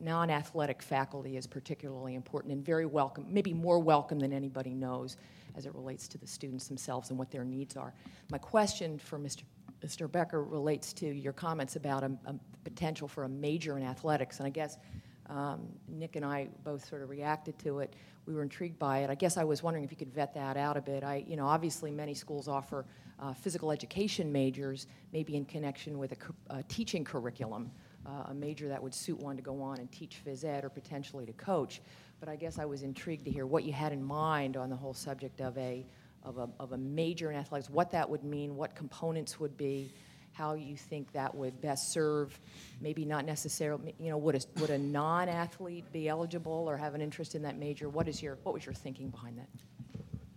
non 0.00 0.28
athletic 0.28 0.82
faculty 0.82 1.36
is 1.36 1.46
particularly 1.46 2.14
important 2.14 2.52
and 2.52 2.64
very 2.64 2.84
welcome, 2.84 3.24
maybe 3.28 3.54
more 3.54 3.78
welcome 3.78 4.18
than 4.18 4.32
anybody 4.32 4.74
knows 4.74 5.16
as 5.56 5.66
it 5.66 5.74
relates 5.74 6.08
to 6.08 6.18
the 6.18 6.26
students 6.26 6.66
themselves 6.66 7.10
and 7.10 7.18
what 7.18 7.30
their 7.30 7.44
needs 7.44 7.76
are. 7.76 7.94
My 8.30 8.38
question 8.38 8.98
for 8.98 9.18
Mr. 9.18 9.42
Mr. 9.84 10.10
Becker 10.10 10.42
relates 10.44 10.92
to 10.92 11.06
your 11.06 11.32
comments 11.32 11.76
about 11.76 12.04
a, 12.04 12.12
a 12.26 12.34
potential 12.64 13.08
for 13.08 13.24
a 13.24 13.28
major 13.28 13.76
in 13.76 13.82
athletics, 13.82 14.38
and 14.38 14.46
I 14.46 14.50
guess 14.50 14.78
um, 15.26 15.68
Nick 15.88 16.16
and 16.16 16.24
I 16.24 16.48
both 16.64 16.86
sort 16.86 17.02
of 17.02 17.08
reacted 17.08 17.58
to 17.60 17.80
it. 17.80 17.94
We 18.26 18.34
were 18.34 18.42
intrigued 18.42 18.78
by 18.78 19.00
it. 19.00 19.10
I 19.10 19.14
guess 19.14 19.36
I 19.36 19.44
was 19.44 19.62
wondering 19.62 19.84
if 19.84 19.90
you 19.90 19.96
could 19.96 20.12
vet 20.12 20.34
that 20.34 20.56
out 20.56 20.76
a 20.76 20.80
bit. 20.80 21.02
I, 21.02 21.24
you 21.26 21.36
know, 21.36 21.46
obviously 21.46 21.90
many 21.90 22.14
schools 22.14 22.46
offer 22.46 22.84
uh, 23.22 23.32
physical 23.32 23.70
education 23.70 24.30
majors, 24.32 24.86
maybe 25.12 25.36
in 25.36 25.44
connection 25.44 25.96
with 25.96 26.12
a, 26.12 26.56
a 26.58 26.62
teaching 26.64 27.04
curriculum 27.04 27.70
uh, 28.04 28.24
a 28.30 28.34
major 28.34 28.68
that 28.68 28.82
would 28.82 28.94
suit 28.94 29.18
one 29.20 29.36
to 29.36 29.42
go 29.42 29.62
on 29.62 29.78
and 29.78 29.90
teach 29.92 30.20
phys 30.26 30.44
ed 30.44 30.64
or 30.64 30.68
potentially 30.68 31.24
to 31.24 31.32
coach. 31.32 31.80
But 32.18 32.28
I 32.28 32.36
guess 32.36 32.58
I 32.58 32.64
was 32.64 32.82
intrigued 32.82 33.24
to 33.26 33.30
hear 33.30 33.46
what 33.46 33.64
you 33.64 33.72
had 33.72 33.92
in 33.92 34.02
mind 34.02 34.56
on 34.56 34.70
the 34.70 34.76
whole 34.76 34.94
subject 34.94 35.40
of 35.40 35.56
a, 35.56 35.86
of 36.24 36.38
a, 36.38 36.48
of 36.58 36.72
a 36.72 36.76
major 36.76 37.30
in 37.30 37.36
athletics, 37.36 37.70
what 37.70 37.90
that 37.92 38.08
would 38.08 38.24
mean, 38.24 38.56
what 38.56 38.74
components 38.74 39.38
would 39.38 39.56
be, 39.56 39.92
how 40.32 40.54
you 40.54 40.76
think 40.76 41.12
that 41.12 41.32
would 41.34 41.60
best 41.60 41.92
serve, 41.92 42.38
maybe 42.80 43.04
not 43.04 43.24
necessarily, 43.24 43.94
you 44.00 44.10
know, 44.10 44.18
would 44.18 44.34
a, 44.34 44.40
would 44.60 44.70
a 44.70 44.78
non-athlete 44.78 45.84
be 45.92 46.08
eligible 46.08 46.64
or 46.68 46.76
have 46.76 46.94
an 46.94 47.02
interest 47.02 47.34
in 47.34 47.42
that 47.42 47.56
major? 47.56 47.88
What 47.88 48.08
is 48.08 48.22
your, 48.22 48.38
what 48.42 48.54
was 48.54 48.64
your 48.64 48.74
thinking 48.74 49.10
behind 49.10 49.38
that? 49.38 49.48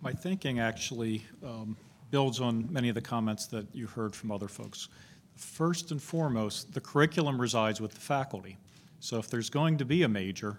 My 0.01 0.11
thinking 0.11 0.59
actually 0.59 1.23
um, 1.43 1.77
builds 2.15 2.39
on 2.39 2.65
many 2.71 2.87
of 2.87 2.95
the 2.95 3.01
comments 3.01 3.45
that 3.45 3.67
you 3.73 3.87
heard 3.87 4.15
from 4.15 4.31
other 4.31 4.47
folks. 4.47 4.87
First 5.35 5.91
and 5.91 6.01
foremost, 6.01 6.73
the 6.73 6.79
curriculum 6.79 7.41
resides 7.41 7.81
with 7.81 7.93
the 7.93 7.99
faculty. 7.99 8.57
So 9.01 9.19
if 9.19 9.29
there's 9.29 9.49
going 9.49 9.77
to 9.79 9.83
be 9.83 10.03
a 10.03 10.07
major, 10.07 10.57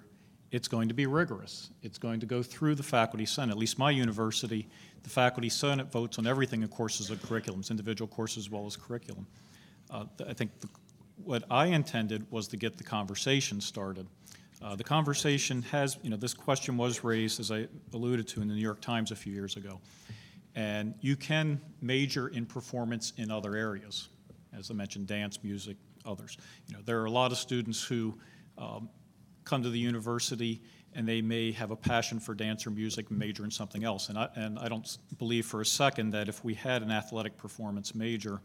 it's 0.50 0.68
going 0.68 0.86
to 0.88 0.92
be 0.94 1.06
rigorous. 1.06 1.70
It's 1.82 1.96
going 1.96 2.20
to 2.20 2.26
go 2.26 2.42
through 2.42 2.74
the 2.74 2.82
faculty 2.82 3.24
senate. 3.24 3.52
At 3.52 3.56
least 3.56 3.78
my 3.78 3.90
university, 3.90 4.68
the 5.02 5.08
faculty 5.08 5.48
senate 5.48 5.90
votes 5.90 6.18
on 6.18 6.26
everything 6.26 6.60
in 6.60 6.68
courses 6.68 7.08
and 7.08 7.18
curriculums, 7.22 7.70
individual 7.70 8.06
courses 8.06 8.44
as 8.44 8.50
well 8.50 8.66
as 8.66 8.76
curriculum. 8.76 9.26
Uh, 9.90 10.04
I 10.28 10.34
think 10.34 10.50
the, 10.60 10.68
what 11.24 11.44
I 11.50 11.68
intended 11.68 12.30
was 12.30 12.48
to 12.48 12.58
get 12.58 12.76
the 12.76 12.84
conversation 12.84 13.62
started. 13.62 14.06
Uh, 14.60 14.76
the 14.76 14.84
conversation 14.84 15.62
has, 15.62 15.96
you 16.02 16.10
know, 16.10 16.18
this 16.18 16.34
question 16.34 16.76
was 16.76 17.02
raised, 17.02 17.40
as 17.40 17.50
I 17.50 17.66
alluded 17.94 18.28
to, 18.28 18.42
in 18.42 18.48
the 18.48 18.54
New 18.54 18.60
York 18.60 18.82
Times 18.82 19.10
a 19.10 19.16
few 19.16 19.32
years 19.32 19.56
ago. 19.56 19.80
And 20.56 20.94
you 21.00 21.14
can 21.14 21.60
major 21.80 22.28
in 22.28 22.46
performance 22.46 23.12
in 23.16 23.30
other 23.30 23.54
areas 23.54 24.08
as 24.56 24.70
I 24.70 24.74
mentioned, 24.74 25.06
dance, 25.06 25.42
music, 25.42 25.76
others. 26.04 26.38
You 26.66 26.74
know, 26.74 26.82
there 26.84 27.00
are 27.00 27.04
a 27.04 27.10
lot 27.10 27.32
of 27.32 27.38
students 27.38 27.82
who 27.82 28.18
um, 28.58 28.88
come 29.44 29.62
to 29.62 29.70
the 29.70 29.78
university 29.78 30.62
and 30.94 31.06
they 31.06 31.20
may 31.20 31.52
have 31.52 31.70
a 31.70 31.76
passion 31.76 32.18
for 32.18 32.34
dance 32.34 32.66
or 32.66 32.70
music 32.70 33.10
major 33.10 33.44
in 33.44 33.50
something 33.50 33.84
else. 33.84 34.08
And 34.08 34.18
I, 34.18 34.28
and 34.34 34.58
I 34.58 34.68
don't 34.68 34.96
believe 35.18 35.44
for 35.44 35.60
a 35.60 35.66
second 35.66 36.10
that 36.12 36.28
if 36.28 36.42
we 36.42 36.54
had 36.54 36.82
an 36.82 36.90
athletic 36.90 37.36
performance 37.36 37.94
major, 37.94 38.40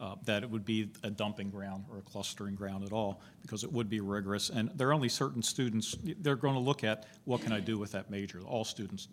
uh, 0.00 0.16
that 0.24 0.42
it 0.42 0.50
would 0.50 0.64
be 0.64 0.90
a 1.04 1.10
dumping 1.10 1.48
ground 1.48 1.84
or 1.88 1.98
a 1.98 2.02
clustering 2.02 2.56
ground 2.56 2.82
at 2.84 2.92
all, 2.92 3.20
because 3.40 3.62
it 3.62 3.72
would 3.72 3.88
be 3.88 4.00
rigorous. 4.00 4.50
And 4.50 4.68
there 4.74 4.88
are 4.88 4.92
only 4.92 5.08
certain 5.08 5.42
students, 5.42 5.96
they're 6.02 6.34
going 6.34 6.54
to 6.54 6.60
look 6.60 6.82
at, 6.82 7.06
what 7.24 7.40
can 7.40 7.52
I 7.52 7.60
do 7.60 7.78
with 7.78 7.92
that 7.92 8.10
major? 8.10 8.40
All 8.40 8.64
students 8.64 9.06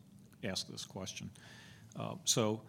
ask 0.44 0.68
this 0.68 0.86
question. 0.86 1.30
Uh, 2.00 2.16
So 2.24 2.62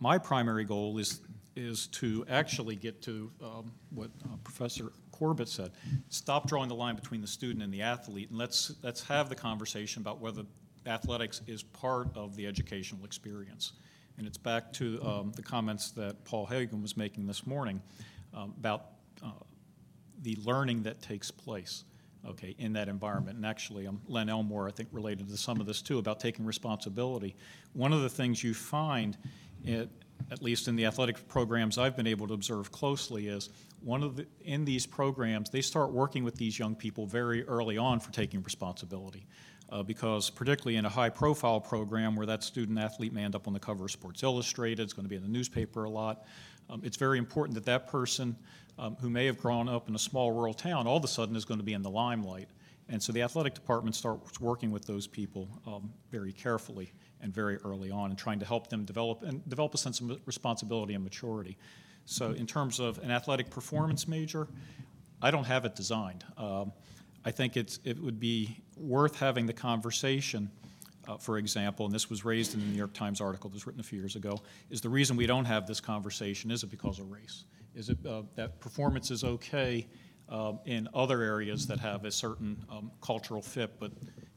my 0.00 0.18
primary 0.18 0.64
goal 0.64 0.98
is, 0.98 1.20
is 1.54 1.86
to 1.88 2.26
actually 2.28 2.76
get 2.76 3.00
to 3.02 3.30
um, 3.42 3.72
what 3.90 4.10
uh, 4.24 4.36
Professor 4.42 4.92
Corbett 5.12 5.48
said. 5.48 5.70
Stop 6.08 6.48
drawing 6.48 6.68
the 6.68 6.74
line 6.74 6.96
between 6.96 7.20
the 7.20 7.26
student 7.26 7.62
and 7.62 7.72
the 7.72 7.82
athlete, 7.82 8.30
and 8.30 8.38
let's, 8.38 8.74
let's 8.82 9.02
have 9.04 9.28
the 9.28 9.34
conversation 9.36 10.02
about 10.02 10.20
whether 10.20 10.42
athletics 10.86 11.40
is 11.46 11.62
part 11.62 12.08
of 12.16 12.34
the 12.36 12.46
educational 12.46 13.04
experience. 13.04 13.74
And 14.18 14.26
it's 14.26 14.38
back 14.38 14.72
to 14.74 15.02
um, 15.02 15.32
the 15.34 15.42
comments 15.42 15.90
that 15.92 16.24
Paul 16.24 16.46
Hagan 16.46 16.82
was 16.82 16.96
making 16.96 17.26
this 17.26 17.46
morning 17.46 17.80
um, 18.32 18.54
about 18.58 18.86
uh, 19.24 19.30
the 20.22 20.36
learning 20.44 20.82
that 20.82 21.00
takes 21.00 21.30
place, 21.30 21.84
okay, 22.28 22.54
in 22.58 22.72
that 22.74 22.88
environment. 22.88 23.36
And 23.36 23.46
actually, 23.46 23.86
um, 23.86 24.00
Len 24.06 24.28
Elmore, 24.28 24.68
I 24.68 24.70
think, 24.70 24.88
related 24.92 25.28
to 25.28 25.36
some 25.36 25.60
of 25.60 25.66
this 25.66 25.82
too, 25.82 25.98
about 25.98 26.20
taking 26.20 26.44
responsibility. 26.44 27.34
One 27.72 27.92
of 27.92 28.02
the 28.02 28.08
things 28.08 28.42
you 28.42 28.54
find, 28.54 29.16
it, 29.64 29.88
at 30.30 30.42
least 30.42 30.68
in 30.68 30.76
the 30.76 30.86
athletic 30.86 31.28
programs 31.28 31.78
I've 31.78 31.96
been 31.96 32.06
able 32.06 32.26
to 32.28 32.34
observe 32.34 32.70
closely, 32.72 33.28
is 33.28 33.50
one 33.82 34.02
of 34.02 34.16
the, 34.16 34.26
in 34.44 34.64
these 34.64 34.86
programs, 34.86 35.50
they 35.50 35.60
start 35.60 35.92
working 35.92 36.24
with 36.24 36.36
these 36.36 36.58
young 36.58 36.74
people 36.74 37.06
very 37.06 37.44
early 37.46 37.76
on 37.76 38.00
for 38.00 38.12
taking 38.12 38.42
responsibility. 38.42 39.26
Uh, 39.70 39.82
because 39.82 40.28
particularly 40.28 40.76
in 40.76 40.84
a 40.84 40.88
high-profile 40.90 41.58
program 41.58 42.14
where 42.14 42.26
that 42.26 42.44
student 42.44 42.78
athlete 42.78 43.14
may 43.14 43.24
end 43.24 43.34
up 43.34 43.46
on 43.46 43.54
the 43.54 43.58
cover 43.58 43.86
of 43.86 43.90
Sports 43.90 44.22
Illustrated, 44.22 44.80
it's 44.80 44.92
going 44.92 45.06
to 45.06 45.08
be 45.08 45.16
in 45.16 45.22
the 45.22 45.28
newspaper 45.28 45.84
a 45.84 45.90
lot. 45.90 46.24
Um, 46.70 46.80
it's 46.84 46.96
very 46.96 47.18
important 47.18 47.54
that 47.54 47.66
that 47.66 47.88
person 47.88 48.36
um, 48.78 48.96
who 49.00 49.10
may 49.10 49.26
have 49.26 49.38
grown 49.38 49.68
up 49.68 49.88
in 49.88 49.94
a 49.94 49.98
small 49.98 50.32
rural 50.32 50.54
town 50.54 50.86
all 50.86 50.96
of 50.96 51.04
a 51.04 51.08
sudden 51.08 51.36
is 51.36 51.44
going 51.44 51.58
to 51.58 51.64
be 51.64 51.74
in 51.74 51.82
the 51.82 51.90
limelight. 51.90 52.48
And 52.88 53.02
so 53.02 53.12
the 53.12 53.22
athletic 53.22 53.54
department 53.54 53.96
starts 53.96 54.40
working 54.40 54.70
with 54.70 54.84
those 54.86 55.06
people 55.06 55.48
um, 55.66 55.90
very 56.10 56.32
carefully 56.32 56.92
and 57.20 57.32
very 57.32 57.56
early 57.58 57.90
on 57.90 58.10
and 58.10 58.18
trying 58.18 58.38
to 58.40 58.44
help 58.44 58.68
them 58.68 58.84
develop 58.84 59.22
and 59.22 59.48
develop 59.48 59.74
a 59.74 59.78
sense 59.78 60.00
of 60.00 60.20
responsibility 60.26 60.94
and 60.94 61.02
maturity. 61.02 61.56
So 62.04 62.32
in 62.32 62.46
terms 62.46 62.80
of 62.80 62.98
an 62.98 63.10
athletic 63.10 63.48
performance 63.48 64.06
major, 64.06 64.48
I 65.22 65.30
don't 65.30 65.44
have 65.44 65.64
it 65.64 65.74
designed. 65.74 66.24
Um, 66.36 66.72
I 67.24 67.30
think 67.30 67.56
it's, 67.56 67.78
it 67.84 67.98
would 67.98 68.20
be 68.20 68.62
worth 68.76 69.18
having 69.18 69.46
the 69.46 69.54
conversation, 69.54 70.50
uh, 71.06 71.16
for 71.16 71.38
example, 71.38 71.86
and 71.86 71.94
this 71.94 72.08
was 72.10 72.24
raised 72.24 72.54
in 72.54 72.60
the 72.60 72.66
New 72.66 72.76
York 72.76 72.92
Times 72.92 73.20
article 73.20 73.50
that 73.50 73.54
was 73.54 73.66
written 73.66 73.80
a 73.80 73.84
few 73.84 73.98
years 73.98 74.16
ago, 74.16 74.38
is 74.70 74.80
the 74.80 74.88
reason 74.88 75.16
we 75.16 75.26
don't 75.26 75.44
have 75.44 75.66
this 75.66 75.80
conversation, 75.80 76.50
is 76.50 76.62
it 76.62 76.70
because 76.70 76.98
of 76.98 77.10
race? 77.10 77.44
Is 77.74 77.88
it 77.88 77.98
uh, 78.06 78.22
that 78.36 78.60
performance 78.60 79.10
is 79.10 79.24
okay 79.24 79.86
um, 80.28 80.60
in 80.64 80.88
other 80.94 81.22
areas 81.22 81.66
that 81.66 81.80
have 81.80 82.04
a 82.04 82.10
certain 82.10 82.64
um, 82.70 82.90
cultural 83.00 83.42
fit, 83.42 83.78
but 83.78 83.92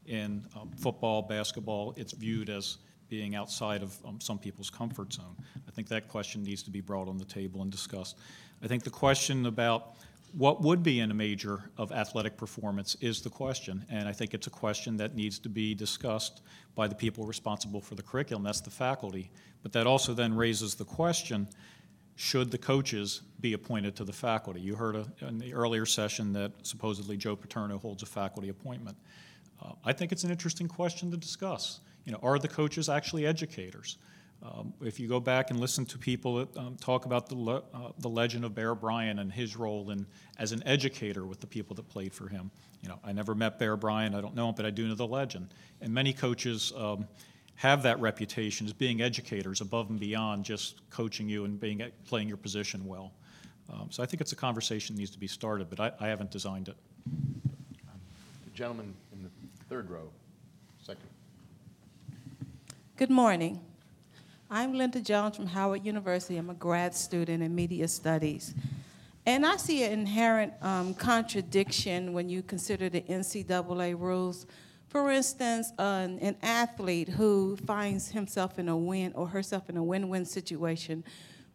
in 0.06 0.44
um, 0.56 0.70
football, 0.76 1.22
basketball, 1.22 1.94
it's 1.96 2.12
viewed 2.12 2.50
as 2.50 2.78
being 3.08 3.34
outside 3.34 3.82
of 3.82 3.96
um, 4.04 4.20
some 4.20 4.38
people's 4.38 4.70
comfort 4.70 5.12
zone? 5.12 5.36
I 5.66 5.70
think 5.70 5.88
that 5.88 6.08
question 6.08 6.42
needs 6.42 6.62
to 6.64 6.70
be 6.70 6.80
brought 6.80 7.08
on 7.08 7.18
the 7.18 7.24
table 7.24 7.62
and 7.62 7.70
discussed. 7.70 8.18
I 8.62 8.66
think 8.66 8.82
the 8.82 8.90
question 8.90 9.46
about 9.46 9.94
what 10.32 10.62
would 10.62 10.82
be 10.82 11.00
in 11.00 11.10
a 11.10 11.14
major 11.14 11.70
of 11.76 11.92
athletic 11.92 12.36
performance 12.36 12.96
is 13.00 13.22
the 13.22 13.30
question, 13.30 13.84
and 13.88 14.08
I 14.08 14.12
think 14.12 14.34
it's 14.34 14.46
a 14.46 14.50
question 14.50 14.96
that 14.98 15.14
needs 15.14 15.38
to 15.40 15.48
be 15.48 15.74
discussed 15.74 16.42
by 16.74 16.86
the 16.86 16.94
people 16.94 17.24
responsible 17.24 17.80
for 17.80 17.94
the 17.94 18.02
curriculum, 18.02 18.44
that's 18.44 18.60
the 18.60 18.70
faculty. 18.70 19.30
But 19.62 19.72
that 19.72 19.86
also 19.86 20.14
then 20.14 20.34
raises 20.34 20.74
the 20.74 20.84
question, 20.84 21.48
should 22.16 22.50
the 22.50 22.58
coaches 22.58 23.22
be 23.40 23.52
appointed 23.52 23.96
to 23.96 24.04
the 24.04 24.12
faculty? 24.12 24.60
You 24.60 24.74
heard 24.74 24.96
a, 24.96 25.06
in 25.26 25.38
the 25.38 25.54
earlier 25.54 25.86
session 25.86 26.32
that 26.34 26.52
supposedly 26.62 27.16
Joe 27.16 27.36
Paterno 27.36 27.78
holds 27.78 28.02
a 28.02 28.06
faculty 28.06 28.48
appointment. 28.48 28.96
Uh, 29.62 29.72
I 29.84 29.92
think 29.92 30.12
it's 30.12 30.24
an 30.24 30.30
interesting 30.30 30.68
question 30.68 31.10
to 31.10 31.16
discuss. 31.16 31.80
You 32.04 32.12
know, 32.12 32.18
are 32.22 32.38
the 32.38 32.48
coaches 32.48 32.88
actually 32.88 33.26
educators? 33.26 33.98
Um, 34.40 34.72
if 34.80 35.00
you 35.00 35.08
go 35.08 35.18
back 35.18 35.50
and 35.50 35.58
listen 35.58 35.84
to 35.86 35.98
people 35.98 36.36
that, 36.36 36.56
um, 36.56 36.76
talk 36.76 37.06
about 37.06 37.28
the, 37.28 37.34
le- 37.34 37.64
uh, 37.74 37.90
the 37.98 38.08
legend 38.08 38.44
of 38.44 38.54
Bear 38.54 38.74
Bryant 38.74 39.18
and 39.18 39.32
his 39.32 39.56
role 39.56 39.90
in, 39.90 40.06
as 40.38 40.52
an 40.52 40.62
educator 40.64 41.26
with 41.26 41.40
the 41.40 41.46
people 41.46 41.74
that 41.76 41.88
played 41.88 42.14
for 42.14 42.28
him, 42.28 42.50
you 42.80 42.88
know, 42.88 43.00
I 43.02 43.12
never 43.12 43.34
met 43.34 43.58
Bear 43.58 43.76
Bryant, 43.76 44.14
I 44.14 44.20
don't 44.20 44.36
know 44.36 44.48
him, 44.48 44.54
but 44.54 44.64
I 44.64 44.70
do 44.70 44.86
know 44.86 44.94
the 44.94 45.06
legend. 45.06 45.48
And 45.80 45.92
many 45.92 46.12
coaches 46.12 46.72
um, 46.76 47.08
have 47.56 47.82
that 47.82 47.98
reputation 48.00 48.66
as 48.66 48.72
being 48.72 49.02
educators 49.02 49.60
above 49.60 49.90
and 49.90 49.98
beyond 49.98 50.44
just 50.44 50.88
coaching 50.90 51.28
you 51.28 51.44
and 51.44 51.58
being 51.58 51.82
playing 52.04 52.28
your 52.28 52.36
position 52.36 52.86
well. 52.86 53.12
Um, 53.72 53.88
so 53.90 54.04
I 54.04 54.06
think 54.06 54.20
it's 54.20 54.32
a 54.32 54.36
conversation 54.36 54.94
that 54.94 55.00
needs 55.00 55.10
to 55.10 55.18
be 55.18 55.26
started, 55.26 55.68
but 55.68 55.80
I, 55.80 55.92
I 56.04 56.08
haven't 56.08 56.30
designed 56.30 56.68
it. 56.68 56.76
The 58.44 58.50
gentleman 58.54 58.94
in 59.12 59.24
the 59.24 59.30
third 59.68 59.90
row, 59.90 60.08
second. 60.80 61.02
Good 62.96 63.10
morning. 63.10 63.60
I'm 64.50 64.72
Linda 64.72 65.02
Jones 65.02 65.36
from 65.36 65.46
Howard 65.46 65.84
University. 65.84 66.38
I'm 66.38 66.48
a 66.48 66.54
grad 66.54 66.94
student 66.94 67.42
in 67.42 67.54
media 67.54 67.86
studies. 67.86 68.54
And 69.26 69.44
I 69.44 69.58
see 69.58 69.82
an 69.82 69.92
inherent 69.92 70.54
um, 70.62 70.94
contradiction 70.94 72.14
when 72.14 72.30
you 72.30 72.42
consider 72.42 72.88
the 72.88 73.02
NCAA 73.02 74.00
rules. 74.00 74.46
For 74.86 75.10
instance, 75.10 75.70
an, 75.78 76.34
athlete 76.40 77.10
who 77.10 77.58
finds 77.66 78.08
himself 78.08 78.58
in 78.58 78.70
a 78.70 78.76
win 78.76 79.12
or 79.14 79.28
herself 79.28 79.68
in 79.68 79.76
a 79.76 79.84
win 79.84 80.08
win 80.08 80.24
situation 80.24 81.04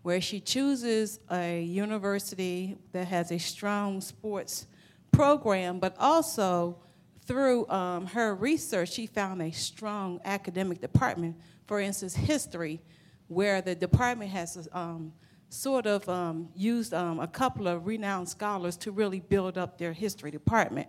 where 0.03 0.21
she 0.21 0.39
chooses 0.39 1.19
a 1.31 1.63
university 1.63 2.77
that 2.91 3.07
has 3.07 3.31
a 3.31 3.39
strong 3.39 4.01
sports 4.01 4.67
program, 5.11 5.79
but 5.79 5.95
also 5.97 6.77
through 7.25 7.67
um, 7.69 8.05
her 8.05 8.35
research, 8.35 8.91
she 8.91 9.07
found 9.07 9.41
a 9.41 9.49
strong 9.49 10.21
academic 10.25 10.79
department 10.79 11.35
for 11.65 11.79
instance, 11.79 12.15
history, 12.15 12.81
where 13.27 13.61
the 13.61 13.75
department 13.75 14.31
has 14.31 14.67
um, 14.71 15.13
sort 15.49 15.85
of 15.85 16.07
um, 16.09 16.49
used 16.55 16.93
um, 16.93 17.19
a 17.19 17.27
couple 17.27 17.67
of 17.67 17.85
renowned 17.85 18.27
scholars 18.27 18.75
to 18.77 18.91
really 18.91 19.19
build 19.19 19.57
up 19.57 19.77
their 19.77 19.93
history 19.93 20.31
department. 20.31 20.87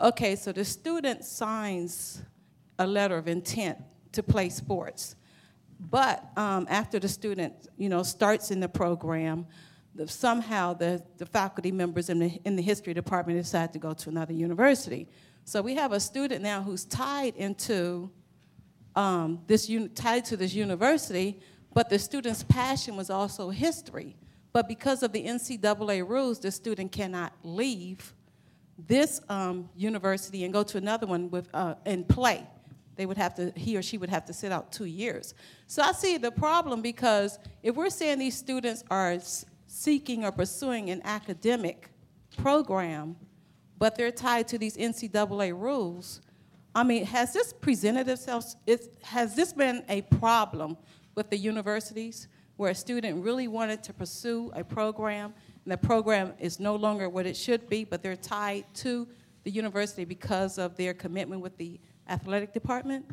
Okay, 0.00 0.36
so 0.36 0.52
the 0.52 0.64
student 0.64 1.24
signs 1.24 2.22
a 2.78 2.86
letter 2.86 3.16
of 3.16 3.28
intent 3.28 3.78
to 4.12 4.22
play 4.22 4.48
sports. 4.48 5.16
But 5.78 6.24
um, 6.36 6.66
after 6.68 6.98
the 6.98 7.08
student, 7.08 7.68
you 7.76 7.88
know, 7.88 8.02
starts 8.02 8.50
in 8.50 8.60
the 8.60 8.68
program, 8.68 9.46
the, 9.94 10.06
somehow 10.06 10.74
the, 10.74 11.02
the 11.16 11.26
faculty 11.26 11.72
members 11.72 12.10
in 12.10 12.18
the, 12.18 12.40
in 12.44 12.56
the 12.56 12.62
history 12.62 12.94
department 12.94 13.38
decide 13.38 13.72
to 13.72 13.78
go 13.78 13.92
to 13.94 14.08
another 14.08 14.32
university. 14.32 15.08
So 15.44 15.62
we 15.62 15.74
have 15.74 15.92
a 15.92 16.00
student 16.00 16.42
now 16.42 16.62
who's 16.62 16.84
tied 16.84 17.36
into 17.36 18.10
um, 18.96 19.40
this 19.46 19.70
tied 19.94 20.24
to 20.26 20.36
this 20.36 20.54
university, 20.54 21.40
but 21.72 21.88
the 21.88 21.98
student's 21.98 22.42
passion 22.42 22.96
was 22.96 23.10
also 23.10 23.50
history. 23.50 24.16
But 24.52 24.66
because 24.66 25.02
of 25.02 25.12
the 25.12 25.24
NCAA 25.24 26.08
rules, 26.08 26.40
the 26.40 26.50
student 26.50 26.90
cannot 26.90 27.32
leave 27.44 28.14
this 28.78 29.20
um, 29.28 29.68
university 29.76 30.44
and 30.44 30.52
go 30.52 30.62
to 30.62 30.78
another 30.78 31.06
one 31.06 31.30
with, 31.30 31.48
uh, 31.54 31.74
and 31.86 32.08
play. 32.08 32.46
They 32.96 33.06
would 33.06 33.16
have 33.16 33.34
to, 33.36 33.52
he 33.56 33.76
or 33.76 33.82
she 33.82 33.98
would 33.98 34.10
have 34.10 34.24
to 34.26 34.32
sit 34.32 34.52
out 34.52 34.72
two 34.72 34.84
years. 34.84 35.34
So 35.66 35.82
I 35.82 35.92
see 35.92 36.16
the 36.16 36.30
problem 36.30 36.82
because 36.82 37.38
if 37.62 37.76
we're 37.76 37.90
saying 37.90 38.18
these 38.18 38.36
students 38.36 38.84
are 38.90 39.18
seeking 39.66 40.24
or 40.24 40.32
pursuing 40.32 40.90
an 40.90 41.00
academic 41.04 41.90
program, 42.36 43.16
but 43.78 43.96
they're 43.96 44.10
tied 44.10 44.48
to 44.48 44.58
these 44.58 44.76
NCAA 44.76 45.58
rules, 45.58 46.20
I 46.74 46.84
mean, 46.84 47.04
has 47.06 47.32
this 47.32 47.52
presented 47.52 48.08
itself, 48.08 48.54
is, 48.66 48.88
has 49.02 49.34
this 49.34 49.52
been 49.52 49.84
a 49.88 50.02
problem 50.02 50.76
with 51.14 51.30
the 51.30 51.36
universities 51.36 52.28
where 52.56 52.70
a 52.70 52.74
student 52.74 53.24
really 53.24 53.48
wanted 53.48 53.82
to 53.84 53.92
pursue 53.92 54.52
a 54.54 54.62
program 54.62 55.34
and 55.64 55.72
the 55.72 55.76
program 55.76 56.32
is 56.38 56.60
no 56.60 56.76
longer 56.76 57.08
what 57.08 57.26
it 57.26 57.36
should 57.36 57.68
be, 57.68 57.84
but 57.84 58.02
they're 58.02 58.16
tied 58.16 58.64
to 58.74 59.08
the 59.44 59.50
university 59.50 60.04
because 60.04 60.58
of 60.58 60.76
their 60.76 60.94
commitment 60.94 61.40
with 61.40 61.56
the 61.56 61.80
athletic 62.08 62.52
department? 62.52 63.04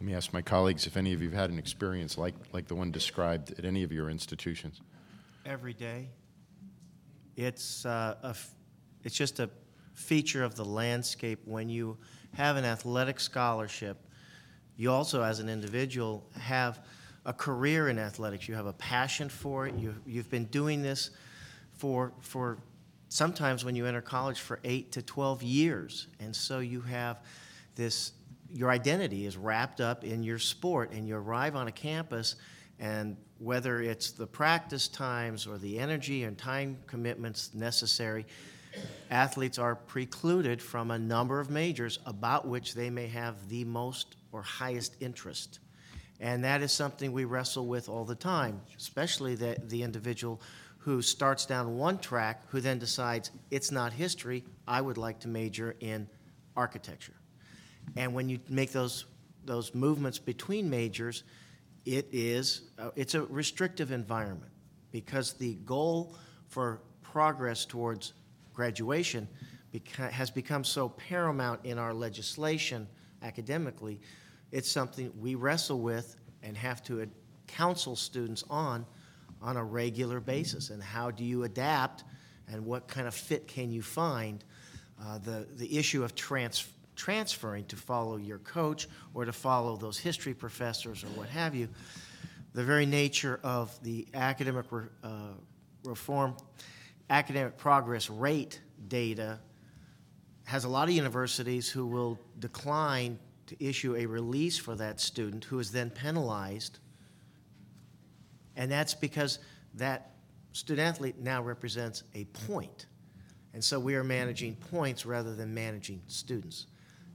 Let 0.00 0.06
me 0.06 0.14
ask 0.14 0.32
my 0.32 0.42
colleagues 0.42 0.86
if 0.86 0.96
any 0.96 1.12
of 1.12 1.22
you 1.22 1.28
have 1.30 1.38
had 1.38 1.50
an 1.50 1.58
experience 1.58 2.18
like, 2.18 2.34
like 2.52 2.66
the 2.66 2.74
one 2.74 2.90
described 2.90 3.58
at 3.58 3.64
any 3.64 3.82
of 3.82 3.92
your 3.92 4.10
institutions. 4.10 4.80
Every 5.46 5.74
day. 5.74 6.08
It's, 7.36 7.86
uh, 7.86 8.16
a 8.22 8.28
f- 8.28 8.54
it's 9.04 9.14
just 9.14 9.40
a 9.40 9.50
feature 9.94 10.42
of 10.42 10.54
the 10.54 10.64
landscape 10.64 11.40
when 11.44 11.68
you 11.68 11.98
have 12.34 12.56
an 12.56 12.64
athletic 12.64 13.20
scholarship, 13.20 13.98
you 14.76 14.90
also, 14.90 15.22
as 15.22 15.40
an 15.40 15.48
individual, 15.48 16.26
have 16.38 16.80
a 17.26 17.32
career 17.32 17.88
in 17.88 17.98
athletics. 17.98 18.48
You 18.48 18.54
have 18.54 18.66
a 18.66 18.72
passion 18.72 19.28
for 19.28 19.66
it. 19.66 19.74
You, 19.74 19.94
you've 20.06 20.30
been 20.30 20.46
doing 20.46 20.82
this 20.82 21.10
for, 21.74 22.12
for 22.20 22.58
sometimes 23.08 23.64
when 23.64 23.76
you 23.76 23.86
enter 23.86 24.00
college 24.00 24.40
for 24.40 24.58
eight 24.64 24.92
to 24.92 25.02
12 25.02 25.42
years. 25.42 26.06
And 26.18 26.34
so 26.34 26.60
you 26.60 26.80
have 26.80 27.22
this, 27.74 28.12
your 28.50 28.70
identity 28.70 29.26
is 29.26 29.36
wrapped 29.36 29.80
up 29.80 30.04
in 30.04 30.22
your 30.22 30.38
sport, 30.38 30.92
and 30.92 31.06
you 31.06 31.16
arrive 31.16 31.56
on 31.56 31.68
a 31.68 31.72
campus, 31.72 32.36
and 32.78 33.16
whether 33.38 33.82
it's 33.82 34.12
the 34.12 34.26
practice 34.26 34.88
times 34.88 35.46
or 35.46 35.58
the 35.58 35.78
energy 35.78 36.24
and 36.24 36.38
time 36.38 36.78
commitments 36.86 37.52
necessary, 37.54 38.24
athletes 39.10 39.58
are 39.58 39.74
precluded 39.74 40.62
from 40.62 40.90
a 40.90 40.98
number 40.98 41.40
of 41.40 41.50
majors 41.50 41.98
about 42.06 42.46
which 42.46 42.74
they 42.74 42.90
may 42.90 43.08
have 43.08 43.48
the 43.48 43.64
most 43.64 44.16
or 44.32 44.42
highest 44.42 44.96
interest. 45.00 45.58
And 46.20 46.44
that 46.44 46.62
is 46.62 46.72
something 46.72 47.12
we 47.12 47.24
wrestle 47.24 47.66
with 47.66 47.88
all 47.88 48.04
the 48.04 48.14
time, 48.14 48.60
especially 48.76 49.34
the, 49.34 49.56
the 49.68 49.82
individual 49.82 50.40
who 50.78 51.02
starts 51.02 51.46
down 51.46 51.76
one 51.76 51.98
track 51.98 52.42
who 52.48 52.60
then 52.60 52.78
decides 52.78 53.30
it's 53.50 53.70
not 53.70 53.92
history, 53.92 54.44
I 54.66 54.80
would 54.80 54.96
like 54.96 55.20
to 55.20 55.28
major 55.28 55.76
in 55.80 56.08
architecture. 56.56 57.14
And 57.96 58.14
when 58.14 58.28
you 58.28 58.38
make 58.48 58.72
those, 58.72 59.06
those 59.44 59.74
movements 59.74 60.18
between 60.18 60.70
majors, 60.70 61.24
it 61.84 62.08
is, 62.12 62.62
uh, 62.78 62.90
it's 62.96 63.14
a 63.14 63.22
restrictive 63.22 63.90
environment 63.92 64.52
because 64.90 65.34
the 65.34 65.54
goal 65.66 66.14
for 66.48 66.80
progress 67.02 67.64
towards 67.64 68.12
graduation 68.60 69.26
beca- 69.72 70.10
has 70.10 70.30
become 70.30 70.62
so 70.62 70.90
paramount 70.90 71.58
in 71.64 71.78
our 71.78 71.94
legislation 71.94 72.86
academically, 73.22 73.98
it's 74.52 74.70
something 74.70 75.10
we 75.18 75.34
wrestle 75.34 75.80
with 75.80 76.16
and 76.42 76.54
have 76.58 76.82
to 76.82 77.00
ad- 77.00 77.10
counsel 77.46 77.96
students 77.96 78.44
on 78.50 78.84
on 79.40 79.56
a 79.56 79.64
regular 79.64 80.20
basis. 80.20 80.68
And 80.68 80.82
how 80.82 81.10
do 81.10 81.24
you 81.24 81.44
adapt 81.44 82.04
and 82.52 82.66
what 82.66 82.86
kind 82.86 83.08
of 83.08 83.14
fit 83.14 83.48
can 83.48 83.70
you 83.72 83.80
find? 83.80 84.44
Uh, 85.02 85.16
the, 85.16 85.46
the 85.56 85.78
issue 85.78 86.04
of 86.04 86.14
trans- 86.14 86.68
transferring 86.94 87.64
to 87.64 87.76
follow 87.76 88.18
your 88.18 88.40
coach 88.40 88.88
or 89.14 89.24
to 89.24 89.32
follow 89.32 89.74
those 89.76 89.96
history 89.96 90.34
professors 90.34 91.02
or 91.02 91.06
what 91.18 91.30
have 91.30 91.54
you, 91.54 91.66
the 92.52 92.62
very 92.62 92.84
nature 92.84 93.40
of 93.42 93.82
the 93.82 94.06
academic 94.12 94.66
re- 94.70 94.84
uh, 95.02 95.32
reform, 95.84 96.36
academic 97.10 97.58
progress 97.58 98.08
rate 98.08 98.60
data 98.88 99.38
has 100.44 100.64
a 100.64 100.68
lot 100.68 100.88
of 100.88 100.94
universities 100.94 101.68
who 101.68 101.86
will 101.86 102.18
decline 102.38 103.18
to 103.46 103.64
issue 103.64 103.96
a 103.96 104.06
release 104.06 104.56
for 104.56 104.74
that 104.76 105.00
student 105.00 105.44
who 105.44 105.58
is 105.58 105.70
then 105.72 105.90
penalized. 105.90 106.78
And 108.56 108.70
that's 108.70 108.94
because 108.94 109.40
that 109.74 110.12
student 110.52 110.88
athlete 110.88 111.18
now 111.18 111.42
represents 111.42 112.04
a 112.14 112.24
point. 112.46 112.86
And 113.52 113.62
so 113.62 113.80
we 113.80 113.96
are 113.96 114.04
managing 114.04 114.54
points 114.54 115.04
rather 115.04 115.34
than 115.34 115.52
managing 115.52 116.00
students. 116.06 116.66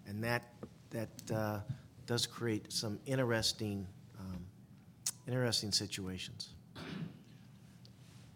And 0.07 0.23
that, 0.23 0.53
that 0.91 1.09
uh, 1.33 1.59
does 2.05 2.25
create 2.25 2.71
some 2.71 2.99
interesting, 3.05 3.87
um, 4.19 4.45
interesting 5.27 5.71
situations. 5.71 6.49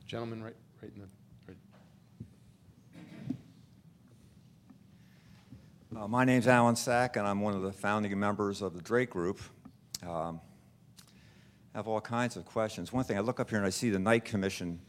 Gentleman, 0.05 0.41
right, 0.41 0.55
right 0.81 0.91
in 0.95 1.01
the, 1.01 1.07
right. 1.47 1.57
Uh, 5.95 6.07
My 6.07 6.23
name's 6.23 6.47
Allen 6.47 6.75
Sack, 6.75 7.15
and 7.15 7.25
I'm 7.25 7.41
one 7.41 7.55
of 7.55 7.63
the 7.63 7.71
founding 7.71 8.17
members 8.19 8.61
of 8.61 8.75
the 8.75 8.81
Drake 8.81 9.09
Group. 9.09 9.39
Um, 10.07 10.39
I 11.73 11.79
have 11.79 11.87
all 11.87 11.99
kinds 11.99 12.35
of 12.35 12.45
questions. 12.45 12.93
One 12.93 13.03
thing, 13.03 13.17
I 13.17 13.21
look 13.21 13.39
up 13.39 13.49
here 13.49 13.57
and 13.57 13.65
I 13.65 13.71
see 13.71 13.89
the 13.89 13.97
Knight 13.97 14.23
Commission 14.23 14.79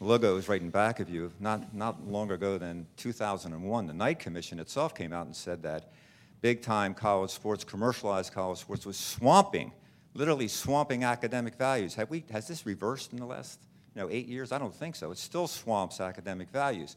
logos 0.00 0.48
right 0.48 0.60
in 0.60 0.68
back 0.68 0.98
of 0.98 1.08
you. 1.08 1.30
Not, 1.38 1.72
not 1.72 2.04
long 2.04 2.32
ago 2.32 2.58
than 2.58 2.88
2001, 2.96 3.86
the 3.86 3.94
Knight 3.94 4.18
Commission 4.18 4.58
itself 4.58 4.92
came 4.92 5.12
out 5.12 5.26
and 5.26 5.36
said 5.36 5.62
that 5.62 5.92
big-time 6.40 6.94
college 6.94 7.30
sports, 7.30 7.62
commercialized 7.62 8.32
college 8.32 8.58
sports, 8.58 8.84
was 8.84 8.96
swamping, 8.96 9.70
literally 10.14 10.48
swamping 10.48 11.04
academic 11.04 11.54
values. 11.54 11.94
Have 11.94 12.10
we, 12.10 12.24
has 12.32 12.48
this 12.48 12.66
reversed 12.66 13.12
in 13.12 13.20
the 13.20 13.26
last 13.26 13.60
you 13.94 14.02
know, 14.02 14.08
eight 14.10 14.26
years? 14.26 14.50
I 14.50 14.58
don't 14.58 14.74
think 14.74 14.96
so. 14.96 15.12
It 15.12 15.18
still 15.18 15.46
swamps 15.46 16.00
academic 16.00 16.50
values. 16.50 16.96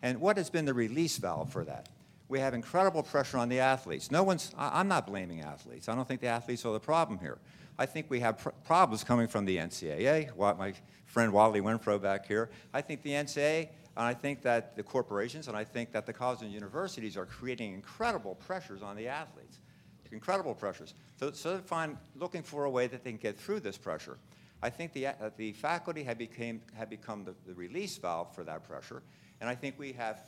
And 0.00 0.22
what 0.22 0.38
has 0.38 0.48
been 0.48 0.64
the 0.64 0.72
release 0.72 1.18
valve 1.18 1.52
for 1.52 1.66
that? 1.66 1.90
We 2.28 2.40
have 2.40 2.54
incredible 2.54 3.02
pressure 3.02 3.38
on 3.38 3.48
the 3.48 3.60
athletes. 3.60 4.10
No 4.10 4.22
one's, 4.22 4.52
I'm 4.56 4.88
not 4.88 5.06
blaming 5.06 5.42
athletes. 5.42 5.88
I 5.88 5.94
don't 5.94 6.08
think 6.08 6.20
the 6.20 6.28
athletes 6.28 6.64
are 6.64 6.72
the 6.72 6.80
problem 6.80 7.18
here. 7.18 7.38
I 7.78 7.86
think 7.86 8.06
we 8.08 8.20
have 8.20 8.38
pr- 8.38 8.50
problems 8.64 9.04
coming 9.04 9.26
from 9.26 9.44
the 9.44 9.56
NCAA, 9.56 10.36
my 10.56 10.72
friend 11.06 11.32
Wally 11.32 11.60
Renfro 11.60 12.00
back 12.00 12.26
here. 12.26 12.50
I 12.72 12.80
think 12.80 13.02
the 13.02 13.10
NCAA, 13.10 13.68
and 13.96 14.06
I 14.06 14.14
think 14.14 14.42
that 14.42 14.76
the 14.76 14.82
corporations, 14.82 15.48
and 15.48 15.56
I 15.56 15.64
think 15.64 15.92
that 15.92 16.06
the 16.06 16.12
colleges 16.12 16.42
and 16.42 16.52
universities 16.52 17.16
are 17.16 17.26
creating 17.26 17.74
incredible 17.74 18.36
pressures 18.36 18.82
on 18.82 18.96
the 18.96 19.08
athletes. 19.08 19.58
Incredible 20.12 20.54
pressures. 20.54 20.94
So, 21.18 21.32
so 21.32 21.50
they're 21.50 21.58
find, 21.60 21.96
looking 22.14 22.42
for 22.42 22.64
a 22.64 22.70
way 22.70 22.86
that 22.86 23.02
they 23.02 23.10
can 23.10 23.18
get 23.18 23.36
through 23.36 23.60
this 23.60 23.76
pressure. 23.76 24.16
I 24.62 24.70
think 24.70 24.92
the, 24.92 25.08
uh, 25.08 25.30
the 25.36 25.52
faculty 25.52 26.04
have, 26.04 26.18
became, 26.18 26.62
have 26.74 26.88
become 26.88 27.24
the, 27.24 27.34
the 27.46 27.54
release 27.54 27.98
valve 27.98 28.32
for 28.34 28.44
that 28.44 28.62
pressure, 28.62 29.02
and 29.40 29.50
I 29.50 29.54
think 29.54 29.78
we 29.78 29.92
have 29.92 30.20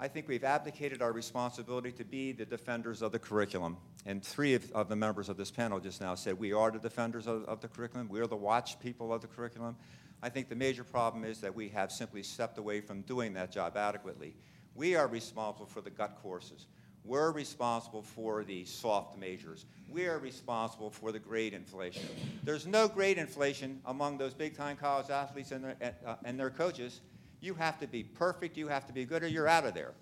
I 0.00 0.06
think 0.06 0.28
we've 0.28 0.44
abdicated 0.44 1.02
our 1.02 1.12
responsibility 1.12 1.90
to 1.92 2.04
be 2.04 2.30
the 2.30 2.44
defenders 2.44 3.02
of 3.02 3.10
the 3.10 3.18
curriculum. 3.18 3.76
And 4.06 4.22
three 4.22 4.54
of, 4.54 4.70
of 4.72 4.88
the 4.88 4.94
members 4.94 5.28
of 5.28 5.36
this 5.36 5.50
panel 5.50 5.80
just 5.80 6.00
now 6.00 6.14
said 6.14 6.38
we 6.38 6.52
are 6.52 6.70
the 6.70 6.78
defenders 6.78 7.26
of, 7.26 7.44
of 7.46 7.60
the 7.60 7.68
curriculum. 7.68 8.08
We 8.08 8.20
are 8.20 8.28
the 8.28 8.36
watch 8.36 8.78
people 8.78 9.12
of 9.12 9.22
the 9.22 9.26
curriculum. 9.26 9.76
I 10.22 10.28
think 10.28 10.48
the 10.48 10.54
major 10.54 10.84
problem 10.84 11.24
is 11.24 11.40
that 11.40 11.54
we 11.54 11.68
have 11.70 11.90
simply 11.90 12.22
stepped 12.22 12.58
away 12.58 12.80
from 12.80 13.02
doing 13.02 13.34
that 13.34 13.50
job 13.50 13.76
adequately. 13.76 14.34
We 14.76 14.94
are 14.94 15.08
responsible 15.08 15.66
for 15.66 15.80
the 15.80 15.90
gut 15.90 16.18
courses. 16.22 16.66
We're 17.04 17.32
responsible 17.32 18.02
for 18.02 18.44
the 18.44 18.64
soft 18.66 19.18
majors. 19.18 19.66
We 19.88 20.06
are 20.06 20.18
responsible 20.18 20.90
for 20.90 21.10
the 21.10 21.18
grade 21.18 21.54
inflation. 21.54 22.06
There's 22.44 22.66
no 22.66 22.86
grade 22.86 23.18
inflation 23.18 23.80
among 23.86 24.18
those 24.18 24.34
big-time 24.34 24.76
college 24.76 25.10
athletes 25.10 25.50
and 25.50 25.64
their, 25.64 25.94
uh, 26.06 26.16
and 26.24 26.38
their 26.38 26.50
coaches. 26.50 27.00
You 27.40 27.54
have 27.54 27.78
to 27.80 27.86
be 27.86 28.02
perfect, 28.02 28.56
you 28.56 28.68
have 28.68 28.86
to 28.86 28.92
be 28.92 29.04
good, 29.04 29.22
or 29.22 29.28
you're 29.28 29.48
out 29.48 29.64
of 29.64 29.74
there. 29.74 29.94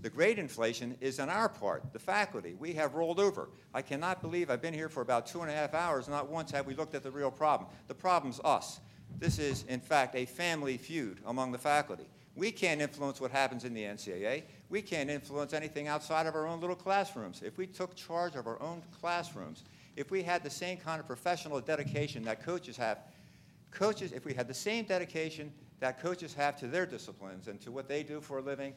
The 0.00 0.10
grade 0.10 0.38
inflation 0.38 0.96
is 1.00 1.20
on 1.20 1.28
our 1.28 1.48
part, 1.48 1.92
the 1.92 1.98
faculty. 1.98 2.54
We 2.58 2.72
have 2.74 2.94
rolled 2.94 3.20
over. 3.20 3.50
I 3.74 3.82
cannot 3.82 4.22
believe 4.22 4.50
I've 4.50 4.62
been 4.62 4.74
here 4.74 4.88
for 4.88 5.02
about 5.02 5.26
two 5.26 5.42
and 5.42 5.50
a 5.50 5.54
half 5.54 5.74
hours, 5.74 6.08
not 6.08 6.30
once 6.30 6.50
have 6.50 6.66
we 6.66 6.74
looked 6.74 6.94
at 6.94 7.02
the 7.02 7.10
real 7.10 7.30
problem. 7.30 7.70
The 7.88 7.94
problem's 7.94 8.40
us. 8.44 8.80
This 9.18 9.38
is, 9.38 9.64
in 9.68 9.80
fact, 9.80 10.14
a 10.14 10.24
family 10.24 10.76
feud 10.78 11.20
among 11.26 11.52
the 11.52 11.58
faculty. 11.58 12.06
We 12.34 12.50
can't 12.50 12.80
influence 12.80 13.20
what 13.20 13.30
happens 13.30 13.64
in 13.64 13.74
the 13.74 13.82
NCAA. 13.82 14.44
We 14.70 14.80
can't 14.80 15.10
influence 15.10 15.52
anything 15.52 15.86
outside 15.88 16.26
of 16.26 16.34
our 16.34 16.46
own 16.46 16.60
little 16.60 16.76
classrooms. 16.76 17.42
If 17.44 17.58
we 17.58 17.66
took 17.66 17.94
charge 17.94 18.36
of 18.36 18.46
our 18.46 18.60
own 18.62 18.82
classrooms, 19.00 19.64
if 19.96 20.10
we 20.10 20.22
had 20.22 20.42
the 20.42 20.50
same 20.50 20.78
kind 20.78 20.98
of 20.98 21.06
professional 21.06 21.60
dedication 21.60 22.22
that 22.24 22.42
coaches 22.42 22.76
have, 22.78 23.00
coaches, 23.70 24.12
if 24.12 24.24
we 24.24 24.32
had 24.32 24.48
the 24.48 24.54
same 24.54 24.86
dedication 24.86 25.52
that 25.82 26.00
coaches 26.00 26.32
have 26.32 26.56
to 26.56 26.68
their 26.68 26.86
disciplines 26.86 27.48
and 27.48 27.60
to 27.60 27.72
what 27.72 27.88
they 27.88 28.04
do 28.04 28.20
for 28.20 28.38
a 28.38 28.40
living 28.40 28.72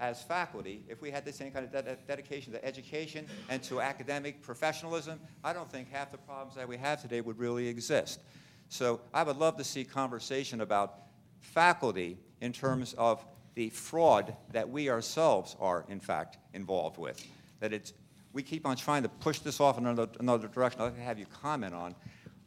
as 0.00 0.22
faculty, 0.22 0.84
if 0.86 1.00
we 1.00 1.10
had 1.10 1.24
the 1.24 1.32
same 1.32 1.50
kind 1.50 1.64
of 1.64 1.72
de- 1.72 1.96
dedication 2.06 2.52
to 2.52 2.62
education 2.62 3.26
and 3.48 3.62
to 3.62 3.80
academic 3.80 4.42
professionalism, 4.42 5.18
I 5.42 5.54
don't 5.54 5.70
think 5.72 5.90
half 5.90 6.12
the 6.12 6.18
problems 6.18 6.54
that 6.56 6.68
we 6.68 6.76
have 6.76 7.00
today 7.00 7.22
would 7.22 7.38
really 7.38 7.66
exist. 7.66 8.20
So 8.68 9.00
I 9.14 9.22
would 9.22 9.38
love 9.38 9.56
to 9.56 9.64
see 9.64 9.82
conversation 9.82 10.60
about 10.60 10.98
faculty 11.40 12.18
in 12.42 12.52
terms 12.52 12.92
of 12.98 13.24
the 13.54 13.70
fraud 13.70 14.36
that 14.50 14.68
we 14.68 14.90
ourselves 14.90 15.56
are, 15.58 15.86
in 15.88 16.00
fact, 16.00 16.36
involved 16.52 16.98
with. 16.98 17.26
That 17.60 17.72
it's, 17.72 17.94
we 18.34 18.42
keep 18.42 18.66
on 18.66 18.76
trying 18.76 19.04
to 19.04 19.08
push 19.08 19.38
this 19.38 19.58
off 19.58 19.78
in 19.78 19.86
another, 19.86 20.12
another 20.20 20.48
direction. 20.48 20.82
I'd 20.82 20.84
like 20.84 20.96
to 20.96 21.00
have 21.00 21.18
you 21.18 21.26
comment 21.26 21.72
on 21.72 21.94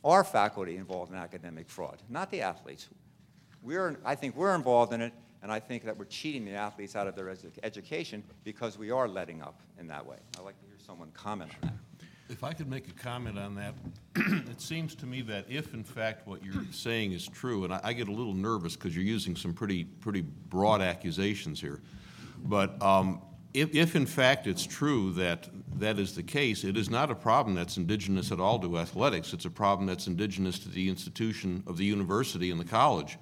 are 0.04 0.24
faculty 0.24 0.78
involved 0.78 1.12
in 1.12 1.18
academic 1.18 1.68
fraud, 1.68 2.04
not 2.08 2.30
the 2.30 2.42
athletes. 2.42 2.88
We're, 3.66 3.98
I 4.06 4.14
think 4.14 4.36
we're 4.36 4.54
involved 4.54 4.94
in 4.94 5.02
it, 5.02 5.12
and 5.42 5.52
I 5.52 5.60
think 5.60 5.86
that 5.86 5.98
we're 5.98 6.06
cheating 6.06 6.46
the 6.46 6.52
athletes 6.52 6.96
out 6.96 7.08
of 7.08 7.16
their 7.16 7.26
edu- 7.26 7.50
education 7.64 8.24
because 8.44 8.78
we 8.78 8.92
are 8.92 9.08
letting 9.08 9.42
up 9.42 9.60
in 9.80 9.88
that 9.88 10.06
way. 10.06 10.18
I'd 10.38 10.46
like 10.46 10.60
to 10.60 10.68
hear 10.68 10.76
someone 10.86 11.10
comment 11.16 11.52
on 11.64 11.70
that. 11.70 11.74
If 12.30 12.44
I 12.44 12.54
could 12.54 12.70
make 12.70 12.88
a 12.88 12.94
comment 12.94 13.40
on 13.40 13.56
that, 13.56 13.74
it 14.16 14.62
seems 14.62 14.94
to 14.96 15.08
me 15.08 15.22
that 15.24 15.46
if 15.50 15.74
in 15.74 15.84
fact 15.84 16.28
what 16.28 16.46
you're 16.46 16.64
saying 16.72 17.14
is 17.14 17.28
true, 17.28 17.64
and 17.64 17.74
I, 17.74 17.82
I 17.84 17.94
get 17.94 18.08
a 18.08 18.12
little 18.12 18.36
nervous 18.36 18.76
because 18.76 18.96
you're 18.96 19.04
using 19.04 19.36
some 19.36 19.54
pretty, 19.54 19.84
pretty 19.84 20.22
broad 20.22 20.82
accusations 20.82 21.60
here, 21.60 21.82
but 22.44 22.80
um, 22.84 23.20
if, 23.56 23.74
if 23.74 23.96
in 23.96 24.06
fact 24.06 24.46
it's 24.46 24.66
true 24.66 25.12
that 25.14 25.50
that 25.78 25.98
is 25.98 26.14
the 26.14 26.24
case, 26.24 26.64
it 26.64 26.78
is 26.78 26.92
not 26.92 27.10
a 27.10 27.16
problem 27.16 27.56
that's 27.56 27.78
indigenous 27.78 28.32
at 28.32 28.40
all 28.40 28.60
to 28.60 28.78
athletics. 28.78 29.34
It's 29.34 29.46
a 29.46 29.50
problem 29.50 29.88
that's 29.88 30.06
indigenous 30.06 30.60
to 30.60 30.70
the 30.70 30.88
institution 30.88 31.64
of 31.66 31.78
the 31.78 31.86
university 31.86 32.52
and 32.52 32.60
the 32.60 32.66
college 32.66 33.18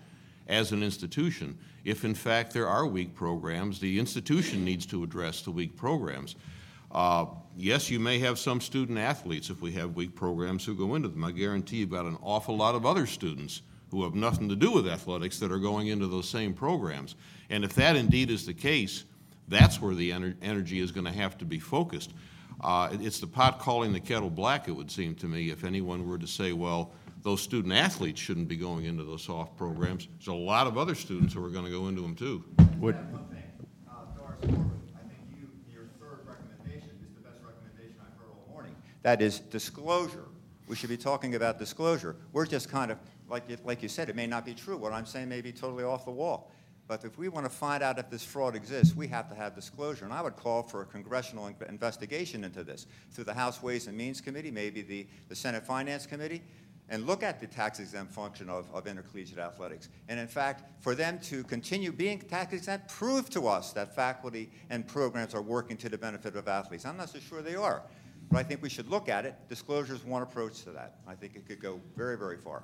as 0.48 0.72
an 0.72 0.84
institution. 0.84 1.58
If 1.86 2.06
in 2.06 2.16
fact 2.16 2.54
there 2.54 2.68
are 2.68 2.86
weak 2.86 3.14
programs, 3.14 3.80
the 3.80 4.00
institution 4.00 4.64
needs 4.64 4.86
to 4.88 5.04
address 5.04 5.42
the 5.42 5.52
weak 5.52 5.76
programs. 5.76 6.36
Uh, 6.92 7.26
yes, 7.58 7.90
you 7.90 8.00
may 8.00 8.20
have 8.20 8.38
some 8.38 8.62
student 8.62 9.00
athletes 9.00 9.50
if 9.50 9.62
we 9.62 9.72
have 9.74 9.96
weak 9.96 10.16
programs 10.16 10.64
who 10.64 10.76
go 10.76 10.96
into 10.96 11.08
them. 11.08 11.24
I 11.24 11.32
guarantee 11.32 11.78
you've 11.78 11.90
got 11.90 12.06
an 12.06 12.18
awful 12.22 12.56
lot 12.56 12.76
of 12.76 12.86
other 12.86 13.08
students 13.08 13.62
who 13.90 14.04
have 14.04 14.16
nothing 14.16 14.50
to 14.50 14.56
do 14.56 14.72
with 14.72 14.88
athletics 14.88 15.40
that 15.40 15.52
are 15.52 15.60
going 15.60 15.88
into 15.88 16.08
those 16.08 16.28
same 16.28 16.54
programs. 16.54 17.16
And 17.50 17.64
if 17.64 17.74
that 17.76 17.96
indeed 17.96 18.32
is 18.32 18.46
the 18.46 18.54
case, 18.54 19.06
that's 19.48 19.82
where 19.82 19.94
the 19.94 20.12
ener- 20.12 20.36
energy 20.42 20.80
is 20.80 20.92
going 20.92 21.06
to 21.06 21.12
have 21.12 21.38
to 21.40 21.46
be 21.46 21.60
focused. 21.60 22.12
Uh, 22.62 22.90
it's 22.94 23.20
the 23.20 23.28
pot 23.28 23.60
calling 23.60 23.92
the 23.92 24.00
kettle 24.00 24.30
black, 24.30 24.68
it 24.68 24.72
would 24.72 24.90
seem 24.90 25.16
to 25.16 25.28
me, 25.28 25.50
if 25.50 25.64
anyone 25.64 26.08
were 26.08 26.18
to 26.18 26.28
say, 26.28 26.54
well, 26.54 26.92
those 27.24 27.42
student 27.42 27.74
athletes 27.74 28.20
shouldn't 28.20 28.48
be 28.48 28.58
going 28.58 28.86
into 28.86 29.04
those 29.04 29.24
soft 29.24 29.58
programs. 29.58 30.08
There's 30.20 30.28
a 30.28 30.34
lot 30.34 30.68
of 30.68 30.78
other 30.78 30.94
students 30.94 31.34
who 31.34 31.44
are 31.44 31.50
going 31.50 31.66
to 31.66 31.72
go 31.72 31.88
into 31.88 32.02
them 32.02 32.16
too. 32.16 32.44
Would, 32.80 32.96
uh, 32.96 33.00
That 39.04 39.22
is 39.22 39.40
disclosure. 39.40 40.24
We 40.66 40.78
should 40.78 40.90
be 40.90 40.98
talking 40.98 41.36
about 41.36 41.60
disclosure. 41.60 42.16
We're 42.32 42.46
just 42.46 42.70
kind 42.70 42.90
of, 42.90 42.98
like 43.30 43.44
you, 43.50 43.58
like 43.66 43.84
you 43.84 43.90
said, 43.90 44.10
it 44.10 44.16
may 44.16 44.28
not 44.28 44.46
be 44.46 44.54
true. 44.54 44.78
What 44.78 44.94
I'm 44.94 45.06
saying 45.06 45.28
may 45.28 45.42
be 45.42 45.52
totally 45.52 45.84
off 45.84 46.06
the 46.06 46.12
wall. 46.12 46.52
But 46.88 47.04
if 47.04 47.18
we 47.18 47.28
want 47.28 47.46
to 47.46 47.50
find 47.50 47.84
out 47.84 48.00
if 48.00 48.10
this 48.10 48.24
fraud 48.24 48.56
exists, 48.56 48.96
we 48.96 49.08
have 49.08 49.30
to 49.30 49.36
have 49.36 49.56
disclosure. 49.56 50.06
And 50.06 50.14
I 50.14 50.22
would 50.22 50.36
call 50.36 50.64
for 50.64 50.82
a 50.82 50.86
congressional 50.86 51.48
in- 51.48 51.56
investigation 51.68 52.44
into 52.44 52.64
this 52.64 52.88
through 53.12 53.26
the 53.26 53.34
House 53.34 53.62
Ways 53.62 53.88
and 53.88 53.98
Means 53.98 54.22
Committee, 54.22 54.52
maybe 54.52 54.82
the, 54.82 55.06
the 55.28 55.36
Senate 55.36 55.66
Finance 55.66 56.06
Committee, 56.06 56.42
and 56.90 57.08
look 57.08 57.24
at 57.24 57.40
the 57.40 57.48
tax 57.48 57.80
exempt 57.80 58.14
function 58.14 58.50
of, 58.50 58.68
of 58.74 58.88
intercollegiate 58.88 59.40
athletics. 59.40 59.90
And 60.10 60.20
in 60.20 60.28
fact, 60.28 60.64
for 60.82 60.96
them 60.96 61.20
to 61.24 61.44
continue 61.44 61.92
being 61.92 62.20
tax 62.20 62.54
exempt, 62.54 62.90
prove 62.90 63.30
to 63.32 63.48
us 63.48 63.72
that 63.74 63.96
faculty 63.96 64.52
and 64.70 64.86
programs 64.88 65.34
are 65.34 65.42
working 65.42 65.78
to 65.78 65.90
the 65.90 65.98
benefit 65.98 66.36
of 66.36 66.48
athletes. 66.48 66.86
I'm 66.86 66.98
not 66.98 67.10
so 67.10 67.20
sure 67.20 67.42
they 67.42 67.56
are. 67.56 67.84
But 68.30 68.40
I 68.40 68.44
think 68.44 68.62
we 68.62 68.70
should 68.70 68.90
look 68.90 69.10
at 69.10 69.26
it. 69.26 69.36
Disclosure 69.50 69.94
is 69.94 70.04
one 70.04 70.22
approach 70.24 70.64
to 70.64 70.72
that. 70.72 70.96
I 71.08 71.16
think 71.16 71.36
it 71.36 71.48
could 71.48 71.62
go 71.62 71.80
very, 71.96 72.18
very 72.18 72.38
far. 72.38 72.64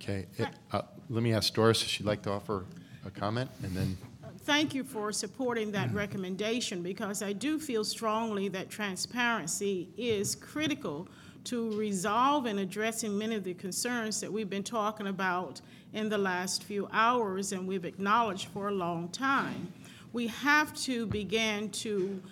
okay, 0.00 0.26
it- 0.38 0.48
uh, 0.72 0.82
let 1.08 1.22
me 1.22 1.32
ask 1.34 1.52
Doris 1.52 1.82
if 1.82 1.88
she'd 1.88 2.06
like 2.06 2.22
to 2.22 2.30
offer 2.30 2.64
a 3.04 3.10
comment, 3.10 3.50
and 3.62 3.76
then, 3.76 3.96
Thank 4.44 4.74
you 4.74 4.84
for 4.84 5.12
supporting 5.12 5.70
that 5.72 5.92
recommendation, 5.92 6.82
because 6.82 7.22
I 7.22 7.34
do 7.34 7.60
feel 7.60 7.84
strongly 7.84 8.48
that 8.48 8.70
transparency 8.70 9.90
is 9.98 10.34
critical 10.34 11.08
to 11.44 11.72
resolve 11.72 12.46
and 12.46 12.58
addressing 12.60 13.16
many 13.16 13.34
of 13.34 13.44
the 13.44 13.54
concerns 13.54 14.20
that 14.20 14.32
we've 14.32 14.50
been 14.50 14.62
talking 14.62 15.06
about 15.06 15.60
in 15.92 16.08
the 16.08 16.18
last 16.18 16.64
few 16.64 16.88
hours 16.92 17.52
and 17.52 17.66
we've 17.66 17.84
acknowledged 17.84 18.48
for 18.48 18.68
a 18.68 18.72
long 18.72 19.08
time. 19.08 19.72
We 20.12 20.26
have 20.28 20.74
to 20.82 21.06
begin 21.06 21.70
to 21.70 22.22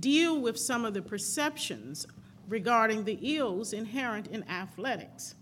deal 0.00 0.40
with 0.40 0.58
some 0.58 0.84
of 0.84 0.94
the 0.94 1.02
perceptions 1.02 2.06
regarding 2.48 3.04
the 3.04 3.18
ills 3.22 3.72
inherent 3.72 4.28
in 4.28 4.48
athletics. 4.48 5.34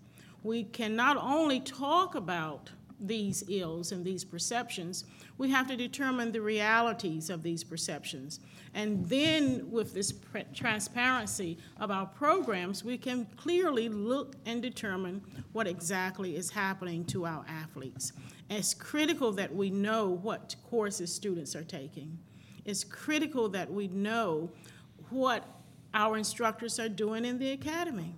We 0.43 0.65
can 0.65 0.97
not 0.97 1.17
only 1.17 1.61
talk 1.61 2.15
about 2.15 2.71
these 3.01 3.45
ills 3.49 3.93
and 3.93 4.05
these 4.05 4.25
perceptions, 4.25 5.05
we 5.37 5.51
have 5.51 5.67
to 5.69 5.77
determine 5.77 6.33
the 6.33 6.41
realities 6.41 7.31
of 7.31 7.43
these 7.43 7.65
perceptions. 7.65 8.41
And 8.75 9.05
then, 9.07 9.71
with 9.71 9.95
this 9.95 10.13
transparency 10.55 11.59
of 11.79 11.91
our 11.91 12.07
programs, 12.07 12.85
we 12.85 12.99
can 12.99 13.27
clearly 13.37 13.89
look 13.89 14.37
and 14.47 14.63
determine 14.63 15.23
what 15.53 15.67
exactly 15.67 16.37
is 16.37 16.51
happening 16.51 17.05
to 17.07 17.27
our 17.27 17.45
athletes. 17.49 18.13
It's 18.51 18.75
critical 18.75 19.33
that 19.33 19.55
we 19.55 19.71
know 19.71 20.09
what 20.23 20.57
courses 20.69 21.13
students 21.13 21.57
are 21.57 21.65
taking. 21.65 22.19
It's 22.65 22.85
critical 22.85 23.49
that 23.51 23.71
we 23.71 23.89
know 23.89 24.51
what 25.11 25.45
our 25.93 26.17
instructors 26.17 26.79
are 26.79 26.89
doing 26.89 27.25
in 27.25 27.39
the 27.39 27.53
academy 27.53 28.17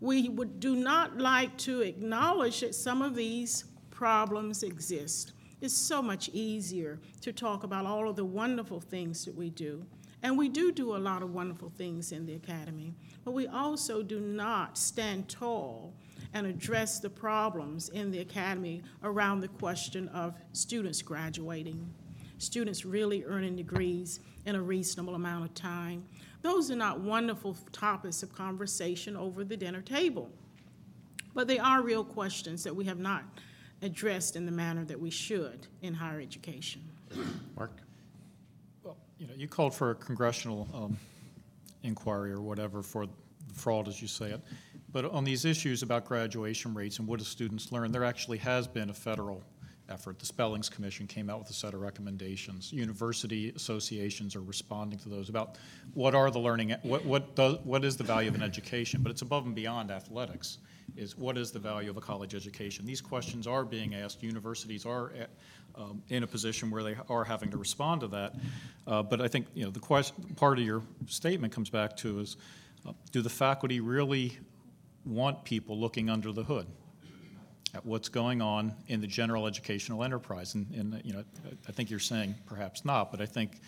we 0.00 0.30
would, 0.30 0.60
do 0.60 0.76
not 0.76 1.18
like 1.18 1.56
to 1.58 1.82
acknowledge 1.82 2.60
that 2.60 2.74
some 2.74 3.02
of 3.02 3.14
these 3.14 3.64
problems 3.90 4.62
exist. 4.62 5.32
It's 5.60 5.74
so 5.74 6.00
much 6.00 6.30
easier 6.32 6.98
to 7.20 7.32
talk 7.32 7.64
about 7.64 7.86
all 7.86 8.08
of 8.08 8.16
the 8.16 8.24
wonderful 8.24 8.80
things 8.80 9.24
that 9.24 9.34
we 9.34 9.50
do. 9.50 9.84
And 10.22 10.36
we 10.36 10.48
do 10.48 10.70
do 10.72 10.96
a 10.96 10.98
lot 10.98 11.22
of 11.22 11.32
wonderful 11.32 11.70
things 11.76 12.12
in 12.12 12.26
the 12.26 12.34
academy, 12.34 12.94
but 13.24 13.32
we 13.32 13.46
also 13.46 14.02
do 14.02 14.20
not 14.20 14.76
stand 14.76 15.28
tall 15.28 15.94
and 16.34 16.46
address 16.46 16.98
the 16.98 17.08
problems 17.08 17.88
in 17.88 18.10
the 18.10 18.20
academy 18.20 18.82
around 19.02 19.40
the 19.40 19.48
question 19.48 20.08
of 20.08 20.34
students 20.52 21.00
graduating, 21.00 21.92
students 22.38 22.84
really 22.84 23.24
earning 23.24 23.56
degrees 23.56 24.20
in 24.44 24.54
a 24.56 24.62
reasonable 24.62 25.14
amount 25.14 25.44
of 25.44 25.54
time. 25.54 26.04
Those 26.42 26.70
are 26.70 26.76
not 26.76 27.00
wonderful 27.00 27.56
topics 27.72 28.22
of 28.22 28.34
conversation 28.34 29.16
over 29.16 29.44
the 29.44 29.56
dinner 29.56 29.82
table. 29.82 30.30
But 31.34 31.46
they 31.46 31.58
are 31.58 31.82
real 31.82 32.04
questions 32.04 32.64
that 32.64 32.74
we 32.74 32.84
have 32.86 32.98
not 32.98 33.24
addressed 33.82 34.36
in 34.36 34.46
the 34.46 34.52
manner 34.52 34.84
that 34.84 35.00
we 35.00 35.10
should 35.10 35.66
in 35.82 35.94
higher 35.94 36.20
education. 36.20 36.82
Mark? 37.56 37.80
Well, 38.82 38.96
you 39.18 39.26
know, 39.26 39.34
you 39.34 39.48
called 39.48 39.74
for 39.74 39.90
a 39.90 39.94
congressional 39.94 40.68
um, 40.74 40.96
inquiry 41.82 42.32
or 42.32 42.40
whatever 42.40 42.82
for 42.82 43.06
the 43.06 43.12
fraud, 43.54 43.88
as 43.88 44.00
you 44.00 44.08
say 44.08 44.30
it. 44.30 44.40
But 44.92 45.04
on 45.06 45.24
these 45.24 45.44
issues 45.44 45.82
about 45.82 46.04
graduation 46.04 46.74
rates 46.74 46.98
and 46.98 47.06
what 47.06 47.18
do 47.18 47.24
students 47.24 47.72
learn, 47.72 47.92
there 47.92 48.04
actually 48.04 48.38
has 48.38 48.66
been 48.66 48.90
a 48.90 48.94
federal 48.94 49.42
effort. 49.88 50.18
The 50.18 50.26
Spellings 50.26 50.68
Commission 50.68 51.06
came 51.06 51.28
out 51.28 51.38
with 51.38 51.50
a 51.50 51.52
set 51.52 51.74
of 51.74 51.80
recommendations. 51.80 52.72
University 52.72 53.52
associations 53.54 54.36
are 54.36 54.40
responding 54.40 54.98
to 55.00 55.08
those 55.08 55.28
about 55.28 55.56
what 55.94 56.14
are 56.14 56.30
the 56.30 56.38
learning, 56.38 56.74
what, 56.82 57.04
what, 57.04 57.34
does, 57.34 57.58
what 57.64 57.84
is 57.84 57.96
the 57.96 58.04
value 58.04 58.28
of 58.28 58.34
an 58.34 58.42
education? 58.42 59.02
But 59.02 59.10
it's 59.10 59.22
above 59.22 59.46
and 59.46 59.54
beyond 59.54 59.90
athletics, 59.90 60.58
is 60.96 61.16
what 61.16 61.36
is 61.36 61.50
the 61.50 61.58
value 61.58 61.90
of 61.90 61.96
a 61.96 62.00
college 62.00 62.34
education? 62.34 62.86
These 62.86 63.00
questions 63.00 63.46
are 63.46 63.64
being 63.64 63.94
asked. 63.94 64.22
Universities 64.22 64.86
are 64.86 65.12
at, 65.12 65.30
um, 65.74 66.02
in 66.08 66.22
a 66.22 66.26
position 66.26 66.70
where 66.70 66.82
they 66.82 66.96
are 67.08 67.24
having 67.24 67.50
to 67.50 67.56
respond 67.56 68.00
to 68.02 68.08
that. 68.08 68.34
Uh, 68.86 69.02
but 69.02 69.20
I 69.20 69.28
think, 69.28 69.46
you 69.54 69.64
know, 69.64 69.70
the 69.70 69.80
question, 69.80 70.34
part 70.36 70.58
of 70.58 70.64
your 70.64 70.82
statement 71.06 71.52
comes 71.52 71.70
back 71.70 71.96
to 71.98 72.20
is, 72.20 72.36
uh, 72.86 72.92
do 73.12 73.22
the 73.22 73.30
faculty 73.30 73.80
really 73.80 74.38
want 75.04 75.44
people 75.44 75.78
looking 75.78 76.10
under 76.10 76.32
the 76.32 76.42
hood? 76.42 76.66
at 77.74 77.86
what's 77.86 78.08
going 78.08 78.42
on 78.42 78.74
in 78.88 79.00
the 79.00 79.06
general 79.06 79.46
educational 79.46 80.02
enterprise. 80.02 80.54
And, 80.54 80.66
and 80.74 81.00
you 81.04 81.12
know, 81.12 81.24
I 81.68 81.72
think 81.72 81.90
you're 81.90 82.00
saying 82.00 82.34
perhaps 82.46 82.84
not, 82.84 83.10
but 83.10 83.20
I 83.20 83.26
think 83.26 83.60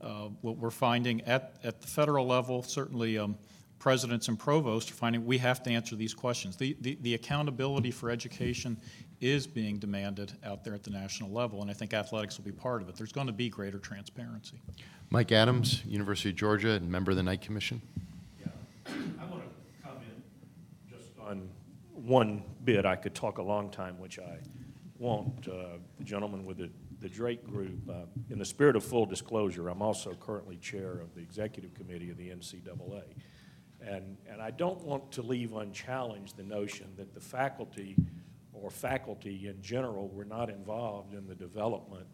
uh, 0.00 0.28
what 0.40 0.56
we're 0.56 0.70
finding 0.70 1.20
at, 1.22 1.54
at 1.62 1.80
the 1.80 1.86
federal 1.86 2.26
level, 2.26 2.62
certainly 2.62 3.18
um, 3.18 3.36
presidents 3.80 4.28
and 4.28 4.38
provosts 4.38 4.90
are 4.92 4.94
finding 4.94 5.24
we 5.26 5.38
have 5.38 5.62
to 5.64 5.70
answer 5.70 5.96
these 5.96 6.14
questions. 6.14 6.54
The, 6.54 6.76
the, 6.82 6.96
the 7.00 7.14
accountability 7.14 7.90
for 7.90 8.10
education 8.10 8.76
is 9.20 9.46
being 9.46 9.78
demanded 9.78 10.32
out 10.44 10.62
there 10.62 10.74
at 10.74 10.84
the 10.84 10.90
national 10.90 11.30
level, 11.30 11.62
and 11.62 11.70
I 11.70 11.74
think 11.74 11.92
athletics 11.92 12.36
will 12.38 12.44
be 12.44 12.52
part 12.52 12.82
of 12.82 12.88
it. 12.88 12.94
There's 12.94 13.12
going 13.12 13.26
to 13.26 13.32
be 13.32 13.48
greater 13.48 13.78
transparency. 13.78 14.60
Mike 15.08 15.32
Adams, 15.32 15.82
University 15.86 16.28
of 16.28 16.36
Georgia, 16.36 16.70
and 16.72 16.88
member 16.88 17.10
of 17.10 17.16
the 17.16 17.22
Knight 17.22 17.40
Commission. 17.40 17.82
Yeah, 18.38 18.46
I 18.86 19.24
want 19.24 19.42
to 19.42 19.88
comment 19.88 20.22
just 20.88 21.08
on 21.18 21.48
one 21.94 22.42
bit. 22.64 22.84
I 22.86 22.96
could 22.96 23.14
talk 23.14 23.38
a 23.38 23.42
long 23.42 23.70
time, 23.70 23.98
which 23.98 24.18
I 24.18 24.38
won't. 24.98 25.48
Uh, 25.48 25.78
The 25.98 26.04
gentleman 26.04 26.44
with 26.44 26.58
the 26.58 26.70
the 27.00 27.08
Drake 27.08 27.42
Group, 27.46 27.88
uh, 27.88 27.94
in 28.28 28.38
the 28.38 28.44
spirit 28.44 28.76
of 28.76 28.84
full 28.84 29.06
disclosure, 29.06 29.70
I'm 29.70 29.80
also 29.80 30.12
currently 30.20 30.56
chair 30.58 31.00
of 31.00 31.14
the 31.14 31.22
executive 31.22 31.72
committee 31.72 32.10
of 32.10 32.18
the 32.18 32.28
NCAA. 32.28 33.04
And, 33.86 34.16
and 34.30 34.42
I 34.42 34.50
don't 34.50 34.80
want 34.82 35.10
to 35.12 35.22
leave 35.22 35.54
unchallenged 35.54 36.36
the 36.36 36.42
notion 36.42 36.88
that 36.96 37.14
the 37.14 37.20
faculty 37.20 37.96
or 38.52 38.70
faculty 38.70 39.48
in 39.48 39.60
general 39.62 40.08
were 40.08 40.24
not 40.24 40.50
involved 40.50 41.14
in 41.14 41.26
the 41.26 41.34
development 41.34 42.06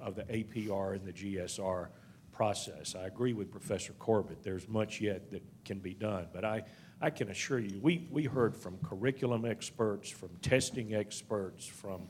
of 0.00 0.16
the 0.16 0.24
APR 0.24 0.96
and 0.96 1.06
the 1.06 1.12
GSR 1.12 1.88
process. 2.32 2.96
I 2.96 3.06
agree 3.06 3.32
with 3.32 3.50
Professor 3.50 3.92
Corbett. 3.94 4.42
There's 4.42 4.68
much 4.68 5.00
yet 5.00 5.30
that 5.30 5.42
can 5.64 5.78
be 5.78 5.94
done. 5.94 6.26
But 6.32 6.44
I, 6.44 6.64
I 7.00 7.10
can 7.10 7.30
assure 7.30 7.60
you, 7.60 7.78
we, 7.80 8.08
we 8.10 8.24
heard 8.24 8.56
from 8.56 8.76
curriculum 8.78 9.44
experts, 9.44 10.10
from 10.10 10.30
testing 10.42 10.94
experts, 10.94 11.64
from, 11.64 12.08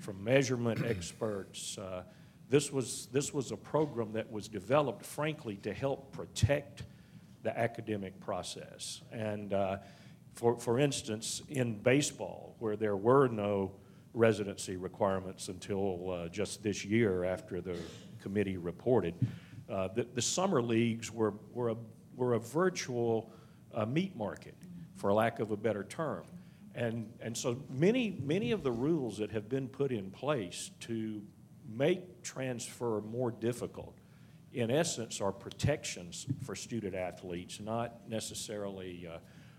from 0.00 0.22
measurement 0.22 0.84
experts. 0.86 1.78
Uh, 1.78 2.02
this, 2.50 2.70
was, 2.70 3.08
this 3.12 3.32
was 3.32 3.50
a 3.50 3.56
program 3.56 4.12
that 4.12 4.30
was 4.30 4.46
developed, 4.46 5.06
frankly, 5.06 5.56
to 5.56 5.72
help 5.72 6.12
protect 6.12 6.82
the 7.42 7.58
academic 7.58 8.18
process. 8.20 9.02
And 9.10 9.52
uh, 9.52 9.78
for, 10.34 10.58
for 10.58 10.78
instance, 10.78 11.42
in 11.48 11.78
baseball, 11.78 12.56
where 12.58 12.76
there 12.76 12.96
were 12.96 13.28
no 13.28 13.72
residency 14.14 14.76
requirements 14.76 15.48
until 15.48 16.10
uh, 16.10 16.28
just 16.28 16.62
this 16.62 16.84
year 16.84 17.24
after 17.24 17.60
the 17.60 17.76
committee 18.22 18.56
reported, 18.56 19.14
uh, 19.70 19.88
the, 19.88 20.06
the 20.14 20.22
summer 20.22 20.62
leagues 20.62 21.10
were, 21.10 21.34
were, 21.52 21.70
a, 21.70 21.76
were 22.14 22.34
a 22.34 22.38
virtual 22.40 23.32
uh, 23.74 23.86
meat 23.86 24.14
market, 24.16 24.54
for 24.96 25.12
lack 25.12 25.40
of 25.40 25.50
a 25.50 25.56
better 25.56 25.84
term. 25.84 26.24
And, 26.74 27.10
and 27.20 27.36
so 27.36 27.62
many, 27.68 28.18
many 28.22 28.52
of 28.52 28.62
the 28.62 28.72
rules 28.72 29.18
that 29.18 29.30
have 29.32 29.48
been 29.48 29.68
put 29.68 29.92
in 29.92 30.10
place 30.10 30.70
to 30.80 31.22
make 31.68 32.22
transfer 32.22 33.00
more 33.00 33.30
difficult, 33.30 33.98
in 34.54 34.70
essence, 34.70 35.20
are 35.20 35.32
protections 35.32 36.26
for 36.44 36.54
student 36.54 36.94
athletes, 36.94 37.60
not 37.60 38.08
necessarily 38.08 39.08
uh, 39.10 39.18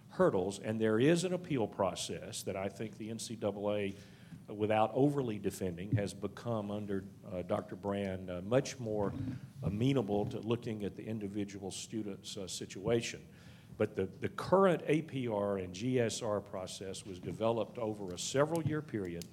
hurdles. 0.09 0.59
And 0.63 0.79
there 0.79 0.99
is 0.99 1.23
an 1.23 1.33
appeal 1.33 1.67
process 1.67 2.43
that 2.43 2.55
I 2.55 2.69
think 2.69 2.97
the 2.97 3.09
NCAA, 3.09 3.95
uh, 4.49 4.53
without 4.53 4.91
overly 4.93 5.39
defending, 5.39 5.95
has 5.95 6.13
become 6.13 6.69
under 6.69 7.03
uh, 7.31 7.41
Dr. 7.43 7.75
Brand 7.75 8.29
uh, 8.29 8.41
much 8.45 8.79
more 8.79 9.13
amenable 9.63 10.25
to 10.27 10.39
looking 10.39 10.83
at 10.83 10.95
the 10.95 11.03
individual 11.03 11.71
student's 11.71 12.37
uh, 12.37 12.47
situation. 12.47 13.21
But 13.77 13.95
the, 13.95 14.07
the 14.21 14.29
current 14.29 14.85
APR 14.87 15.63
and 15.63 15.73
GSR 15.73 16.45
process 16.45 17.05
was 17.05 17.19
developed 17.19 17.79
over 17.79 18.13
a 18.13 18.19
several-year 18.19 18.83
period. 18.83 19.25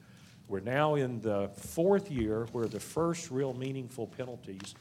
We're 0.48 0.60
now 0.60 0.94
in 0.94 1.20
the 1.20 1.50
fourth 1.54 2.10
year 2.10 2.48
where 2.52 2.66
the 2.66 2.80
first 2.80 3.30
real 3.30 3.52
meaningful 3.52 4.06
penalties 4.06 4.74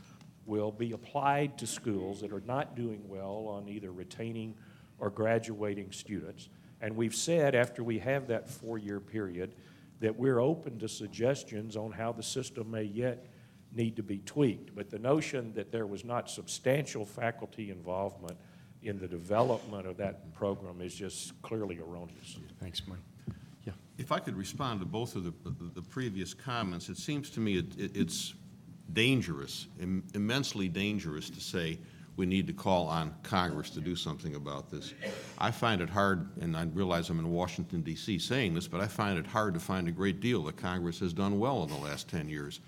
will 0.49 0.71
be 0.71 0.91
applied 0.93 1.57
to 1.59 1.67
schools 1.67 2.19
that 2.21 2.33
are 2.33 2.41
not 2.47 2.75
doing 2.75 3.07
well 3.07 3.45
on 3.47 3.69
either 3.69 3.91
retaining 3.91 4.55
or 4.97 5.11
graduating 5.11 5.91
students. 5.91 6.49
And 6.81 6.95
we've 6.95 7.13
said, 7.15 7.53
after 7.55 7.83
we 7.83 7.99
have 7.99 8.27
that 8.27 8.49
four-year 8.49 8.99
period, 8.99 9.53
that 9.99 10.17
we're 10.17 10.39
open 10.39 10.79
to 10.79 10.89
suggestions 10.89 11.75
on 11.75 11.91
how 11.91 12.11
the 12.11 12.23
system 12.23 12.71
may 12.71 12.83
yet 12.83 13.27
need 13.75 13.95
to 13.97 14.03
be 14.03 14.17
tweaked. 14.19 14.73
But 14.73 14.89
the 14.89 14.97
notion 14.97 15.53
that 15.53 15.71
there 15.71 15.85
was 15.85 16.03
not 16.03 16.29
substantial 16.29 17.05
faculty 17.05 17.69
involvement 17.69 18.37
in 18.81 18.97
the 18.97 19.07
development 19.07 19.85
of 19.85 19.97
that 19.97 20.33
program 20.33 20.81
is 20.81 20.95
just 20.95 21.39
clearly 21.43 21.77
erroneous. 21.79 22.39
Thanks, 22.59 22.81
Mike. 22.87 22.97
Yeah. 23.65 23.73
If 23.97 24.11
I 24.11 24.19
could 24.19 24.37
respond 24.37 24.79
to 24.79 24.85
both 24.85 25.15
of 25.15 25.25
the, 25.25 25.33
the- 25.43 25.71
the 25.75 25.81
previous 25.81 26.33
comments, 26.33 26.89
it 26.89 26.97
seems 26.97 27.29
to 27.31 27.39
me 27.39 27.57
it, 27.57 27.77
it- 27.77 27.95
it's 27.95 28.33
dangerous, 28.93 29.67
im- 29.79 30.03
immensely 30.13 30.67
dangerous 30.67 31.29
to 31.29 31.39
say 31.39 31.79
we 32.19 32.25
need 32.25 32.47
to 32.47 32.53
call 32.53 32.87
on 32.87 33.15
Congress 33.23 33.69
to 33.69 33.79
do 33.79 33.95
something 33.95 34.35
about 34.35 34.69
this. 34.69 34.93
I 35.37 35.51
find 35.51 35.79
it 35.79 35.89
hard, 35.89 36.27
and 36.41 36.55
I 36.55 36.63
realize 36.65 37.09
I'm 37.09 37.17
in 37.17 37.31
Washington 37.31 37.81
DC 37.81 38.21
saying 38.21 38.53
this, 38.53 38.67
but 38.67 38.81
I 38.81 38.87
find 38.87 39.17
it 39.17 39.25
hard 39.25 39.53
to 39.53 39.59
find 39.59 39.87
a 39.87 39.91
great 39.91 40.19
deal 40.19 40.43
that 40.43 40.57
Congress 40.57 40.99
has 40.99 41.13
done 41.13 41.39
well 41.39 41.63
in 41.63 41.69
the 41.69 41.77
last 41.77 42.09
10 42.09 42.27
years. 42.27 42.59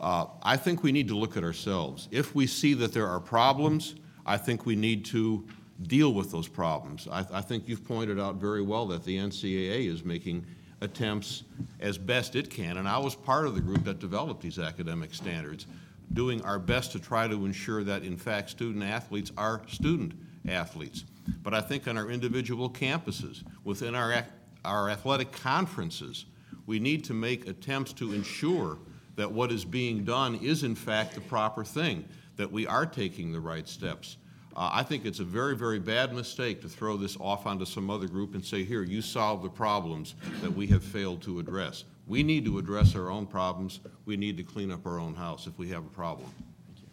Uh, 0.00 0.26
I 0.42 0.56
think 0.56 0.82
we 0.82 0.90
need 0.90 1.08
to 1.08 1.18
look 1.18 1.36
at 1.36 1.44
ourselves. 1.44 2.08
If 2.10 2.34
we 2.34 2.46
see 2.46 2.72
that 2.74 2.94
there 2.94 3.06
are 3.06 3.20
problems, 3.20 3.94
I 4.24 4.38
think 4.38 4.64
we 4.64 4.74
need 4.74 5.04
to 5.06 5.46
deal 5.82 6.14
with 6.14 6.30
those 6.30 6.48
problems. 6.48 7.06
I, 7.10 7.26
I 7.32 7.40
think 7.42 7.68
you've 7.68 7.86
pointed 7.86 8.18
out 8.18 8.36
very 8.36 8.62
well 8.62 8.86
that 8.86 9.04
the 9.04 9.16
NCAA 9.18 9.92
is 9.92 10.04
making 10.04 10.46
attempts 10.80 11.42
as 11.80 11.98
best 11.98 12.36
it 12.36 12.50
can, 12.50 12.76
and 12.76 12.88
I 12.88 12.98
was 12.98 13.14
part 13.14 13.46
of 13.46 13.54
the 13.54 13.60
group 13.60 13.84
that 13.84 13.98
developed 13.98 14.42
these 14.42 14.58
academic 14.58 15.14
standards, 15.14 15.66
doing 16.12 16.42
our 16.42 16.58
best 16.58 16.92
to 16.92 17.00
try 17.00 17.28
to 17.28 17.44
ensure 17.44 17.84
that, 17.84 18.02
in 18.02 18.16
fact, 18.16 18.50
student 18.50 18.84
athletes 18.84 19.32
are 19.36 19.62
student 19.68 20.12
athletes. 20.48 21.04
But 21.42 21.54
I 21.54 21.60
think 21.60 21.86
on 21.88 21.98
our 21.98 22.10
individual 22.10 22.70
campuses, 22.70 23.42
within 23.64 23.94
our, 23.94 24.24
our 24.64 24.88
athletic 24.88 25.32
conferences, 25.32 26.24
we 26.66 26.78
need 26.78 27.04
to 27.04 27.14
make 27.14 27.48
attempts 27.48 27.92
to 27.94 28.12
ensure 28.12 28.78
that 29.16 29.30
what 29.30 29.50
is 29.50 29.64
being 29.64 30.04
done 30.04 30.36
is 30.36 30.62
in 30.62 30.74
fact 30.74 31.14
the 31.14 31.20
proper 31.22 31.64
thing, 31.64 32.04
that 32.36 32.52
we 32.52 32.66
are 32.66 32.86
taking 32.86 33.32
the 33.32 33.40
right 33.40 33.68
steps. 33.68 34.16
Uh, 34.58 34.70
I 34.72 34.82
think 34.82 35.06
it's 35.06 35.20
a 35.20 35.24
very, 35.24 35.54
very 35.54 35.78
bad 35.78 36.12
mistake 36.12 36.60
to 36.62 36.68
throw 36.68 36.96
this 36.96 37.16
off 37.20 37.46
onto 37.46 37.64
some 37.64 37.90
other 37.90 38.08
group 38.08 38.34
and 38.34 38.44
say, 38.44 38.64
here, 38.64 38.82
you 38.82 39.00
solve 39.00 39.40
the 39.44 39.48
problems 39.48 40.16
that 40.42 40.50
we 40.50 40.66
have 40.66 40.82
failed 40.82 41.22
to 41.22 41.38
address. 41.38 41.84
We 42.08 42.24
need 42.24 42.44
to 42.46 42.58
address 42.58 42.96
our 42.96 43.08
own 43.08 43.26
problems. 43.26 43.78
We 44.04 44.16
need 44.16 44.36
to 44.36 44.42
clean 44.42 44.72
up 44.72 44.84
our 44.84 44.98
own 44.98 45.14
house 45.14 45.46
if 45.46 45.56
we 45.60 45.68
have 45.68 45.86
a 45.86 45.90
problem. 45.90 46.28
Thank 46.66 46.80
you. 46.80 46.88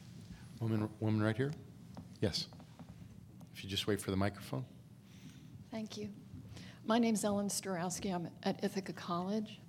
Woman, 0.59 0.89
woman 0.99 1.23
right 1.23 1.35
here? 1.35 1.53
Yes. 2.21 2.45
If 3.55 3.63
you 3.63 3.69
just 3.69 3.87
wait 3.87 3.99
for 3.99 4.11
the 4.11 4.17
microphone. 4.17 4.63
Thank 5.71 5.97
you. 5.97 6.09
My 6.85 6.99
name's 6.99 7.25
Ellen 7.25 7.47
Staurowsky. 7.47 8.13
I'm 8.13 8.29
at 8.43 8.63
Ithaca 8.63 8.93
College. 8.93 9.59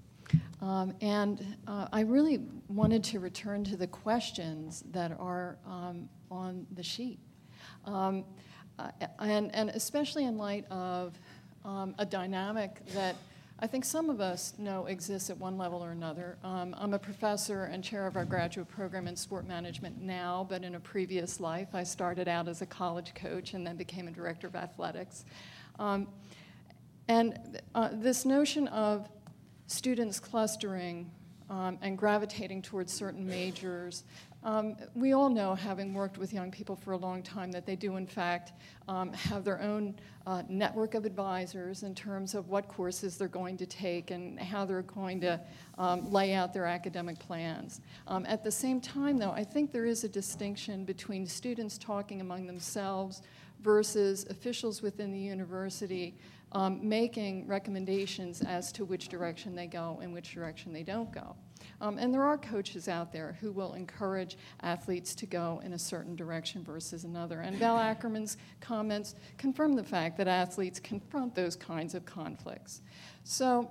Um, 0.61 0.93
and 1.01 1.57
uh, 1.67 1.89
I 1.95 2.01
really 2.01 2.41
wanted 2.69 3.03
to 3.05 3.21
return 3.21 3.65
to 3.65 3.77
the 3.77 3.87
questions 3.87 4.85
that 4.91 5.19
are 5.19 5.57
um, 5.65 6.11
on 6.31 6.67
the 6.75 6.83
sheet. 6.83 7.21
Um, 7.87 8.25
uh, 8.79 8.91
and, 9.21 9.55
and 9.55 9.71
especially 9.71 10.25
in 10.25 10.37
light 10.37 10.67
of 10.71 11.19
um, 11.65 11.95
a 11.99 12.05
dynamic 12.05 12.85
that 12.93 13.17
I 13.59 13.67
think 13.67 13.87
some 13.87 14.11
of 14.11 14.21
us 14.21 14.53
know 14.59 14.85
exists 14.85 15.31
at 15.31 15.39
one 15.39 15.57
level 15.57 15.83
or 15.83 15.91
another. 15.91 16.37
Um, 16.45 16.75
I'm 16.79 16.93
a 16.93 16.99
professor 16.99 17.65
and 17.65 17.83
chair 17.83 18.07
of 18.07 18.15
our 18.15 18.27
graduate 18.27 18.69
program 18.69 19.09
in 19.09 19.17
sport 19.17 19.47
management 19.47 19.99
now, 19.99 20.47
but 20.47 20.63
in 20.63 20.75
a 20.75 20.81
previous 20.81 21.41
life, 21.41 21.69
I 21.73 21.83
started 21.83 22.29
out 22.29 22.49
as 22.49 22.61
a 22.61 22.67
college 22.67 23.15
coach 23.15 23.55
and 23.55 23.67
then 23.67 23.77
became 23.77 24.09
a 24.09 24.11
director 24.11 24.47
of 24.47 24.57
athletics. 24.57 25.25
Um, 25.79 26.07
and 27.09 27.63
uh, 27.75 27.89
this 27.93 28.27
notion 28.27 28.69
of 28.69 29.09
students 29.69 30.21
clustering 30.21 31.11
um, 31.49 31.79
and 31.81 31.97
gravitating 31.97 32.61
towards 32.61 32.93
certain 32.93 33.27
majors. 33.27 34.05
Um, 34.47 34.77
we 34.95 35.13
all 35.13 35.29
know, 35.29 35.57
having 35.57 35.93
worked 35.93 36.19
with 36.19 36.33
young 36.33 36.53
people 36.53 36.77
for 36.77 36.93
a 36.93 36.97
long 36.97 37.21
time, 37.21 37.51
that 37.51 37.67
they 37.67 37.75
do, 37.75 37.97
in 37.97 38.07
fact, 38.07 38.53
um, 38.87 39.13
have 39.13 39.43
their 39.43 39.61
own 39.61 39.97
uh, 40.25 40.45
network 40.49 40.95
of 40.95 41.05
advisors 41.05 41.83
in 41.83 41.97
terms 41.97 42.33
of 42.33 42.49
what 42.49 42.69
courses 42.69 43.19
they're 43.19 43.27
going 43.27 43.57
to 43.57 43.67
take 43.67 44.13
and 44.13 44.39
how 44.39 44.65
they're 44.65 44.83
going 44.83 45.21
to 45.23 45.41
um, 45.79 46.13
lay 46.13 46.33
out 46.33 46.55
their 46.55 46.65
academic 46.65 47.19
plans. 47.19 47.81
Um, 48.07 48.25
at 48.27 48.45
the 48.45 48.51
same 48.53 48.81
time, 48.81 49.19
though, 49.19 49.33
I 49.33 49.43
think 49.43 49.73
there 49.73 49.85
is 49.85 50.05
a 50.05 50.09
distinction 50.09 50.85
between 50.85 51.27
students 51.27 51.77
talking 51.77 52.21
among 52.21 52.47
themselves 52.47 53.23
versus 53.63 54.27
officials 54.31 54.81
within 54.81 55.11
the 55.11 55.19
university 55.19 56.15
um, 56.53 56.89
making 56.89 57.49
recommendations 57.49 58.43
as 58.43 58.71
to 58.71 58.85
which 58.85 59.09
direction 59.09 59.57
they 59.57 59.67
go 59.67 59.99
and 60.01 60.15
which 60.15 60.33
direction 60.33 60.73
they 60.73 60.85
don't 60.85 61.13
go. 61.13 61.35
Um, 61.81 61.99
and 61.99 62.13
there 62.13 62.23
are 62.23 62.39
coaches 62.39 62.89
out 62.89 63.13
there 63.13 63.37
who 63.41 63.53
will 63.53 63.75
encourage 63.75 64.37
athletes 64.63 65.15
to 65.17 65.27
go 65.27 65.61
in 65.65 65.75
a 65.75 65.79
certain 65.79 66.17
direction 66.17 66.65
versus 66.65 67.05
another. 67.05 67.41
And 67.41 67.57
Val 67.57 67.79
Ackerman's 67.79 68.37
comments 68.61 69.15
confirm 69.39 69.75
the 69.75 69.85
fact 69.85 70.17
that 70.19 70.29
athletes 70.29 70.81
confront 70.81 71.35
those 71.35 71.57
kinds 71.57 71.95
of 71.95 72.05
conflicts. 72.07 72.81
So 73.25 73.71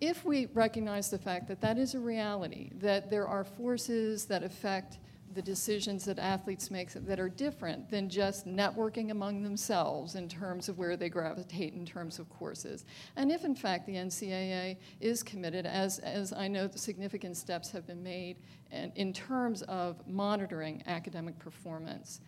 if 0.00 0.24
we 0.24 0.46
recognize 0.46 1.10
the 1.10 1.18
fact 1.18 1.48
that 1.48 1.60
that 1.60 1.78
is 1.78 1.94
a 1.94 2.00
reality, 2.00 2.70
that 2.80 3.10
there 3.10 3.28
are 3.28 3.44
forces 3.44 4.26
that 4.26 4.42
affect 4.42 4.98
the 5.34 5.42
decisions 5.42 6.04
that 6.04 6.18
athletes 6.18 6.70
make 6.70 6.92
that 6.92 7.18
are 7.18 7.28
different 7.28 7.90
than 7.90 8.08
just 8.08 8.46
networking 8.46 9.10
among 9.10 9.42
themselves 9.42 10.14
in 10.14 10.28
terms 10.28 10.68
of 10.68 10.78
where 10.78 10.96
they 10.96 11.08
gravitate 11.08 11.74
in 11.74 11.84
terms 11.84 12.18
of 12.18 12.28
courses. 12.30 12.84
And 13.16 13.32
if, 13.32 13.44
in 13.44 13.54
fact, 13.54 13.86
the 13.86 13.94
NCAA 13.94 14.76
is 15.00 15.22
committed, 15.22 15.66
as, 15.66 15.98
as 16.00 16.32
I 16.32 16.48
know 16.48 16.68
significant 16.74 17.36
steps 17.36 17.70
have 17.70 17.86
been 17.86 18.02
made 18.02 18.36
in, 18.70 18.92
in 18.94 19.12
terms 19.12 19.62
of 19.62 19.96
monitoring 20.06 20.82
academic 20.86 21.38
performance, 21.38 22.20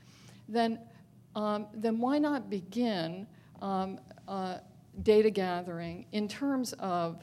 then, 0.48 0.80
um, 1.34 1.66
then 1.74 1.98
why 1.98 2.18
not 2.18 2.50
begin 2.50 3.26
um, 3.62 4.00
uh, 4.26 4.58
data 5.02 5.30
gathering 5.30 6.06
in 6.12 6.26
terms 6.26 6.72
of 6.74 7.22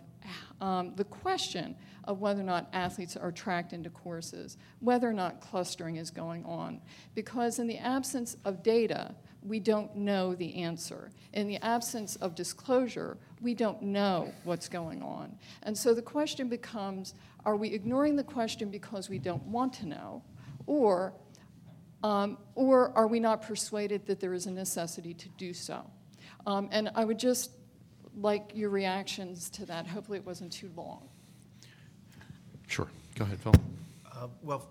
um, 0.62 0.94
the 0.96 1.04
question 1.04 1.76
of 2.06 2.20
whether 2.20 2.42
or 2.42 2.46
not 2.46 2.70
athletes 2.74 3.16
are 3.16 3.32
tracked 3.32 3.74
into 3.74 3.90
courses, 3.90 4.58
whether 4.80 5.10
or 5.10 5.14
not 5.14 5.42
clustering 5.42 5.96
is 5.96 6.12
going 6.12 6.44
on. 6.46 6.82
Because 7.16 7.60
in 7.60 7.68
the 7.68 7.78
absence 7.78 8.36
of 8.46 8.64
data, 8.64 9.16
we 9.42 9.60
don't 9.60 9.96
know 9.96 10.36
the 10.36 10.56
answer. 10.56 11.12
In 11.34 11.48
the 11.48 11.58
absence 11.58 12.16
of 12.18 12.36
disclosure, 12.36 13.18
we 13.42 13.54
don't 13.54 13.82
know 13.82 14.34
what's 14.44 14.70
going 14.70 15.02
on. 15.02 15.38
And 15.64 15.78
so 15.78 15.94
the 15.94 16.02
question 16.02 16.50
becomes 16.50 17.14
are 17.46 17.58
we 17.58 17.70
ignoring 17.70 18.16
the 18.16 18.24
question 18.24 18.70
because 18.70 19.10
we 19.10 19.20
don't 19.20 19.44
want 19.44 19.74
to 19.74 19.86
know? 19.86 20.24
Or, 20.66 21.14
um, 22.02 22.38
or 22.56 22.98
are 22.98 23.08
we 23.08 23.20
not 23.20 23.42
persuaded 23.42 24.06
that 24.06 24.22
there 24.22 24.34
is 24.34 24.46
a 24.46 24.52
necessity 24.52 25.14
to 25.14 25.30
do 25.38 25.54
so? 25.54 25.84
Um, 26.48 26.70
and 26.72 26.90
I 26.96 27.04
would 27.04 27.20
just 27.20 27.52
like 28.16 28.52
your 28.54 28.70
reactions 28.70 29.50
to 29.52 29.66
that. 29.66 29.88
Hopefully, 29.88 30.20
it 30.20 30.26
wasn't 30.26 30.54
too 30.54 30.72
long. 30.76 31.10
Sure. 32.74 32.88
Go 33.14 33.26
ahead, 33.26 33.38
Phil. 33.40 33.54
Uh, 34.12 34.28
Well, 34.42 34.68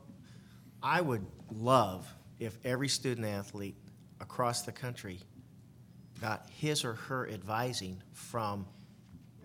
I 0.83 1.01
would 1.01 1.25
love 1.55 2.13
if 2.41 2.59
every 2.65 2.89
student 2.89 3.29
athlete 3.29 3.77
across 4.21 4.63
the 4.63 4.73
country 4.73 5.21
got 6.21 6.51
his 6.51 6.85
or 6.85 6.95
her 6.95 7.29
advising 7.29 8.03
from 8.13 8.67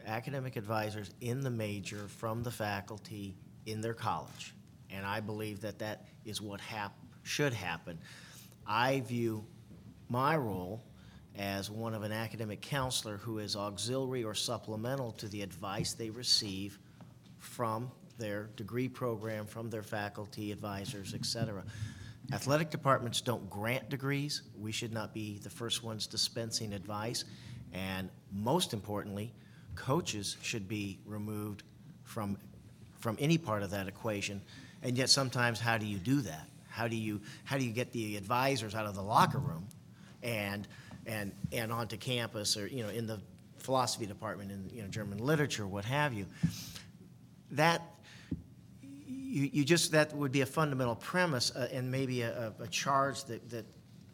academic 0.07 0.55
advisors 0.55 1.11
in 1.21 1.41
the 1.41 1.51
major, 1.51 2.07
from 2.07 2.41
the 2.41 2.49
faculty 2.49 3.35
in 3.67 3.79
their 3.79 3.93
college. 3.93 4.55
And 4.89 5.05
I 5.05 5.19
believe 5.19 5.61
that 5.61 5.77
that 5.77 6.07
is 6.25 6.41
what 6.41 6.59
hap- 6.59 6.97
should 7.21 7.53
happen. 7.53 7.99
I 8.65 9.01
view 9.01 9.45
my 10.09 10.35
role 10.35 10.81
as 11.37 11.69
one 11.69 11.93
of 11.93 12.01
an 12.01 12.11
academic 12.11 12.61
counselor 12.61 13.17
who 13.17 13.37
is 13.37 13.55
auxiliary 13.55 14.23
or 14.23 14.33
supplemental 14.33 15.11
to 15.11 15.27
the 15.27 15.43
advice 15.43 15.93
they 15.93 16.09
receive 16.09 16.79
from 17.37 17.91
their 18.17 18.49
degree 18.55 18.87
program, 18.87 19.45
from 19.45 19.69
their 19.69 19.83
faculty, 19.83 20.51
advisors, 20.51 21.13
et 21.13 21.25
cetera. 21.25 21.63
Athletic 22.33 22.69
departments 22.69 23.21
don't 23.21 23.49
grant 23.49 23.89
degrees. 23.89 24.41
We 24.59 24.71
should 24.71 24.91
not 24.91 25.13
be 25.13 25.39
the 25.39 25.49
first 25.49 25.83
ones 25.83 26.07
dispensing 26.07 26.73
advice. 26.73 27.23
And 27.73 28.09
most 28.33 28.73
importantly, 28.73 29.33
coaches 29.75 30.35
should 30.41 30.67
be 30.67 30.99
removed 31.05 31.63
from, 32.03 32.37
from 32.99 33.15
any 33.19 33.37
part 33.37 33.63
of 33.63 33.71
that 33.71 33.87
equation. 33.87 34.41
And 34.83 34.97
yet 34.97 35.09
sometimes, 35.09 35.59
how 35.59 35.77
do 35.77 35.85
you 35.85 35.97
do 35.97 36.21
that? 36.21 36.47
How 36.69 36.87
do 36.87 36.95
you, 36.95 37.21
how 37.45 37.57
do 37.57 37.65
you 37.65 37.71
get 37.71 37.91
the 37.91 38.17
advisors 38.17 38.75
out 38.75 38.85
of 38.85 38.95
the 38.95 39.01
locker 39.01 39.39
room 39.39 39.65
and, 40.21 40.67
and, 41.05 41.31
and 41.51 41.71
onto 41.71 41.97
campus, 41.97 42.57
or, 42.57 42.67
you 42.67 42.83
know, 42.83 42.89
in 42.89 43.07
the 43.07 43.19
philosophy 43.57 44.05
department, 44.05 44.51
in, 44.51 44.69
you 44.73 44.81
know, 44.81 44.87
German 44.87 45.17
literature, 45.17 45.65
what 45.65 45.85
have 45.85 46.13
you. 46.13 46.25
That, 47.51 47.81
you, 49.27 49.49
you 49.51 49.65
just, 49.65 49.91
that 49.91 50.15
would 50.15 50.31
be 50.31 50.41
a 50.41 50.45
fundamental 50.45 50.95
premise, 50.95 51.53
uh, 51.55 51.67
and 51.71 51.91
maybe 51.91 52.21
a, 52.21 52.53
a 52.59 52.67
charge 52.67 53.25
that, 53.25 53.49
that 53.49 53.65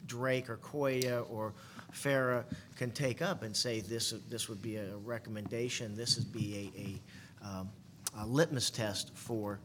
Drake 0.08 0.50
or 0.50 0.58
COIA 0.58 1.30
or 1.30 1.54
FARA 1.92 2.44
can 2.76 2.92
take 2.92 3.22
up 3.22 3.44
and 3.44 3.56
say, 3.56 3.80
this, 3.80 4.12
this 4.30 4.50
would 4.50 4.62
be 4.62 4.78
a 4.78 4.98
recommendation, 4.98 5.96
this 5.96 6.18
would 6.18 6.34
be 6.34 6.72
a, 6.76 7.46
a, 7.46 7.48
um, 7.48 7.70
a 8.18 8.26
litmus 8.26 8.72
test 8.72 9.12
for 9.16 9.60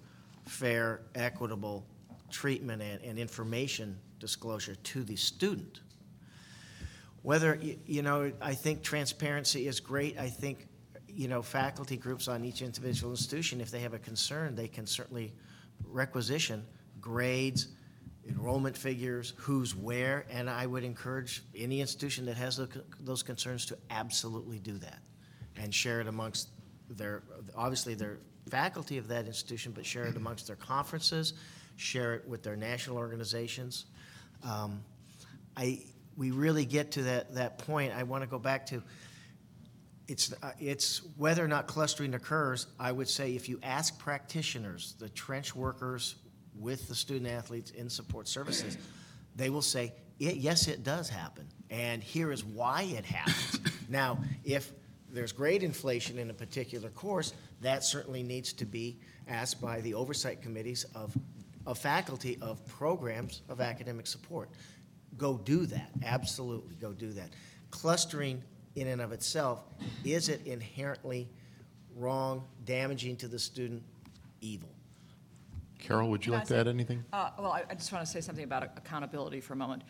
fair, 0.46 1.00
equitable 1.14 1.84
treatment 2.30 2.82
and, 2.82 3.02
and 3.02 3.18
information 3.18 3.98
disclosure 4.20 4.74
to 4.76 5.02
the 5.02 5.16
student. 5.16 5.80
Whether, 7.22 7.58
y- 7.60 7.78
you 7.86 8.02
know, 8.02 8.32
I 8.40 8.54
think 8.54 8.82
transparency 8.82 9.66
is 9.66 9.80
great. 9.80 10.18
I 10.18 10.28
think, 10.28 10.67
you 11.18 11.26
know, 11.26 11.42
faculty 11.42 11.96
groups 11.96 12.28
on 12.28 12.44
each 12.44 12.62
individual 12.62 13.10
institution, 13.10 13.60
if 13.60 13.72
they 13.72 13.80
have 13.80 13.92
a 13.92 13.98
concern, 13.98 14.54
they 14.54 14.68
can 14.68 14.86
certainly 14.86 15.32
requisition 15.84 16.64
grades, 17.00 17.66
enrollment 18.28 18.76
figures, 18.76 19.34
who's 19.36 19.74
where, 19.74 20.26
and 20.30 20.48
I 20.48 20.64
would 20.64 20.84
encourage 20.84 21.42
any 21.56 21.80
institution 21.80 22.24
that 22.26 22.36
has 22.36 22.60
those 23.00 23.24
concerns 23.24 23.66
to 23.66 23.78
absolutely 23.90 24.60
do 24.60 24.78
that 24.78 25.00
and 25.56 25.74
share 25.74 26.00
it 26.00 26.06
amongst 26.06 26.50
their, 26.88 27.24
obviously, 27.56 27.94
their 27.94 28.18
faculty 28.48 28.96
of 28.96 29.08
that 29.08 29.26
institution, 29.26 29.72
but 29.72 29.84
share 29.84 30.04
it 30.04 30.14
amongst 30.14 30.46
their 30.46 30.54
conferences, 30.54 31.32
share 31.74 32.14
it 32.14 32.28
with 32.28 32.44
their 32.44 32.54
national 32.54 32.96
organizations. 32.96 33.86
Um, 34.44 34.84
I, 35.56 35.80
we 36.16 36.30
really 36.30 36.64
get 36.64 36.92
to 36.92 37.02
that, 37.02 37.34
that 37.34 37.58
point, 37.58 37.92
I 37.92 38.04
want 38.04 38.22
to 38.22 38.30
go 38.30 38.38
back 38.38 38.66
to, 38.66 38.84
it's, 40.08 40.32
uh, 40.42 40.52
it's 40.58 41.02
whether 41.16 41.44
or 41.44 41.48
not 41.48 41.66
clustering 41.66 42.14
occurs, 42.14 42.66
I 42.80 42.90
would 42.92 43.08
say 43.08 43.36
if 43.36 43.48
you 43.48 43.60
ask 43.62 43.98
practitioners, 43.98 44.94
the 44.98 45.10
trench 45.10 45.54
workers 45.54 46.16
with 46.58 46.88
the 46.88 46.94
student 46.94 47.30
athletes 47.30 47.70
in 47.70 47.90
support 47.90 48.26
services, 48.26 48.78
they 49.36 49.50
will 49.50 49.62
say, 49.62 49.92
"It- 50.18 50.38
yes, 50.38 50.66
it 50.66 50.82
does 50.82 51.08
happen, 51.08 51.46
and 51.70 52.02
here 52.02 52.32
is 52.32 52.42
why 52.42 52.82
it 52.82 53.04
happens. 53.04 53.60
Now, 53.90 54.22
if 54.44 54.70
there's 55.08 55.32
grade 55.32 55.62
inflation 55.62 56.18
in 56.18 56.28
a 56.28 56.34
particular 56.34 56.90
course, 56.90 57.32
that 57.62 57.82
certainly 57.82 58.22
needs 58.22 58.52
to 58.52 58.66
be 58.66 59.00
asked 59.26 59.62
by 59.62 59.80
the 59.80 59.94
oversight 59.94 60.42
committees 60.42 60.84
of, 60.94 61.16
of 61.64 61.78
faculty 61.78 62.36
of 62.42 62.62
programs 62.66 63.40
of 63.48 63.62
academic 63.62 64.06
support. 64.06 64.50
Go 65.16 65.38
do 65.38 65.64
that, 65.66 65.90
absolutely, 66.04 66.74
go 66.76 66.92
do 66.92 67.12
that. 67.12 67.30
Clustering 67.70 68.42
in 68.80 68.88
and 68.88 69.00
of 69.00 69.12
itself, 69.12 69.64
is 70.04 70.28
it 70.28 70.46
inherently 70.46 71.28
wrong, 71.96 72.44
damaging 72.64 73.16
to 73.16 73.28
the 73.28 73.38
student, 73.38 73.82
evil? 74.40 74.68
Carol, 75.78 76.10
would 76.10 76.24
you 76.24 76.32
Can 76.32 76.34
I 76.34 76.38
like 76.38 76.48
to 76.48 76.54
say- 76.54 76.60
add 76.60 76.68
anything? 76.68 77.04
Uh, 77.12 77.30
Well, 77.38 77.52
I 77.52 77.64
I 77.70 77.74
just 77.74 77.92
want 77.92 78.04
to 78.04 78.10
say 78.10 78.20
something 78.20 78.44
about 78.44 78.62
accountability 78.76 79.40
for 79.40 79.52
a 79.52 79.56
moment. 79.56 79.82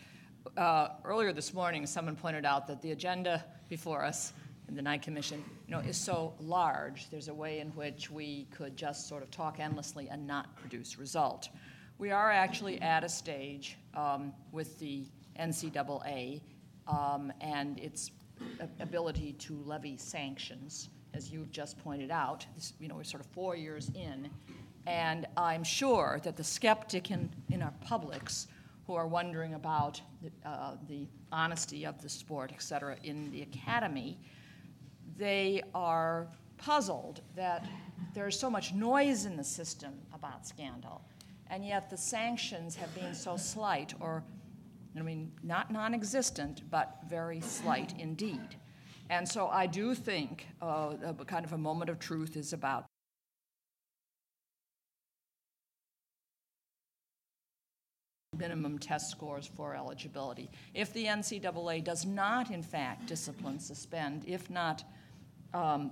Uh, 0.57 0.89
Earlier 1.05 1.32
this 1.32 1.53
morning, 1.53 1.86
someone 1.86 2.16
pointed 2.16 2.45
out 2.45 2.66
that 2.66 2.80
the 2.82 2.93
agenda 2.93 3.45
before 3.68 4.05
us 4.05 4.32
in 4.68 4.74
the 4.74 4.82
Knight 4.82 5.03
Commission, 5.03 5.43
you 5.66 5.72
know, 5.72 5.80
is 5.80 5.97
so 5.97 6.34
large, 6.41 7.09
there's 7.11 7.28
a 7.28 7.34
way 7.34 7.61
in 7.61 7.68
which 7.70 8.11
we 8.11 8.45
could 8.51 8.76
just 8.76 9.09
sort 9.09 9.22
of 9.22 9.30
talk 9.30 9.61
endlessly 9.61 10.09
and 10.11 10.26
not 10.26 10.55
produce 10.57 10.99
result. 10.99 11.49
We 11.99 12.11
are 12.11 12.30
actually 12.30 12.80
at 12.82 13.03
a 13.03 13.09
stage 13.09 13.76
um, 13.95 14.32
with 14.53 14.78
the 14.78 15.07
NCAA 15.39 16.43
um, 16.86 17.32
and 17.41 17.78
its 17.80 18.11
ability 18.80 19.32
to 19.34 19.55
levy 19.64 19.97
sanctions, 19.97 20.89
as 21.14 21.30
you've 21.30 21.51
just 21.51 21.78
pointed 21.82 22.11
out. 22.11 22.47
This- 22.55 22.74
You 22.80 22.89
know, 22.89 22.97
we're 22.97 23.05
sort 23.05 23.24
of 23.24 23.30
four 23.30 23.57
years 23.57 23.91
in, 23.95 24.30
and 24.86 25.26
I'm 25.36 25.64
sure 25.64 26.20
that 26.24 26.36
the 26.36 26.45
skeptic 26.45 27.11
in, 27.11 27.30
in 27.51 27.62
our 27.62 27.74
publics 27.80 28.49
who 28.86 28.95
are 28.95 29.07
wondering 29.07 29.55
about 29.55 30.01
uh, 30.47 30.76
the 30.89 31.07
honesty 31.30 31.84
of 31.84 32.01
the 32.01 32.09
sport, 32.09 32.53
et 32.55 32.62
cetera, 32.62 32.97
in 33.05 33.30
the 33.30 33.43
academy, 33.43 34.18
they 35.16 35.62
are 35.74 36.26
puzzled 36.57 37.20
that 37.36 37.66
there's 38.14 38.39
so 38.39 38.49
much 38.49 38.72
noise 38.72 39.26
in 39.26 39.36
the 39.36 39.45
system 39.45 39.93
about 40.14 40.47
scandal, 40.47 41.03
and 41.51 41.66
yet 41.66 41.91
the 41.91 41.97
sanctions 41.97 42.74
have 42.76 42.93
been 42.95 43.14
so 43.14 43.36
slight, 43.36 43.95
or, 44.01 44.22
I 44.97 45.03
mean, 45.03 45.32
not 45.43 45.70
non 45.70 45.95
existent, 45.95 46.62
but 46.70 46.99
very 47.09 47.41
slight 47.41 47.95
indeed. 47.99 48.57
And 49.11 49.26
so 49.26 49.49
I 49.49 49.66
do 49.66 49.95
think 49.95 50.47
uh, 50.61 50.95
a 51.03 51.24
kind 51.24 51.45
of 51.45 51.53
a 51.53 51.59
moment 51.59 51.91
of 51.91 51.99
truth 51.99 52.36
is 52.36 52.53
about 52.53 52.86
minimum 58.39 58.78
test 58.78 59.11
scores 59.11 59.47
for 59.47 59.74
eligibility. 59.74 60.51
If 60.74 60.93
the 60.93 61.07
NCAA 61.07 61.82
does 61.82 62.07
not, 62.07 62.51
in 62.51 62.62
fact, 62.62 63.07
discipline, 63.07 63.59
suspend, 63.59 64.24
if 64.26 64.49
not 64.49 64.84
um, 65.53 65.91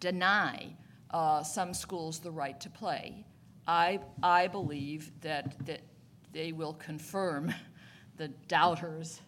deny 0.00 0.74
uh, 1.10 1.42
some 1.42 1.74
schools 1.74 2.18
the 2.18 2.30
right 2.30 2.58
to 2.60 2.70
play, 2.70 3.24
I, 3.66 4.00
I 4.22 4.48
believe 4.48 5.12
that, 5.20 5.54
that 5.66 5.82
they 6.32 6.52
will 6.52 6.74
confirm 6.74 7.52
the 8.16 8.28
doubters' 8.48 9.20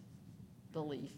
belief 0.73 1.13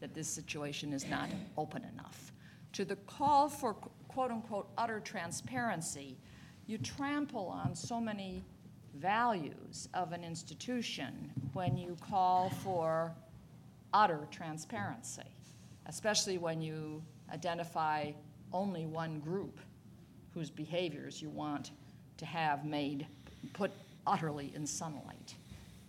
that 0.00 0.14
this 0.14 0.28
situation 0.28 0.92
is 0.92 1.06
not 1.06 1.28
open 1.56 1.84
enough. 1.92 2.32
To 2.74 2.84
the 2.84 2.96
call 2.96 3.48
for 3.48 3.74
quote 4.08 4.30
unquote 4.30 4.68
utter 4.78 5.00
transparency, 5.00 6.16
you 6.66 6.78
trample 6.78 7.46
on 7.46 7.74
so 7.74 8.00
many 8.00 8.44
values 8.94 9.88
of 9.94 10.12
an 10.12 10.24
institution 10.24 11.32
when 11.52 11.76
you 11.76 11.96
call 12.00 12.50
for 12.62 13.12
utter 13.92 14.26
transparency, 14.30 15.22
especially 15.86 16.38
when 16.38 16.60
you 16.60 17.02
identify 17.32 18.10
only 18.52 18.86
one 18.86 19.20
group 19.20 19.58
whose 20.34 20.50
behaviors 20.50 21.20
you 21.20 21.28
want 21.28 21.72
to 22.16 22.26
have 22.26 22.64
made, 22.64 23.06
put 23.52 23.70
utterly 24.06 24.52
in 24.54 24.66
sunlight. 24.66 25.34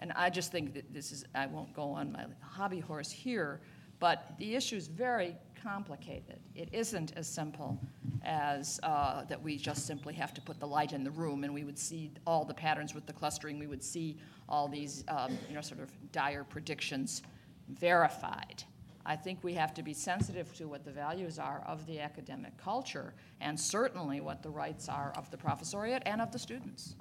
And 0.02 0.12
I 0.14 0.30
just 0.30 0.52
think 0.52 0.74
that 0.74 0.92
this 0.94 1.12
is, 1.12 1.24
I 1.36 1.46
won't 1.46 1.74
go 1.74 1.92
on 1.92 2.12
my 2.12 2.26
hobby 2.42 2.80
horse 2.80 3.12
here, 3.12 3.62
but 4.00 4.34
the 4.40 4.56
issue 4.56 4.76
is 4.76 4.88
very 4.88 5.36
complicated. 5.62 6.40
It 6.56 6.70
isn't 6.72 7.14
as 7.16 7.28
simple 7.28 7.80
as 8.24 8.80
uh, 8.82 9.26
that 9.26 9.42
we 9.42 9.58
just 9.58 9.86
simply 9.86 10.16
have 10.16 10.34
to 10.34 10.42
put 10.42 10.60
the 10.60 10.66
light 10.68 10.92
in 10.92 11.04
the 11.04 11.12
room 11.12 11.44
and 11.44 11.54
we 11.54 11.64
would 11.64 11.78
see 11.78 12.12
all 12.26 12.44
the 12.44 12.54
patterns 12.54 12.96
with 12.96 13.06
the 13.06 13.14
clustering, 13.14 13.60
we 13.60 13.68
would 13.68 13.84
see 13.84 14.18
all 14.50 14.68
these, 14.68 15.04
um, 15.08 15.38
you 15.48 15.54
know, 15.54 15.62
sort 15.62 15.82
of 15.82 15.92
dire 16.12 16.44
predictions 16.44 17.22
verified. 17.70 18.64
I 19.06 19.16
think 19.16 19.44
we 19.44 19.54
have 19.54 19.74
to 19.76 19.84
be 19.84 19.94
sensitive 19.94 20.54
to 20.58 20.68
what 20.68 20.84
the 20.84 20.92
values 20.92 21.40
are 21.40 21.64
of 21.66 21.86
the 21.86 22.00
academic 22.00 22.56
culture 22.58 23.14
and 23.40 23.60
certainly 23.60 24.22
what 24.22 24.44
the 24.44 24.50
rights 24.50 24.90
are 24.90 25.14
of 25.16 25.30
the 25.32 25.38
professoriate 25.38 26.02
and 26.06 26.22
of 26.22 26.32
the 26.32 26.40
students. 26.40 26.96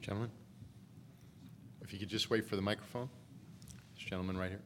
Gentlemen? 0.00 0.30
If 1.90 1.94
you 1.94 1.98
could 1.98 2.08
just 2.08 2.30
wait 2.30 2.46
for 2.46 2.54
the 2.54 2.62
microphone. 2.62 3.08
This 3.96 4.04
gentleman 4.04 4.38
right 4.38 4.48
here. 4.48 4.62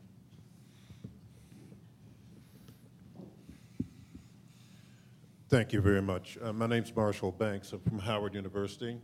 Thank 5.48 5.72
you 5.72 5.80
very 5.80 6.02
much. 6.02 6.36
Uh, 6.42 6.52
my 6.52 6.66
name's 6.66 6.94
Marshall 6.94 7.32
Banks. 7.32 7.72
I'm 7.72 7.80
from 7.80 7.98
Howard 7.98 8.34
University. 8.34 8.98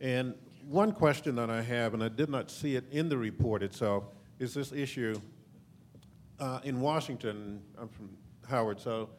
And 0.00 0.34
one 0.66 0.92
question 0.92 1.34
that 1.34 1.50
I 1.50 1.60
have, 1.60 1.92
and 1.92 2.02
I 2.02 2.08
did 2.08 2.30
not 2.30 2.50
see 2.50 2.74
it 2.74 2.86
in 2.90 3.10
the 3.10 3.18
report 3.18 3.62
itself, 3.62 4.04
is 4.38 4.54
this 4.54 4.72
issue 4.72 5.20
uh, 6.40 6.60
in 6.64 6.80
Washington. 6.80 7.60
I'm 7.78 7.88
from 7.88 8.08
Howard, 8.48 8.80
so 8.80 9.10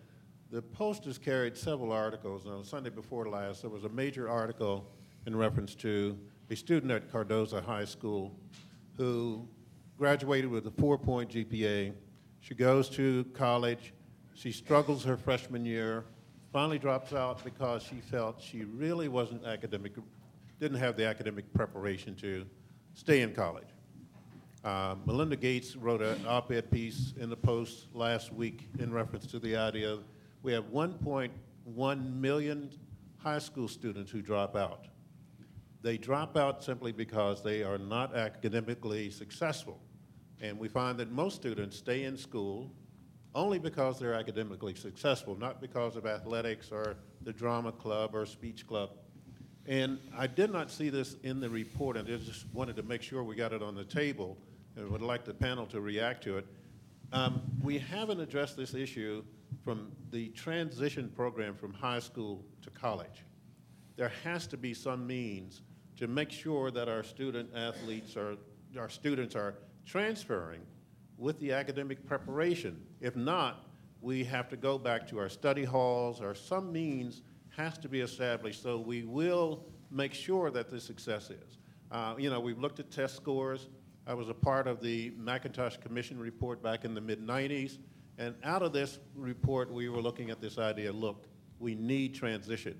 the 0.50 0.64
Post 0.64 1.06
has 1.06 1.20
carried 1.20 1.56
several 1.56 1.92
articles. 1.92 2.48
On 2.48 2.64
Sunday 2.64 2.90
before 2.90 3.30
last, 3.30 3.62
there 3.62 3.70
was 3.70 3.84
a 3.84 3.90
major 3.90 4.28
article 4.28 4.90
in 5.28 5.36
reference 5.36 5.76
to 5.76 6.18
a 6.50 6.56
student 6.56 6.92
at 6.92 7.12
Cardozo 7.12 7.62
High 7.62 7.86
School 7.86 8.36
who 8.98 9.48
graduated 9.98 10.50
with 10.50 10.66
a 10.68 10.72
four-point 10.72 11.32
GPA. 11.32 11.94
She 12.40 12.56
goes 12.56 12.90
to 12.92 13.26
college. 13.34 13.94
She 14.34 14.52
struggles 14.52 15.04
her 15.04 15.18
freshman 15.18 15.66
year, 15.66 16.06
finally 16.54 16.80
drops 16.80 17.14
out 17.14 17.44
because 17.44 17.84
she 17.84 18.00
felt 18.00 18.42
she 18.42 18.64
really 18.64 19.10
wasn't 19.10 19.46
academic, 19.46 19.94
didn't 20.60 20.80
have 20.80 20.96
the 20.96 21.06
academic 21.06 21.52
preparation 21.54 22.16
to 22.16 22.46
stay 22.94 23.22
in 23.22 23.34
college. 23.34 23.68
Uh, 24.64 24.96
Melinda 25.06 25.36
Gates 25.36 25.76
wrote 25.76 26.02
an 26.02 26.26
op-ed 26.28 26.72
piece 26.72 27.14
in 27.20 27.30
the 27.30 27.38
Post 27.38 27.88
last 27.94 28.34
week 28.34 28.68
in 28.80 28.92
reference 28.92 29.26
to 29.28 29.40
the 29.40 29.56
idea 29.56 30.00
we 30.42 30.54
have 30.54 30.66
1.1 30.66 32.14
million 32.16 32.70
high 33.18 33.40
school 33.40 33.68
students 33.68 34.10
who 34.12 34.22
drop 34.22 34.56
out. 34.56 34.88
They 35.82 35.98
drop 35.98 36.36
out 36.36 36.64
simply 36.64 36.92
because 36.92 37.42
they 37.42 37.64
are 37.64 37.78
not 37.78 38.16
academically 38.16 39.10
successful. 39.10 39.80
And 40.42 40.60
we 40.60 40.68
find 40.68 40.98
that 41.00 41.12
most 41.12 41.36
students 41.36 41.78
stay 41.78 42.04
in 42.04 42.18
school 42.18 42.72
only 43.36 43.60
because 43.60 44.00
they're 44.00 44.14
academically 44.14 44.76
successful, 44.76 45.38
not 45.38 45.62
because 45.62 45.96
of 45.96 46.06
athletics 46.06 46.72
or 46.72 46.98
the 47.22 47.32
drama 47.32 47.72
club 47.72 48.16
or 48.16 48.26
speech 48.26 48.66
club. 48.66 48.92
And 49.66 50.00
I 50.18 50.28
did 50.28 50.52
not 50.52 50.72
see 50.72 50.90
this 50.90 51.16
in 51.24 51.40
the 51.40 51.50
report, 51.50 51.96
and 51.96 52.08
I 52.08 52.18
just 52.18 52.46
wanted 52.54 52.76
to 52.78 52.84
make 52.84 53.04
sure 53.04 53.24
we 53.24 53.36
got 53.36 53.54
it 53.54 53.62
on 53.62 53.76
the 53.76 53.84
table, 53.84 54.38
and 54.76 54.90
would 54.90 55.02
like 55.02 55.26
the 55.26 55.34
panel 55.34 55.66
to 55.68 55.80
react 55.80 56.24
to 56.24 56.38
it. 56.38 56.48
Um, 57.12 57.42
we 57.62 57.78
haven't 57.78 58.20
addressed 58.20 58.58
this 58.58 58.74
issue 58.74 59.24
from 59.64 59.92
the 60.12 60.30
transition 60.30 61.10
program 61.16 61.56
from 61.56 61.74
high 61.74 62.00
school 62.00 62.44
to 62.64 62.70
college. 62.72 63.26
There 63.96 64.12
has 64.24 64.48
to 64.48 64.58
be 64.58 64.74
some 64.74 65.06
means 65.06 65.62
to 66.00 66.08
make 66.08 66.32
sure 66.32 66.72
that 66.72 66.88
our 66.88 67.04
student 67.04 67.50
athletes 67.54 68.16
are, 68.16 68.38
our 68.80 68.88
students 68.88 69.36
are 69.36 69.56
transferring 69.86 70.62
with 71.18 71.38
the 71.42 71.52
academic 71.52 72.06
preparation. 72.06 72.82
If 73.02 73.18
not, 73.18 73.66
we 74.00 74.24
have 74.24 74.48
to 74.48 74.56
go 74.56 74.78
back 74.78 75.06
to 75.10 75.20
our 75.20 75.28
study 75.28 75.66
halls 75.66 76.22
or 76.22 76.34
some 76.34 76.72
means 76.72 77.22
has 77.50 77.78
to 77.80 77.90
be 77.90 78.00
established 78.00 78.64
so 78.64 78.80
we 78.80 79.04
will 79.04 79.66
make 79.92 80.14
sure 80.14 80.50
that 80.52 80.70
the 80.70 80.80
success 80.80 81.32
is. 81.32 81.58
Uh, 81.92 82.16
you 82.18 82.30
know, 82.30 82.40
we've 82.40 82.60
looked 82.60 82.80
at 82.80 82.90
test 82.90 83.18
scores. 83.18 83.68
I 84.08 84.14
was 84.14 84.30
a 84.30 84.34
part 84.34 84.68
of 84.68 84.82
the 84.82 85.12
McIntosh 85.12 85.82
Commission 85.82 86.18
report 86.18 86.64
back 86.64 86.86
in 86.86 86.94
the 86.94 87.02
mid 87.02 87.28
90s. 87.28 87.78
And 88.18 88.36
out 88.46 88.62
of 88.62 88.72
this 88.72 89.00
report, 89.16 89.70
we 89.70 89.90
were 89.90 90.02
looking 90.02 90.30
at 90.30 90.40
this 90.40 90.58
idea 90.58 90.94
look, 90.94 91.28
we 91.60 91.76
need 91.76 92.16
transition. 92.16 92.80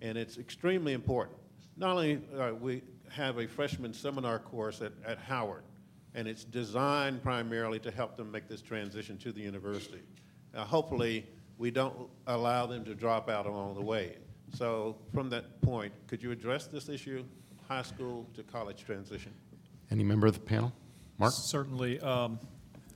And 0.00 0.16
it's 0.16 0.38
extremely 0.38 0.94
important. 0.94 1.38
Not 1.76 1.90
only 1.90 2.20
uh, 2.38 2.52
we 2.54 2.82
have 3.10 3.38
a 3.38 3.46
freshman 3.46 3.92
seminar 3.92 4.38
course 4.38 4.80
at, 4.80 4.92
at 5.04 5.18
Howard, 5.18 5.64
and 6.14 6.28
it's 6.28 6.44
designed 6.44 7.22
primarily 7.22 7.78
to 7.80 7.90
help 7.90 8.16
them 8.16 8.30
make 8.30 8.48
this 8.48 8.62
transition 8.62 9.18
to 9.18 9.32
the 9.32 9.40
university. 9.40 10.02
Uh, 10.54 10.64
hopefully, 10.64 11.26
we 11.58 11.70
don't 11.70 12.08
allow 12.26 12.66
them 12.66 12.84
to 12.84 12.94
drop 12.94 13.28
out 13.28 13.46
along 13.46 13.74
the 13.74 13.82
way. 13.82 14.16
So, 14.52 14.96
from 15.12 15.28
that 15.30 15.60
point, 15.62 15.92
could 16.06 16.22
you 16.22 16.30
address 16.30 16.66
this 16.66 16.88
issue, 16.88 17.24
high 17.68 17.82
school 17.82 18.26
to 18.34 18.42
college 18.44 18.84
transition? 18.84 19.32
Any 19.90 20.04
member 20.04 20.26
of 20.26 20.34
the 20.34 20.40
panel? 20.40 20.72
Mark? 21.18 21.32
Certainly. 21.32 22.00
Um, 22.00 22.38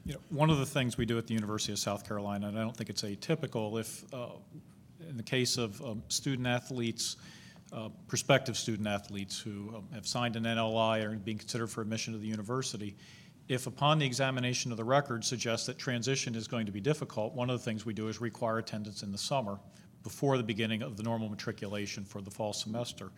you 0.05 0.15
know, 0.15 0.21
one 0.31 0.51
of 0.51 0.59
the 0.59 0.67
things 0.67 0.97
we 0.97 1.05
do 1.05 1.19
at 1.19 1.27
the 1.27 1.35
University 1.35 1.73
of 1.73 1.79
South 1.79 2.07
Carolina, 2.07 2.49
and 2.49 2.59
I 2.59 2.63
don't 2.63 2.77
think 2.77 2.91
it's 2.91 3.03
atypical, 3.03 3.79
if 3.79 4.05
uh, 4.15 4.29
in 5.09 5.17
the 5.17 5.23
case 5.23 5.59
of 5.59 5.81
um, 5.83 6.03
student 6.09 6.47
athletes, 6.47 7.17
uh, 7.73 7.89
prospective 8.07 8.57
student 8.57 8.89
athletes 8.89 9.39
who 9.39 9.73
um, 9.77 9.89
have 9.93 10.07
signed 10.07 10.37
an 10.37 10.45
NLI 10.45 11.05
or 11.05 11.13
are 11.13 11.17
being 11.17 11.39
considered 11.39 11.69
for 11.69 11.83
admission 11.83 12.13
to 12.15 12.19
the 12.19 12.27
university, 12.27 12.97
if 13.49 13.67
upon 13.67 13.99
the 13.99 14.07
examination 14.07 14.71
of 14.71 14.77
the 14.77 14.85
record 14.85 15.25
suggests 15.25 15.67
that 15.67 15.79
transition 15.79 16.35
is 16.35 16.47
going 16.47 16.67
to 16.67 16.73
be 16.73 16.81
difficult, 16.81 17.35
one 17.35 17.49
of 17.51 17.59
the 17.59 17.65
things 17.65 17.87
we 17.87 17.95
do 17.95 18.09
is 18.09 18.21
require 18.21 18.59
attendance 18.59 19.03
in 19.03 19.11
the 19.11 19.19
summer 19.19 19.59
before 20.03 20.37
the 20.37 20.43
beginning 20.43 20.83
of 20.83 20.97
the 20.97 21.03
normal 21.03 21.29
matriculation 21.29 22.05
for 22.05 22.21
the 22.21 22.31
fall 22.31 22.53
semester. 22.53 23.11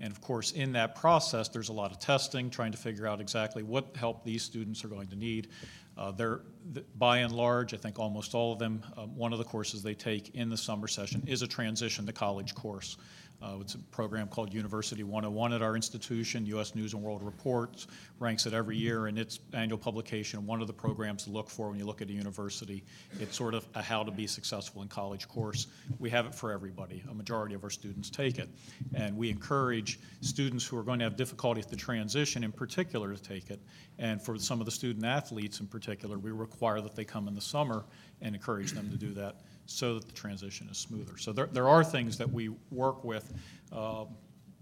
And 0.00 0.12
of 0.12 0.20
course, 0.20 0.52
in 0.52 0.72
that 0.72 0.94
process, 0.94 1.48
there's 1.48 1.70
a 1.70 1.72
lot 1.72 1.90
of 1.90 1.98
testing, 1.98 2.50
trying 2.50 2.72
to 2.72 2.78
figure 2.78 3.06
out 3.06 3.20
exactly 3.20 3.62
what 3.62 3.96
help 3.96 4.24
these 4.24 4.42
students 4.42 4.84
are 4.84 4.88
going 4.88 5.08
to 5.08 5.16
need. 5.16 5.48
Uh, 5.96 6.12
they're, 6.12 6.42
th- 6.72 6.86
by 6.96 7.18
and 7.18 7.32
large, 7.32 7.74
I 7.74 7.76
think 7.76 7.98
almost 7.98 8.34
all 8.34 8.52
of 8.52 8.60
them, 8.60 8.84
um, 8.96 9.16
one 9.16 9.32
of 9.32 9.38
the 9.38 9.44
courses 9.44 9.82
they 9.82 9.94
take 9.94 10.36
in 10.36 10.48
the 10.48 10.56
summer 10.56 10.86
session 10.86 11.24
is 11.26 11.42
a 11.42 11.48
transition 11.48 12.06
to 12.06 12.12
college 12.12 12.54
course. 12.54 12.96
Uh, 13.40 13.58
it's 13.60 13.74
a 13.74 13.78
program 13.78 14.26
called 14.26 14.52
University 14.52 15.04
101 15.04 15.52
at 15.52 15.62
our 15.62 15.76
institution. 15.76 16.44
U.S. 16.46 16.74
News 16.74 16.92
and 16.92 17.02
World 17.02 17.22
Reports 17.22 17.86
ranks 18.18 18.46
it 18.46 18.52
every 18.52 18.76
year 18.76 19.06
in 19.06 19.16
its 19.16 19.38
annual 19.52 19.78
publication. 19.78 20.44
One 20.44 20.60
of 20.60 20.66
the 20.66 20.72
programs 20.72 21.24
to 21.24 21.30
look 21.30 21.48
for 21.48 21.70
when 21.70 21.78
you 21.78 21.84
look 21.84 22.02
at 22.02 22.08
a 22.08 22.12
university, 22.12 22.82
it's 23.20 23.36
sort 23.36 23.54
of 23.54 23.64
a 23.76 23.82
how 23.82 24.02
to 24.02 24.10
be 24.10 24.26
successful 24.26 24.82
in 24.82 24.88
college 24.88 25.28
course. 25.28 25.68
We 26.00 26.10
have 26.10 26.26
it 26.26 26.34
for 26.34 26.50
everybody. 26.50 27.04
A 27.10 27.14
majority 27.14 27.54
of 27.54 27.62
our 27.62 27.70
students 27.70 28.10
take 28.10 28.38
it. 28.38 28.48
And 28.92 29.16
we 29.16 29.30
encourage 29.30 30.00
students 30.20 30.66
who 30.66 30.76
are 30.76 30.82
going 30.82 30.98
to 30.98 31.04
have 31.04 31.16
difficulty 31.16 31.60
with 31.60 31.70
the 31.70 31.76
transition 31.76 32.42
in 32.42 32.50
particular 32.50 33.14
to 33.14 33.22
take 33.22 33.50
it. 33.50 33.60
And 34.00 34.20
for 34.20 34.36
some 34.38 34.58
of 34.58 34.64
the 34.64 34.72
student 34.72 35.04
athletes 35.04 35.60
in 35.60 35.68
particular, 35.68 36.18
we 36.18 36.32
require 36.32 36.80
that 36.80 36.96
they 36.96 37.04
come 37.04 37.28
in 37.28 37.36
the 37.36 37.40
summer 37.40 37.84
and 38.20 38.34
encourage 38.34 38.72
them 38.72 38.90
to 38.90 38.96
do 38.96 39.14
that 39.14 39.36
so 39.68 39.94
that 39.94 40.06
the 40.06 40.12
transition 40.12 40.66
is 40.70 40.78
smoother. 40.78 41.18
So 41.18 41.32
there, 41.32 41.46
there 41.46 41.68
are 41.68 41.84
things 41.84 42.16
that 42.18 42.30
we 42.30 42.48
work 42.70 43.04
with 43.04 43.32
uh, 43.70 44.06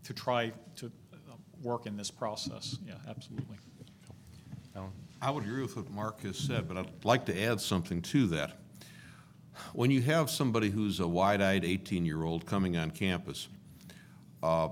to 0.03 0.13
try 0.13 0.53
to 0.77 0.87
uh, 0.87 1.35
work 1.63 1.87
in 1.87 1.97
this 1.97 2.11
process. 2.11 2.77
Yeah, 2.85 2.95
absolutely. 3.09 3.57
Alan? 4.75 4.91
I 5.23 5.31
would 5.31 5.45
agree 5.45 5.63
with 5.63 5.77
what 5.77 5.91
Mark 5.91 6.23
has 6.23 6.37
said, 6.37 6.67
but 6.67 6.77
I'd 6.77 7.05
like 7.05 7.25
to 7.27 7.41
add 7.41 7.61
something 7.61 8.03
to 8.03 8.27
that. 8.29 8.59
When 9.73 9.91
you 9.91 10.03
have 10.03 10.29
somebody 10.29 10.71
who's 10.71 10.99
a 10.99 11.07
wide-eyed 11.07 11.63
18-year-old 11.63 12.45
coming 12.45 12.77
on 12.77 12.91
campus, 12.91 13.49
uh, 14.43 14.69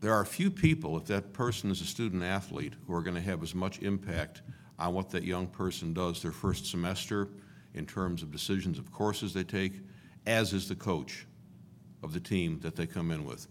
there 0.00 0.14
are 0.14 0.24
few 0.24 0.50
people, 0.50 0.96
if 0.96 1.06
that 1.06 1.32
person 1.32 1.70
is 1.72 1.80
a 1.80 1.84
student 1.84 2.22
athlete, 2.22 2.74
who 2.86 2.94
are 2.94 3.02
going 3.02 3.16
to 3.16 3.20
have 3.20 3.42
as 3.42 3.54
much 3.54 3.80
impact 3.80 4.42
on 4.78 4.94
what 4.94 5.10
that 5.10 5.24
young 5.24 5.48
person 5.48 5.92
does 5.92 6.22
their 6.22 6.32
first 6.32 6.66
semester 6.66 7.28
in 7.76 7.86
terms 7.86 8.22
of 8.22 8.32
decisions 8.32 8.78
of 8.78 8.90
courses 8.90 9.32
they 9.32 9.44
take, 9.44 9.74
as 10.26 10.52
is 10.52 10.68
the 10.68 10.74
coach 10.74 11.26
of 12.02 12.12
the 12.12 12.20
team 12.20 12.58
that 12.60 12.76
they 12.76 12.86
come 12.86 13.10
in 13.10 13.24
with. 13.24 13.46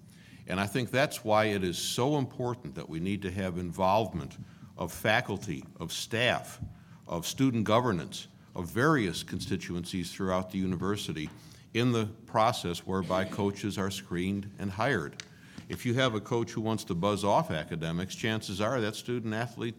And 0.47 0.59
I 0.59 0.67
think 0.67 0.91
that's 0.91 1.23
why 1.23 1.45
it 1.45 1.63
is 1.63 1.77
so 1.77 2.17
important 2.17 2.75
that 2.75 2.87
we 2.87 2.99
need 2.99 3.21
to 3.23 3.31
have 3.31 3.57
involvement 3.57 4.37
of 4.77 4.91
faculty, 4.91 5.63
of 5.79 5.91
staff, 5.91 6.59
of 7.07 7.25
student 7.25 7.63
governance, 7.63 8.27
of 8.55 8.69
various 8.69 9.23
constituencies 9.23 10.11
throughout 10.11 10.51
the 10.51 10.57
university 10.57 11.29
in 11.73 11.91
the 11.91 12.05
process 12.25 12.79
whereby 12.79 13.25
coaches 13.25 13.77
are 13.77 13.91
screened 13.91 14.49
and 14.59 14.71
hired. 14.71 15.23
If 15.67 15.85
you 15.85 15.93
have 15.95 16.13
a 16.13 16.21
coach 16.21 16.51
who 16.51 16.61
wants 16.61 16.83
to 16.85 16.95
buzz 16.95 17.23
off 17.23 17.51
academics, 17.51 18.15
chances 18.15 18.61
are 18.61 18.79
that 18.81 18.95
student 18.95 19.33
athlete 19.33 19.75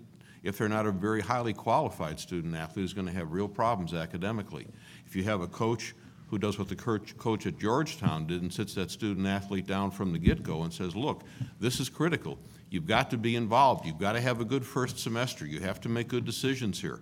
if 0.46 0.56
they're 0.56 0.68
not 0.68 0.86
a 0.86 0.92
very 0.92 1.20
highly 1.20 1.52
qualified 1.52 2.20
student 2.20 2.54
athlete 2.54 2.84
who's 2.84 2.92
going 2.92 3.06
to 3.06 3.12
have 3.12 3.32
real 3.32 3.48
problems 3.48 3.92
academically. 3.92 4.66
If 5.06 5.16
you 5.16 5.24
have 5.24 5.40
a 5.40 5.48
coach 5.48 5.94
who 6.28 6.38
does 6.38 6.58
what 6.58 6.68
the 6.68 6.76
coach 6.76 7.46
at 7.46 7.58
Georgetown 7.58 8.26
did 8.26 8.42
and 8.42 8.52
sits 8.52 8.74
that 8.74 8.90
student 8.90 9.26
athlete 9.26 9.66
down 9.66 9.90
from 9.90 10.12
the 10.12 10.18
get 10.18 10.42
go 10.42 10.62
and 10.62 10.72
says, 10.72 10.96
Look, 10.96 11.22
this 11.60 11.80
is 11.80 11.88
critical. 11.88 12.38
You've 12.70 12.86
got 12.86 13.10
to 13.10 13.18
be 13.18 13.36
involved. 13.36 13.86
You've 13.86 13.98
got 13.98 14.12
to 14.12 14.20
have 14.20 14.40
a 14.40 14.44
good 14.44 14.64
first 14.64 14.98
semester. 14.98 15.46
You 15.46 15.60
have 15.60 15.80
to 15.82 15.88
make 15.88 16.08
good 16.08 16.24
decisions 16.24 16.80
here. 16.80 17.00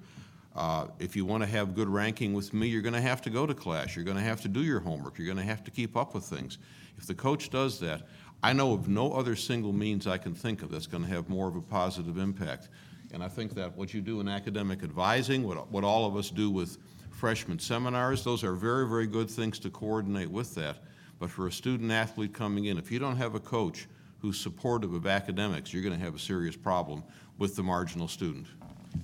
Uh, 0.55 0.87
if 0.99 1.17
you 1.17 1.25
want 1.25 1.43
to 1.43 1.49
have 1.49 1.75
good 1.75 1.89
ranking 1.89 2.33
with 2.33 2.55
me, 2.55 2.69
you're 2.69 2.83
going 2.83 2.95
to 2.95 3.01
have 3.01 3.21
to 3.23 3.31
go 3.31 3.45
to 3.45 3.55
class. 3.55 3.97
You're 3.97 4.05
going 4.05 4.17
to 4.17 4.23
have 4.23 4.41
to 4.43 4.49
do 4.49 4.63
your 4.63 4.81
homework. 4.81 5.19
You're 5.19 5.27
going 5.27 5.39
to 5.39 5.45
have 5.45 5.65
to 5.65 5.71
keep 5.71 5.97
up 5.97 6.15
with 6.15 6.25
things. 6.25 6.59
If 6.97 7.07
the 7.07 7.15
coach 7.15 7.51
does 7.51 7.81
that, 7.81 8.03
I 8.43 8.53
know 8.53 8.73
of 8.73 8.89
no 8.89 9.13
other 9.13 9.37
single 9.37 9.73
means 9.73 10.07
I 10.07 10.19
can 10.19 10.35
think 10.35 10.63
of 10.63 10.71
that's 10.71 10.87
going 10.87 11.03
to 11.03 11.09
have 11.09 11.29
more 11.29 11.49
of 11.49 11.57
a 11.57 11.63
positive 11.63 12.19
impact. 12.19 12.69
And 13.13 13.23
I 13.23 13.29
think 13.29 13.55
that 13.55 13.77
what 13.77 13.95
you 13.95 14.01
do 14.01 14.21
in 14.21 14.29
academic 14.29 14.83
advising, 14.83 15.45
what, 15.45 15.71
what 15.71 15.85
all 15.85 16.07
of 16.07 16.17
us 16.17 16.31
do 16.31 16.51
with 16.51 16.79
freshman 17.11 17.59
seminars, 17.59 18.25
those 18.25 18.43
are 18.43 18.55
very, 18.55 18.89
very 18.89 19.07
good 19.07 19.31
things 19.31 19.59
to 19.61 19.71
coordinate 19.71 20.31
with 20.31 20.55
that. 20.57 20.79
But 21.19 21.31
for 21.31 21.47
a 21.47 21.53
student 21.53 21.93
athlete 21.93 22.35
coming 22.35 22.67
in, 22.67 22.77
if 22.77 22.91
you 22.91 22.99
don't 22.99 23.17
have 23.17 23.35
a 23.35 23.41
coach 23.41 23.87
who's 24.19 24.39
supportive 24.39 24.95
of 24.95 25.07
academics, 25.07 25.73
you're 25.73 25.83
going 25.83 25.97
to 25.97 26.05
have 26.05 26.15
a 26.15 26.19
serious 26.19 26.57
problem 26.57 27.05
with 27.39 27.57
the 27.57 27.63
marginal 27.63 28.09
student. 28.09 28.47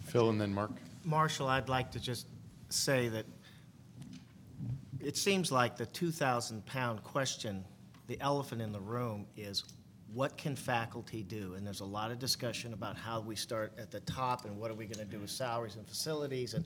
Phil 0.05 0.31
and 0.31 0.41
then 0.41 0.53
Mark. 0.53 0.73
Marshall, 1.05 1.49
I'd 1.49 1.69
like 1.69 1.91
to 1.93 2.01
just 2.01 2.27
say 2.69 3.09
that 3.09 3.27
it 5.01 5.17
seems 5.17 5.51
like 5.51 5.77
the 5.77 5.87
2,000 5.87 6.65
pound 6.67 7.03
question, 7.03 7.65
the 8.07 8.21
elephant 8.21 8.61
in 8.61 8.73
the 8.73 8.81
room, 8.81 9.27
is 9.37 9.65
what 10.13 10.37
can 10.37 10.57
faculty 10.57 11.23
do? 11.23 11.55
And 11.55 11.67
there's 11.67 11.81
a 11.81 11.85
lot 11.85 12.11
of 12.11 12.19
discussion 12.19 12.73
about 12.73 12.97
how 12.97 13.21
we 13.21 13.37
start 13.37 13.73
at 13.79 13.91
the 13.91 14.01
top 14.01 14.45
and 14.45 14.59
what 14.59 14.71
are 14.71 14.75
we 14.75 14.87
going 14.87 15.05
to 15.05 15.11
do 15.11 15.21
with 15.21 15.31
salaries 15.31 15.77
and 15.77 15.87
facilities 15.87 16.55
and 16.55 16.65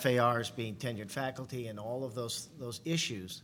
FARs 0.00 0.50
being 0.50 0.76
tenured 0.76 1.10
faculty 1.10 1.68
and 1.68 1.78
all 1.78 2.04
of 2.04 2.14
those, 2.14 2.48
those 2.58 2.80
issues. 2.84 3.42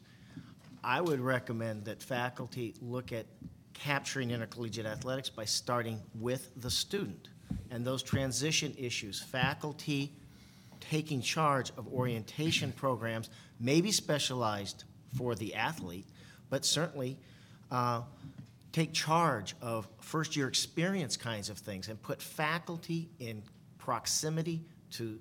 I 0.82 1.00
would 1.00 1.20
recommend 1.20 1.84
that 1.86 2.02
faculty 2.02 2.74
look 2.80 3.12
at 3.12 3.26
capturing 3.74 4.30
intercollegiate 4.30 4.86
athletics 4.86 5.30
by 5.30 5.44
starting 5.44 6.00
with 6.14 6.50
the 6.60 6.70
student 6.70 7.28
and 7.70 7.84
those 7.84 8.02
transition 8.02 8.74
issues. 8.78 9.20
Faculty 9.22 10.12
taking 10.80 11.20
charge 11.20 11.70
of 11.76 11.86
orientation 11.88 12.72
programs, 12.72 13.30
maybe 13.58 13.92
specialized 13.92 14.84
for 15.16 15.34
the 15.34 15.54
athlete, 15.54 16.06
but 16.48 16.64
certainly 16.64 17.18
uh, 17.70 18.02
take 18.72 18.92
charge 18.92 19.54
of 19.60 19.88
first 20.00 20.36
year 20.36 20.46
experience 20.46 21.16
kinds 21.16 21.50
of 21.50 21.58
things 21.58 21.88
and 21.88 22.00
put 22.02 22.22
faculty 22.22 23.10
in 23.18 23.42
proximity 23.78 24.62
to, 24.92 25.18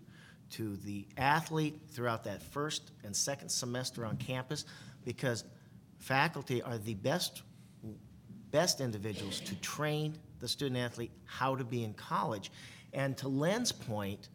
to 0.52 0.76
the 0.78 1.08
athlete 1.18 1.80
throughout 1.90 2.24
that 2.24 2.42
first 2.42 2.92
and 3.04 3.16
second 3.16 3.50
semester 3.50 4.06
on 4.06 4.18
campus 4.18 4.66
because 5.04 5.44
faculty 5.98 6.62
are 6.62 6.78
the 6.78 6.94
best, 6.96 7.44
best 8.52 8.82
individuals 8.82 9.40
to 9.40 9.56
train 9.56 10.18
the 10.40 10.48
student 10.48 10.78
athlete 10.78 11.12
how 11.26 11.56
to 11.56 11.64
be 11.64 11.84
in 11.84 11.94
college. 11.94 12.52
And 12.94 13.18
to 13.18 13.28
Len's 13.28 13.72
point, 13.72 14.30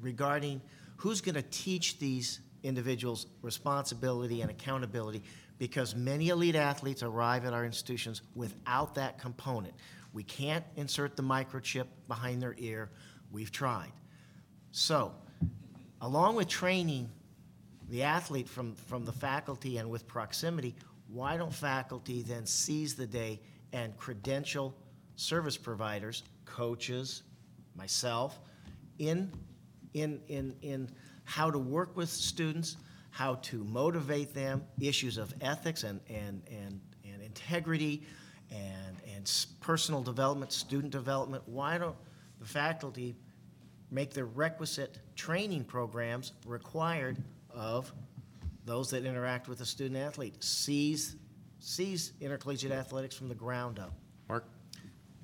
regarding 0.00 0.60
who's 0.96 1.20
going 1.20 1.34
to 1.34 1.42
teach 1.42 1.98
these 1.98 2.40
individuals 2.62 3.26
responsibility 3.42 4.40
and 4.40 4.50
accountability 4.50 5.22
because 5.58 5.94
many 5.94 6.28
elite 6.28 6.56
athletes 6.56 7.02
arrive 7.02 7.44
at 7.44 7.52
our 7.52 7.64
institutions 7.64 8.22
without 8.34 8.94
that 8.96 9.18
component. 9.18 9.74
We 10.12 10.22
can't 10.22 10.64
insert 10.76 11.16
the 11.16 11.22
microchip 11.22 11.86
behind 12.08 12.42
their 12.42 12.54
ear. 12.58 12.90
We've 13.30 13.50
tried. 13.50 13.92
So, 14.70 15.12
along 16.00 16.36
with 16.36 16.48
training 16.48 17.10
the 17.88 18.02
athlete 18.02 18.48
from, 18.48 18.74
from 18.74 19.04
the 19.04 19.12
faculty 19.12 19.78
and 19.78 19.90
with 19.90 20.06
proximity, 20.06 20.74
why 21.08 21.36
don't 21.36 21.52
faculty 21.52 22.22
then 22.22 22.46
seize 22.46 22.94
the 22.94 23.06
day 23.06 23.40
and 23.72 23.96
credential 23.96 24.74
service 25.16 25.56
providers, 25.56 26.22
coaches, 26.44 27.22
myself, 27.76 28.40
in, 28.98 29.30
in, 29.92 30.20
in, 30.28 30.54
in 30.62 30.90
how 31.24 31.50
to 31.50 31.58
work 31.58 31.96
with 31.96 32.08
students, 32.08 32.76
how 33.14 33.36
to 33.36 33.62
motivate 33.62 34.34
them, 34.34 34.60
issues 34.80 35.18
of 35.18 35.32
ethics 35.40 35.84
and, 35.84 36.00
and, 36.08 36.42
and, 36.50 36.80
and 37.04 37.22
integrity 37.22 38.02
and, 38.50 38.96
and 39.14 39.46
personal 39.60 40.02
development, 40.02 40.52
student 40.52 40.92
development. 40.92 41.40
Why 41.46 41.78
don't 41.78 41.94
the 42.40 42.44
faculty 42.44 43.14
make 43.92 44.10
the 44.10 44.24
requisite 44.24 44.98
training 45.14 45.62
programs 45.62 46.32
required 46.44 47.16
of 47.50 47.92
those 48.64 48.90
that 48.90 49.04
interact 49.04 49.46
with 49.46 49.58
the 49.58 49.66
student 49.66 49.96
athlete? 49.96 50.42
Seize, 50.42 51.14
seize 51.60 52.14
intercollegiate 52.20 52.72
athletics 52.72 53.14
from 53.14 53.28
the 53.28 53.36
ground 53.36 53.78
up. 53.78 53.94
Mark? 54.28 54.44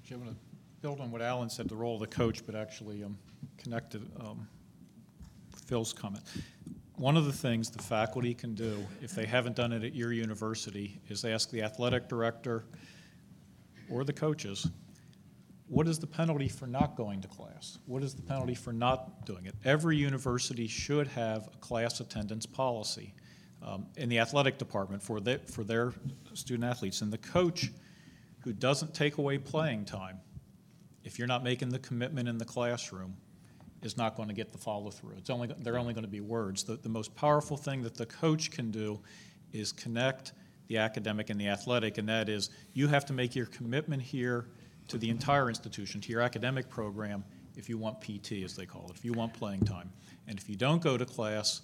Jim, 0.05 0.19
I'm 0.19 0.25
going 0.27 0.37
to 0.37 0.41
build 0.81 1.01
on 1.01 1.11
what 1.11 1.23
Alan 1.23 1.51
said, 1.51 1.69
the 1.69 1.75
role 1.75 1.95
of 1.95 2.01
the 2.01 2.07
coach, 2.07 2.47
but 2.47 2.55
actually 2.55 3.03
um, 3.03 3.19
connected 3.59 4.09
um, 4.21 4.47
Phil's 5.67 5.93
comment. 5.93 6.23
One 7.01 7.17
of 7.17 7.25
the 7.25 7.33
things 7.33 7.71
the 7.71 7.83
faculty 7.83 8.35
can 8.35 8.55
do, 8.55 8.87
if 9.01 9.13
they 9.13 9.25
haven't 9.25 9.57
done 9.57 9.73
it 9.73 9.83
at 9.85 9.95
your 9.95 10.13
university, 10.13 11.01
is 11.09 11.25
ask 11.25 11.49
the 11.51 11.63
athletic 11.63 12.11
director 12.11 12.67
or 13.89 14.05
the 14.05 14.13
coaches, 14.13 14.69
what 15.67 15.89
is 15.89 15.99
the 15.99 16.07
penalty 16.07 16.47
for 16.47 16.67
not 16.67 16.97
going 16.97 17.23
to 17.23 17.29
class? 17.29 17.79
What 17.87 18.03
is 18.03 18.13
the 18.13 18.21
penalty 18.21 18.55
for 18.55 18.75
not 18.75 19.25
doing 19.25 19.47
it? 19.47 19.55
Every 19.65 19.97
university 19.97 20.67
should 20.67 21.09
have 21.09 21.49
a 21.55 21.57
class 21.57 22.01
attendance 22.01 22.45
policy 22.45 23.15
um, 23.63 23.87
in 23.97 24.11
the 24.11 24.19
athletic 24.19 24.59
department 24.59 25.03
for, 25.03 25.21
the, 25.21 25.39
for 25.47 25.65
their 25.65 25.95
student 26.35 26.65
athletes. 26.65 27.01
And 27.01 27.11
the 27.11 27.17
coach 27.17 27.71
who 28.41 28.53
doesn't 28.53 28.93
take 28.93 29.17
away 29.17 29.39
playing 29.39 29.87
time, 29.87 30.21
if 31.03 31.19
you're 31.19 31.29
not 31.29 31.45
making 31.45 31.71
the 31.71 31.79
commitment 31.79 32.29
in 32.29 32.37
the 32.37 32.45
classroom, 32.45 33.17
is 33.83 33.97
not 33.97 34.17
going 34.17 34.29
to 34.29 34.35
get 34.35 34.53
the 34.53 34.59
follow 34.59 34.91
through. 34.91 35.15
It's 35.17 35.31
only 35.31 35.49
they're 35.59 35.79
only 35.79 35.95
going 35.95 36.05
to 36.05 36.11
be 36.11 36.21
words. 36.21 36.65
The, 36.65 36.77
the 36.77 36.89
most 36.89 37.15
powerful 37.15 37.57
thing 37.57 37.83
that 37.83 37.95
the 37.95 38.07
coach 38.07 38.51
can 38.51 38.71
do 38.71 39.01
is 39.53 39.73
connect 39.73 40.33
the 40.69 40.79
academic 40.79 41.31
and 41.31 41.41
the 41.41 41.49
athletic, 41.49 41.99
and 41.99 42.09
that 42.09 42.29
is 42.29 42.51
you 42.73 42.87
have 42.89 43.05
to 43.07 43.13
make 43.13 43.35
your 43.35 43.47
commitment 43.47 44.03
here 44.03 44.49
to 44.89 44.99
the 44.99 45.09
entire 45.09 45.49
institution, 45.49 46.01
to 46.01 46.11
your 46.11 46.21
academic 46.21 46.69
program, 46.69 47.25
if 47.57 47.69
you 47.69 47.79
want 47.79 48.01
PT, 48.01 48.45
as 48.45 48.55
they 48.55 48.67
call 48.67 48.87
it, 48.91 48.97
if 48.97 49.05
you 49.05 49.13
want 49.13 49.33
playing 49.33 49.61
time. 49.61 49.93
And 50.27 50.39
if 50.39 50.49
you 50.49 50.57
don't 50.57 50.83
go 50.83 50.97
to 50.97 51.05
class, 51.05 51.63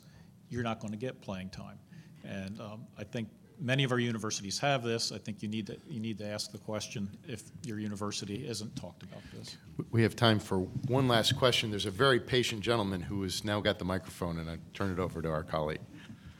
you're 0.49 0.63
not 0.63 0.81
going 0.81 0.93
to 0.93 0.99
get 0.99 1.21
playing 1.21 1.51
time. 1.51 1.79
And 2.25 2.61
um, 2.61 2.87
I 2.99 3.05
think 3.05 3.29
many 3.61 3.85
of 3.85 3.93
our 3.93 3.99
universities 3.99 4.59
have 4.59 4.83
this. 4.83 5.13
I 5.13 5.19
think 5.19 5.43
you 5.43 5.49
need 5.49 5.67
to 5.67 5.77
you 5.89 6.01
need 6.01 6.19
to 6.19 6.27
ask 6.27 6.53
the 6.53 6.59
question 6.59 7.09
if 7.27 7.43
your 7.65 7.79
university 7.79 8.47
isn't 8.47 8.75
talked 8.77 9.03
about 9.03 9.23
this. 9.33 9.57
We 9.91 10.03
have 10.03 10.17
time 10.17 10.39
for 10.39 10.61
one 10.89 11.09
last 11.09 11.37
question. 11.37 11.71
There's 11.71 11.87
a 11.87 11.91
very 11.91 12.21
patient 12.21 12.61
gentleman 12.61 13.01
who 13.01 13.23
has 13.23 13.45
now 13.45 13.61
got 13.61 13.79
the 13.79 13.85
microphone, 13.85 14.39
and 14.39 14.51
I 14.51 14.59
turn 14.75 14.93
it 14.93 14.99
over 14.99 15.23
to 15.23 15.31
our 15.31 15.43
colleague. 15.43 15.81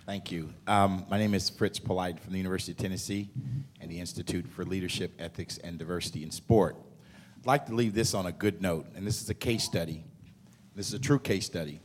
Thank 0.07 0.31
you. 0.31 0.53
Um, 0.69 1.05
my 1.11 1.19
name 1.19 1.35
is 1.35 1.51
Fritz 1.51 1.81
Polite 1.81 2.21
from 2.21 2.33
the 2.33 2.39
University 2.39 2.73
of 2.73 2.79
Tennessee 2.79 3.29
and 3.81 3.91
the 3.91 3.99
Institute 3.99 4.47
for 4.47 4.65
Leadership, 4.65 5.13
Ethics, 5.19 5.59
and 5.59 5.79
Diversity 5.79 6.23
in 6.23 6.31
Sport. 6.31 6.77
I'd 7.41 7.47
like 7.47 7.67
to 7.67 7.75
leave 7.75 7.93
this 7.93 8.15
on 8.15 8.27
a 8.27 8.33
good 8.33 8.63
note, 8.63 8.87
and 8.95 9.05
this 9.05 9.21
is 9.21 9.29
a 9.31 9.35
case 9.35 9.65
study. 9.65 10.05
This 10.77 10.87
is 10.89 10.95
a 10.95 10.99
true 11.01 11.19
case 11.19 11.45
study. 11.45 11.81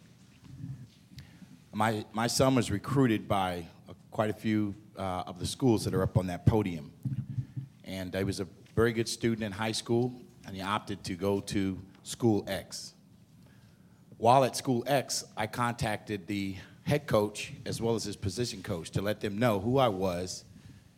My, 1.73 2.05
my 2.13 2.27
son 2.27 2.53
was 2.53 2.69
recruited 2.69 3.27
by 3.27 3.65
quite 4.11 4.29
a 4.29 4.33
few 4.33 4.75
uh, 4.97 5.23
of 5.25 5.39
the 5.39 5.47
schools 5.47 5.85
that 5.85 5.93
are 5.93 6.03
up 6.03 6.17
on 6.17 6.27
that 6.27 6.45
podium. 6.45 6.91
And 7.85 8.15
I 8.15 8.23
was 8.23 8.39
a 8.41 8.47
very 8.75 8.93
good 8.93 9.07
student 9.07 9.43
in 9.43 9.51
high 9.51 9.71
school, 9.71 10.13
and 10.45 10.55
he 10.55 10.61
opted 10.61 11.03
to 11.05 11.15
go 11.15 11.39
to 11.39 11.79
School 12.03 12.43
X. 12.47 12.93
While 14.17 14.43
at 14.43 14.55
School 14.55 14.83
X, 14.85 15.23
I 15.35 15.47
contacted 15.47 16.27
the 16.27 16.55
head 16.83 17.07
coach 17.07 17.53
as 17.65 17.81
well 17.81 17.95
as 17.95 18.03
his 18.03 18.15
position 18.15 18.61
coach 18.61 18.91
to 18.91 19.01
let 19.01 19.21
them 19.21 19.39
know 19.39 19.59
who 19.59 19.77
I 19.77 19.88
was, 19.88 20.43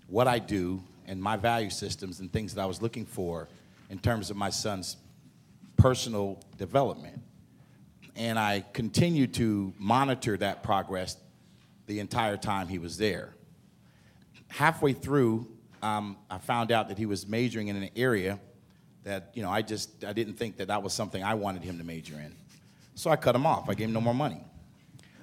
what 0.07 0.27
I 0.27 0.39
do, 0.39 0.81
and 1.05 1.21
my 1.21 1.37
value 1.37 1.69
systems 1.69 2.19
and 2.19 2.31
things 2.31 2.55
that 2.55 2.61
I 2.61 2.65
was 2.65 2.81
looking 2.81 3.05
for 3.05 3.47
in 3.89 3.99
terms 3.99 4.29
of 4.29 4.37
my 4.37 4.49
son's 4.49 4.97
personal 5.77 6.39
development. 6.57 7.21
And 8.15 8.39
I 8.39 8.63
continued 8.73 9.33
to 9.35 9.73
monitor 9.77 10.37
that 10.37 10.63
progress 10.63 11.17
the 11.85 11.99
entire 11.99 12.37
time 12.37 12.67
he 12.67 12.79
was 12.79 12.97
there. 12.97 13.33
Halfway 14.47 14.93
through, 14.93 15.47
um, 15.81 16.17
I 16.29 16.37
found 16.37 16.71
out 16.71 16.87
that 16.89 16.97
he 16.97 17.05
was 17.05 17.27
majoring 17.27 17.67
in 17.67 17.75
an 17.75 17.89
area 17.95 18.39
that, 19.03 19.31
you 19.33 19.41
know, 19.41 19.49
I 19.49 19.61
just, 19.61 20.03
I 20.05 20.13
didn't 20.13 20.35
think 20.35 20.57
that 20.57 20.67
that 20.67 20.81
was 20.81 20.93
something 20.93 21.23
I 21.23 21.33
wanted 21.33 21.63
him 21.63 21.77
to 21.77 21.83
major 21.83 22.15
in. 22.15 22.33
So 22.95 23.09
I 23.09 23.15
cut 23.15 23.35
him 23.35 23.45
off. 23.45 23.69
I 23.69 23.73
gave 23.73 23.87
him 23.87 23.93
no 23.93 24.01
more 24.01 24.13
money. 24.13 24.41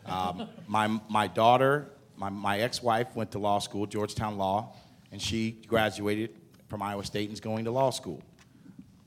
Um, 0.06 0.48
my, 0.68 1.00
my 1.08 1.26
daughter, 1.26 1.90
my, 2.16 2.28
my 2.28 2.60
ex-wife 2.60 3.14
went 3.14 3.30
to 3.32 3.38
law 3.38 3.58
school, 3.58 3.86
Georgetown 3.86 4.36
Law, 4.36 4.74
and 5.12 5.20
she 5.20 5.62
graduated 5.66 6.30
from 6.68 6.82
Iowa 6.82 7.04
State 7.04 7.28
and 7.28 7.32
is 7.32 7.40
going 7.40 7.64
to 7.64 7.70
law 7.70 7.90
school. 7.90 8.22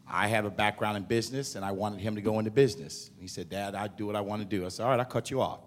I 0.08 0.28
have 0.28 0.46
a 0.46 0.50
background 0.50 0.98
in 0.98 1.04
business, 1.04 1.56
and 1.56 1.64
I 1.64 1.72
wanted 1.72 2.00
him 2.00 2.16
to 2.16 2.22
go 2.22 2.40
into 2.40 2.52
business. 2.52 3.10
He 3.20 3.28
said, 3.28 3.50
Dad, 3.50 3.74
I 3.74 3.88
do 3.88 4.06
what 4.06 4.16
I 4.16 4.22
want 4.22 4.42
to 4.42 4.48
do. 4.48 4.66
I 4.66 4.70
said, 4.70 4.84
all 4.84 4.90
right, 4.90 5.00
I'll 5.00 5.06
cut 5.06 5.32
you 5.32 5.42
off. 5.42 5.62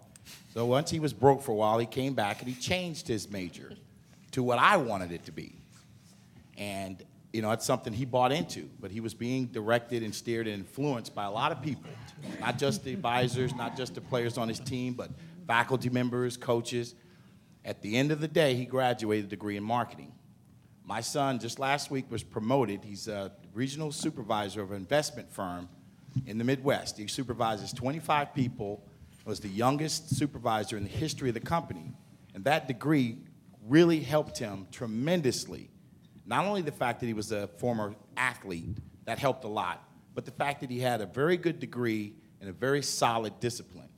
So 0.53 0.67
once 0.67 0.91
he 0.91 1.01
was 1.01 1.13
broke 1.13 1.43
for 1.43 1.53
a 1.53 1.55
while, 1.55 1.79
he 1.79 1.87
came 1.87 2.15
back 2.15 2.41
and 2.41 2.49
he 2.49 2.55
changed 2.61 3.07
his 3.07 3.31
major 3.31 3.73
to 4.33 4.43
what 4.43 4.59
I 4.59 4.77
wanted 4.77 5.13
it 5.13 5.25
to 5.27 5.33
be. 5.33 5.55
And, 6.57 7.03
you 7.33 7.43
know, 7.43 7.51
it's 7.51 7.67
something 7.67 7.93
he 7.93 8.05
bought 8.05 8.33
into, 8.33 8.69
but 8.81 8.91
he 8.91 9.01
was 9.01 9.15
being 9.15 9.47
directed 9.47 10.03
and 10.03 10.15
steered 10.15 10.47
and 10.47 10.61
influenced 10.61 11.15
by 11.15 11.25
a 11.25 11.31
lot 11.31 11.53
of 11.53 11.61
people, 11.61 11.91
not 12.41 12.59
just 12.59 12.85
the 12.85 12.93
advisors, 12.93 13.55
not 13.55 13.77
just 13.77 13.95
the 13.95 14.01
players 14.01 14.39
on 14.39 14.49
his 14.49 14.61
team, 14.61 14.95
but 14.95 15.11
faculty 15.47 15.91
members, 15.91 16.37
coaches. 16.37 16.95
At 17.65 17.83
the 17.83 17.97
end 17.97 18.13
of 18.13 18.21
the 18.21 18.29
day, 18.29 18.55
he 18.55 18.65
graduated 18.65 19.27
a 19.27 19.29
degree 19.29 19.57
in 19.57 19.63
marketing. 19.63 20.13
My 20.85 21.01
son 21.01 21.39
just 21.39 21.59
last 21.59 21.91
week 21.91 22.11
was 22.11 22.23
promoted. 22.23 22.85
He's 22.85 23.09
a 23.09 23.33
regional 23.53 23.91
supervisor 23.91 24.63
of 24.63 24.71
an 24.71 24.77
investment 24.77 25.33
firm 25.33 25.69
in 26.27 26.39
the 26.39 26.45
Midwest. 26.45 26.97
He 26.97 27.09
supervises 27.09 27.73
25 27.73 28.33
people, 28.33 28.87
was 29.27 29.41
the 29.41 29.49
youngest 29.49 30.17
supervisor 30.17 30.77
in 30.77 30.85
the 30.85 30.89
history 30.89 31.29
of 31.29 31.35
the 31.35 31.41
company. 31.41 31.93
And 32.35 32.45
that 32.45 32.69
degree 32.69 33.19
really 33.67 34.01
helped 34.01 34.39
him 34.39 34.69
tremendously. 34.71 35.69
Not 36.25 36.47
only 36.47 36.63
the 36.63 36.73
fact 36.73 37.01
that 37.01 37.07
he 37.07 37.13
was 37.13 37.33
a 37.33 37.49
former 37.49 37.95
athlete, 38.17 38.79
that 39.05 39.19
helped 39.19 39.45
a 39.45 39.49
lot, 39.49 39.83
but 40.15 40.25
the 40.25 40.31
fact 40.31 40.61
that 40.61 40.71
he 40.71 40.81
had 40.81 41.01
a 41.01 41.07
very 41.07 41.37
good 41.37 41.61
degree 41.61 42.15
and 42.41 42.49
a 42.49 42.53
very 42.53 42.83
solid 42.83 43.39
discipline. 43.41 43.89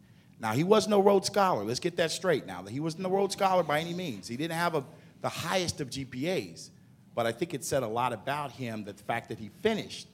Now, 0.41 0.53
he 0.53 0.65
was 0.65 0.89
no 0.89 1.01
Rhodes 1.01 1.27
Scholar. 1.27 1.65
Let's 1.65 1.81
get 1.81 1.97
that 1.97 2.11
straight 2.11 2.47
now. 2.47 2.63
He 2.65 2.81
wasn't 2.81 3.07
a 3.07 3.09
Rhodes 3.09 3.35
Scholar 3.35 3.63
by 3.63 3.81
any 3.81 3.93
means. 3.93 4.29
He 4.29 4.37
didn't 4.37 4.57
have 4.57 4.75
a, 4.75 4.85
the 5.21 5.29
highest 5.29 5.81
of 5.81 5.91
GPAs. 5.91 6.71
But 7.15 7.27
I 7.27 7.33
think 7.33 7.53
it 7.53 7.65
said 7.65 7.83
a 7.83 7.89
lot 7.89 8.13
about 8.13 8.53
him 8.53 8.85
that 8.85 8.97
the 8.97 9.03
fact 9.03 9.29
that 9.31 9.39
he 9.39 9.51
finished 9.63 10.07